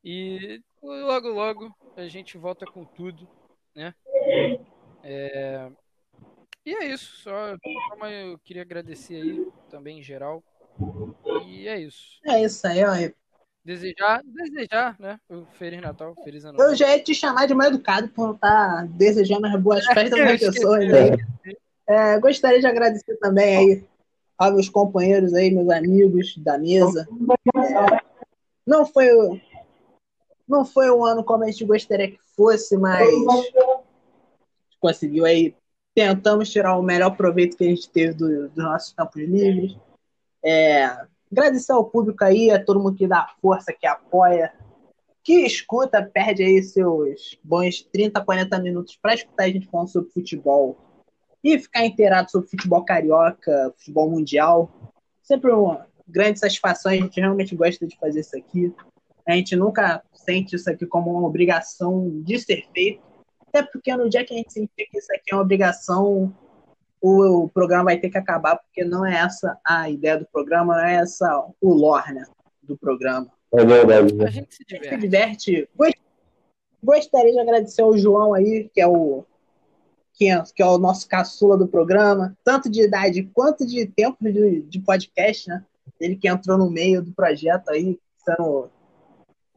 E 0.03 0.63
logo, 0.83 1.29
logo 1.29 1.77
a 1.95 2.09
gente 2.09 2.39
volta 2.39 2.65
com 2.65 2.87
tudo, 2.87 3.29
né? 3.75 3.95
É, 5.03 5.71
E 6.65 6.75
é 6.75 6.87
isso, 6.87 7.17
só 7.19 7.55
como 7.91 8.07
eu 8.07 8.39
queria 8.39 8.63
agradecer 8.63 9.17
aí 9.17 9.47
também 9.69 9.99
em 9.99 10.03
geral. 10.03 10.43
E 11.45 11.69
é 11.69 11.79
isso. 11.79 12.19
É 12.25 12.43
isso 12.43 12.67
aí, 12.67 12.83
ó. 12.83 12.95
Desejar, 13.65 14.23
desejar, 14.25 14.97
né? 14.99 15.21
O 15.29 15.45
Feliz 15.53 15.81
Natal, 15.83 16.15
Feliz 16.25 16.45
Ano 16.45 16.59
Eu 16.59 16.65
Novo. 16.65 16.75
já 16.77 16.89
ia 16.97 17.03
te 17.03 17.15
chamar 17.15 17.47
de 17.47 17.55
mal 17.55 17.67
educado 17.69 18.09
por 18.09 18.27
não 18.29 18.35
estar 18.35 18.87
desejando 18.89 19.47
as 19.47 19.61
boas 19.61 19.85
festas 19.93 20.19
Eu 20.19 20.25
das 20.27 20.41
pessoas 20.41 20.93
aí. 20.95 21.55
É, 21.87 22.19
gostaria 22.19 22.61
de 22.61 22.67
agradecer 22.67 23.17
também 23.19 23.57
aí 23.57 23.85
aos 24.39 24.55
meus 24.55 24.69
companheiros 24.69 25.35
aí, 25.35 25.51
meus 25.51 25.69
amigos 25.69 26.37
da 26.39 26.57
mesa. 26.57 27.07
É, 27.55 28.01
não 28.67 28.87
foi 28.87 29.13
o 29.13 29.39
não 30.49 30.65
foi 30.65 30.91
um 30.91 31.05
ano 31.05 31.23
como 31.23 31.45
a 31.45 31.47
gente 31.47 31.65
gostaria 31.65 32.11
que 32.11 32.19
fosse, 32.35 32.77
mas 32.77 33.07
conseguiu 34.81 35.25
aí. 35.25 35.55
Tentamos 35.95 36.51
tirar 36.51 36.77
o 36.79 36.83
melhor 36.83 37.17
proveito 37.17 37.57
que 37.57 37.65
a 37.65 37.69
gente 37.69 37.89
teve 37.91 38.15
do- 38.15 38.49
dos 38.49 38.57
nossos 38.65 38.93
campos 38.93 39.21
livres. 39.23 39.77
É, 40.43 40.87
agradecer 41.31 41.73
ao 41.73 41.85
público 41.85 42.25
aí, 42.25 42.51
a 42.51 42.63
todo 42.63 42.81
mundo 42.81 42.97
que 42.97 43.07
dá 43.07 43.29
força, 43.41 43.73
que 43.73 43.87
apoia, 43.87 44.53
que 45.23 45.45
escuta, 45.47 46.03
perde 46.03 46.43
aí 46.43 46.63
seus 46.63 47.39
bons 47.45 47.83
30, 47.93 48.21
40 48.25 48.59
minutos 48.59 48.97
para 49.01 49.15
escutar 49.15 49.45
a 49.45 49.49
gente 49.49 49.69
falando 49.69 49.89
sobre 49.89 50.11
futebol 50.11 50.77
e 51.43 51.59
ficar 51.59 51.87
inteirado 51.87 52.31
sobre 52.31 52.49
futebol 52.49 52.85
carioca, 52.85 53.73
futebol 53.79 54.11
mundial. 54.11 54.71
Sempre 55.23 55.53
uma 55.53 55.87
grande 56.07 56.39
satisfação, 56.39 56.93
a 56.93 56.97
gente 56.97 57.21
realmente 57.21 57.55
gosta 57.55 57.87
de 57.87 57.97
fazer 57.99 58.21
isso 58.21 58.37
aqui. 58.37 58.75
A 59.27 59.33
gente 59.33 59.55
nunca 59.55 60.03
sente 60.13 60.57
isso 60.57 60.69
aqui 60.69 60.87
como 60.87 61.11
uma 61.11 61.27
obrigação 61.27 62.21
de 62.23 62.39
ser 62.39 62.67
feito, 62.73 63.03
até 63.47 63.63
porque 63.63 63.95
no 63.97 64.09
dia 64.09 64.25
que 64.25 64.35
a 64.35 64.37
gente 64.37 64.53
sentir 64.53 64.89
que 64.91 64.99
isso 64.99 65.13
aqui 65.13 65.33
é 65.33 65.35
uma 65.35 65.43
obrigação, 65.43 66.35
o, 67.01 67.45
o 67.45 67.49
programa 67.49 67.85
vai 67.85 67.99
ter 67.99 68.11
que 68.11 68.19
acabar, 68.19 68.57
porque 68.57 68.85
não 68.85 69.05
é 69.07 69.17
essa 69.19 69.59
a 69.67 69.89
ideia 69.89 70.19
do 70.19 70.27
programa, 70.27 70.75
não 70.77 70.85
é 70.85 70.97
essa 70.97 71.47
o 71.61 71.73
lore 71.73 72.13
né, 72.13 72.25
do 72.63 72.77
programa 72.77 73.29
É 73.53 73.65
verdade, 73.65 74.13
A 74.13 74.25
né? 74.25 74.31
gente 74.31 74.55
se 74.55 74.59
se 74.59 74.65
diverte. 74.65 74.99
diverte. 75.01 75.69
Gost- 75.77 75.99
Gostaria 76.83 77.33
de 77.33 77.39
agradecer 77.41 77.83
ao 77.83 77.97
João 77.97 78.33
aí, 78.33 78.71
que 78.73 78.81
é 78.81 78.87
o 78.87 79.25
que 80.15 80.29
é, 80.31 80.43
que 80.55 80.63
é 80.63 80.67
o 80.67 80.79
nosso 80.79 81.07
caçula 81.09 81.57
do 81.57 81.67
programa, 81.69 82.37
tanto 82.45 82.71
de 82.71 82.83
idade 82.83 83.23
quanto 83.35 83.67
de 83.67 83.87
tempo 83.87 84.17
de, 84.31 84.63
de 84.63 84.81
podcast, 84.81 85.49
né? 85.49 85.65
Ele 85.99 86.17
que 86.17 86.29
entrou 86.29 86.57
no 86.59 86.71
meio 86.71 87.03
do 87.03 87.13
projeto 87.13 87.69
aí, 87.71 87.99
sendo 88.25 88.69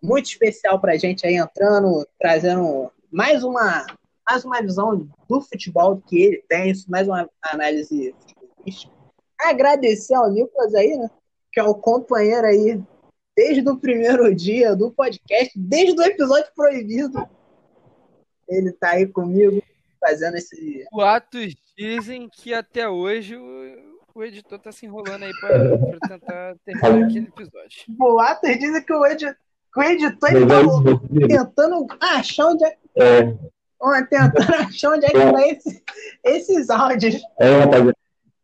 muito 0.02 0.26
especial 0.26 0.80
pra 0.80 0.98
gente 0.98 1.26
aí, 1.26 1.36
entrando, 1.36 2.06
trazendo 2.20 2.92
mais 3.12 3.44
uma, 3.44 3.86
mais 4.30 4.46
uma 4.46 4.62
visão 4.62 5.08
do 5.28 5.42
futebol 5.42 6.02
que 6.08 6.22
ele 6.22 6.44
tem, 6.48 6.74
mais 6.88 7.08
uma 7.08 7.30
análise 7.42 8.16
futebolística. 8.20 8.94
Agradecer 9.42 10.16
ao 10.16 10.32
Nicolas 10.32 10.74
aí, 10.74 10.98
né? 10.98 11.10
Que 11.52 11.60
é 11.60 11.64
o 11.64 11.76
companheiro 11.76 12.48
aí 12.48 12.82
desde 13.36 13.68
o 13.68 13.78
primeiro 13.78 14.34
dia 14.34 14.76
do 14.76 14.92
podcast, 14.92 15.52
desde 15.56 16.00
o 16.00 16.04
episódio 16.04 16.52
proibido. 16.56 17.28
Ele 18.48 18.72
tá 18.72 18.92
aí 18.92 19.08
comigo, 19.08 19.62
fazendo 20.00 20.38
esse. 20.38 20.86
Boatos 20.92 21.56
dizem 21.78 22.30
que 22.30 22.54
até 22.54 22.88
hoje 22.88 23.36
o, 23.36 24.00
o 24.14 24.24
editor 24.24 24.60
tá 24.60 24.72
se 24.72 24.86
enrolando 24.86 25.24
aí 25.24 25.32
pra, 25.40 25.78
pra 25.78 26.10
tentar 26.10 26.56
terminar 26.64 27.08
aquele 27.08 27.28
episódio. 27.28 27.84
Boatos 27.90 28.60
dizem 28.60 28.84
que 28.84 28.94
o, 28.94 29.06
edi... 29.06 29.34
que 29.74 29.80
o 29.80 29.84
editor 29.84 30.32
ele 30.32 30.46
tá 30.46 30.62
isso. 30.62 31.28
tentando 31.28 31.88
achar 32.00 32.48
onde 32.48 32.66
é, 32.66 32.78
É, 32.96 33.38
tentando 34.10 34.54
achar 34.68 34.92
onde 34.92 35.06
é 35.06 35.10
que 35.10 35.20
tá 35.20 35.48
esse... 35.48 35.84
esses 36.24 36.70
áudios. 36.70 37.22
é, 37.40 37.60
rapaziada, 37.60 37.96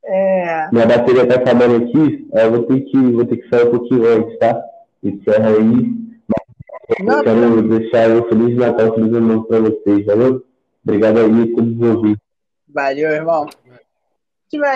É... 0.05 0.69
minha 0.71 0.85
bateria 0.85 1.27
tá 1.27 1.35
acabando 1.35 1.83
aqui, 1.83 2.27
eu 2.33 2.51
vou 2.51 2.63
ter 2.63 2.81
que, 2.81 2.97
vou 2.97 3.25
ter 3.25 3.37
que 3.37 3.49
sair 3.49 3.67
um 3.67 3.71
pouquinho 3.71 4.07
antes, 4.07 4.39
tá? 4.39 4.61
Encerra 5.03 5.49
aí. 5.49 5.99
Eu 6.99 7.23
quero 7.23 7.69
deixar 7.69 8.09
um 8.09 8.27
Feliz 8.27 8.57
Natal, 8.57 8.95
Feliz 8.95 9.13
Ano 9.13 9.27
Novo 9.27 9.47
pra 9.47 9.59
vocês, 9.59 10.05
valeu? 10.05 10.43
Obrigado 10.83 11.19
aí 11.19 11.25
a 11.25 11.55
todos 11.55 11.75
os 11.75 11.81
ouvintes. 11.81 12.23
Valeu, 12.67 13.11
irmão. 13.11 13.47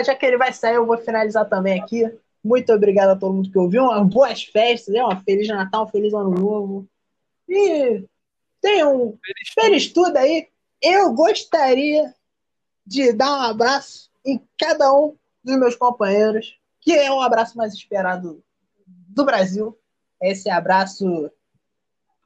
Já 0.05 0.14
que 0.16 0.26
ele 0.26 0.38
vai 0.38 0.53
sair, 0.53 0.76
eu 0.76 0.86
vou 0.86 0.97
finalizar 0.97 1.49
também 1.49 1.80
aqui. 1.80 2.03
Muito 2.43 2.72
obrigado 2.72 3.09
a 3.09 3.16
todo 3.16 3.34
mundo 3.34 3.49
que 3.49 3.57
ouviu. 3.57 3.84
Uma 3.84 4.03
boas 4.03 4.43
festas, 4.43 4.93
né? 4.93 5.03
Uma 5.03 5.20
Feliz 5.22 5.47
Natal, 5.47 5.86
um 5.86 5.88
Feliz 5.88 6.14
Ano 6.14 6.30
Novo. 6.30 6.88
E 7.49 8.03
tenham 8.61 8.95
um 8.95 9.18
feliz 9.59 9.91
tudo 9.91 10.16
aí. 10.18 10.47
Eu 10.84 11.13
gostaria 11.13 12.13
de 12.86 13.13
dar 13.13 13.31
um 13.31 13.41
abraço 13.43 14.11
em 14.25 14.45
cada 14.59 14.93
um 14.93 15.17
dos 15.41 15.57
meus 15.57 15.77
companheiros, 15.77 16.59
que 16.81 16.91
é 16.91 17.09
o 17.09 17.21
abraço 17.21 17.57
mais 17.57 17.73
esperado 17.73 18.43
do 18.86 19.23
Brasil. 19.23 19.79
Esse 20.21 20.49
abraço 20.49 21.31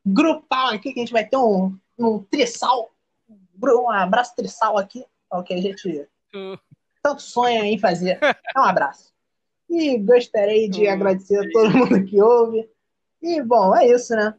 grupal 0.04 0.70
aqui, 0.70 0.92
que 0.92 1.00
a 1.00 1.04
gente 1.04 1.14
vai 1.14 1.24
ter 1.24 1.38
um, 1.38 1.78
um 2.00 2.24
trissal, 2.24 2.92
um 3.62 3.90
abraço 3.92 4.36
trissal 4.36 4.76
aqui, 4.76 5.06
é 5.32 5.38
o 5.38 5.44
que 5.44 5.54
a 5.54 5.62
gente 5.62 6.10
tanto 7.04 7.22
sonha 7.22 7.64
em 7.64 7.78
fazer. 7.78 8.18
É 8.24 8.60
um 8.60 8.64
abraço. 8.64 9.14
E 9.70 10.00
gostaria 10.00 10.68
de 10.68 10.88
agradecer 10.88 11.38
a 11.38 11.52
todo 11.52 11.78
mundo 11.78 12.04
que 12.06 12.20
ouve. 12.20 12.68
E, 13.22 13.40
bom, 13.42 13.76
é 13.76 13.88
isso, 13.88 14.16
né? 14.16 14.34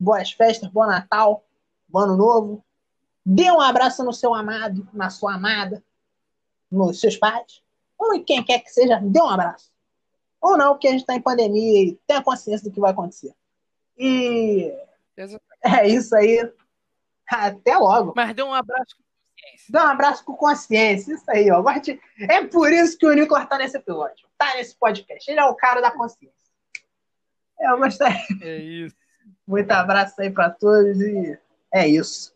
Boas 0.00 0.32
festas, 0.32 0.70
bom 0.70 0.86
Natal, 0.86 1.44
bom 1.86 2.00
Ano 2.00 2.16
Novo. 2.16 2.64
Dê 3.24 3.50
um 3.50 3.60
abraço 3.60 4.02
no 4.04 4.12
seu 4.12 4.34
amado, 4.34 4.88
na 4.92 5.10
sua 5.10 5.34
amada, 5.34 5.82
nos 6.70 7.00
seus 7.00 7.16
pais. 7.16 7.62
Ou 7.98 8.14
em 8.14 8.24
quem 8.24 8.42
quer 8.42 8.58
que 8.60 8.70
seja, 8.70 8.98
dê 9.00 9.20
um 9.20 9.28
abraço. 9.28 9.70
Ou 10.40 10.58
não, 10.58 10.72
porque 10.72 10.88
a 10.88 10.90
gente 10.90 11.02
está 11.02 11.14
em 11.14 11.22
pandemia 11.22 11.84
e 11.84 12.00
tenha 12.06 12.22
consciência 12.22 12.68
do 12.68 12.74
que 12.74 12.80
vai 12.80 12.90
acontecer. 12.90 13.32
E 13.96 14.72
é 15.64 15.86
isso 15.86 16.14
aí. 16.16 16.52
Até 17.28 17.76
logo. 17.76 18.12
Mas 18.16 18.34
dê 18.34 18.42
um 18.42 18.52
abraço 18.52 18.96
com 18.96 19.02
consciência. 19.04 19.66
Dê 19.70 19.78
um 19.78 19.88
abraço 19.88 20.24
com 20.24 20.34
consciência. 20.34 21.14
Isso 21.14 21.30
aí, 21.30 21.50
ó. 21.50 21.64
É 22.28 22.44
por 22.44 22.72
isso 22.72 22.98
que 22.98 23.06
o 23.06 23.12
Nicolas 23.14 23.48
tá 23.48 23.56
nesse 23.56 23.76
episódio. 23.76 24.26
Tá 24.36 24.56
nesse 24.56 24.74
podcast. 24.74 25.30
Ele 25.30 25.40
é 25.40 25.44
o 25.44 25.54
cara 25.54 25.80
da 25.80 25.92
consciência. 25.92 26.34
Eu 27.60 27.78
gostei. 27.78 28.08
É 28.42 28.56
isso. 28.56 28.96
Muito 29.46 29.70
abraço 29.70 30.20
aí 30.20 30.30
para 30.30 30.50
todos 30.50 31.00
e 31.00 31.38
é 31.72 31.86
isso. 31.86 32.30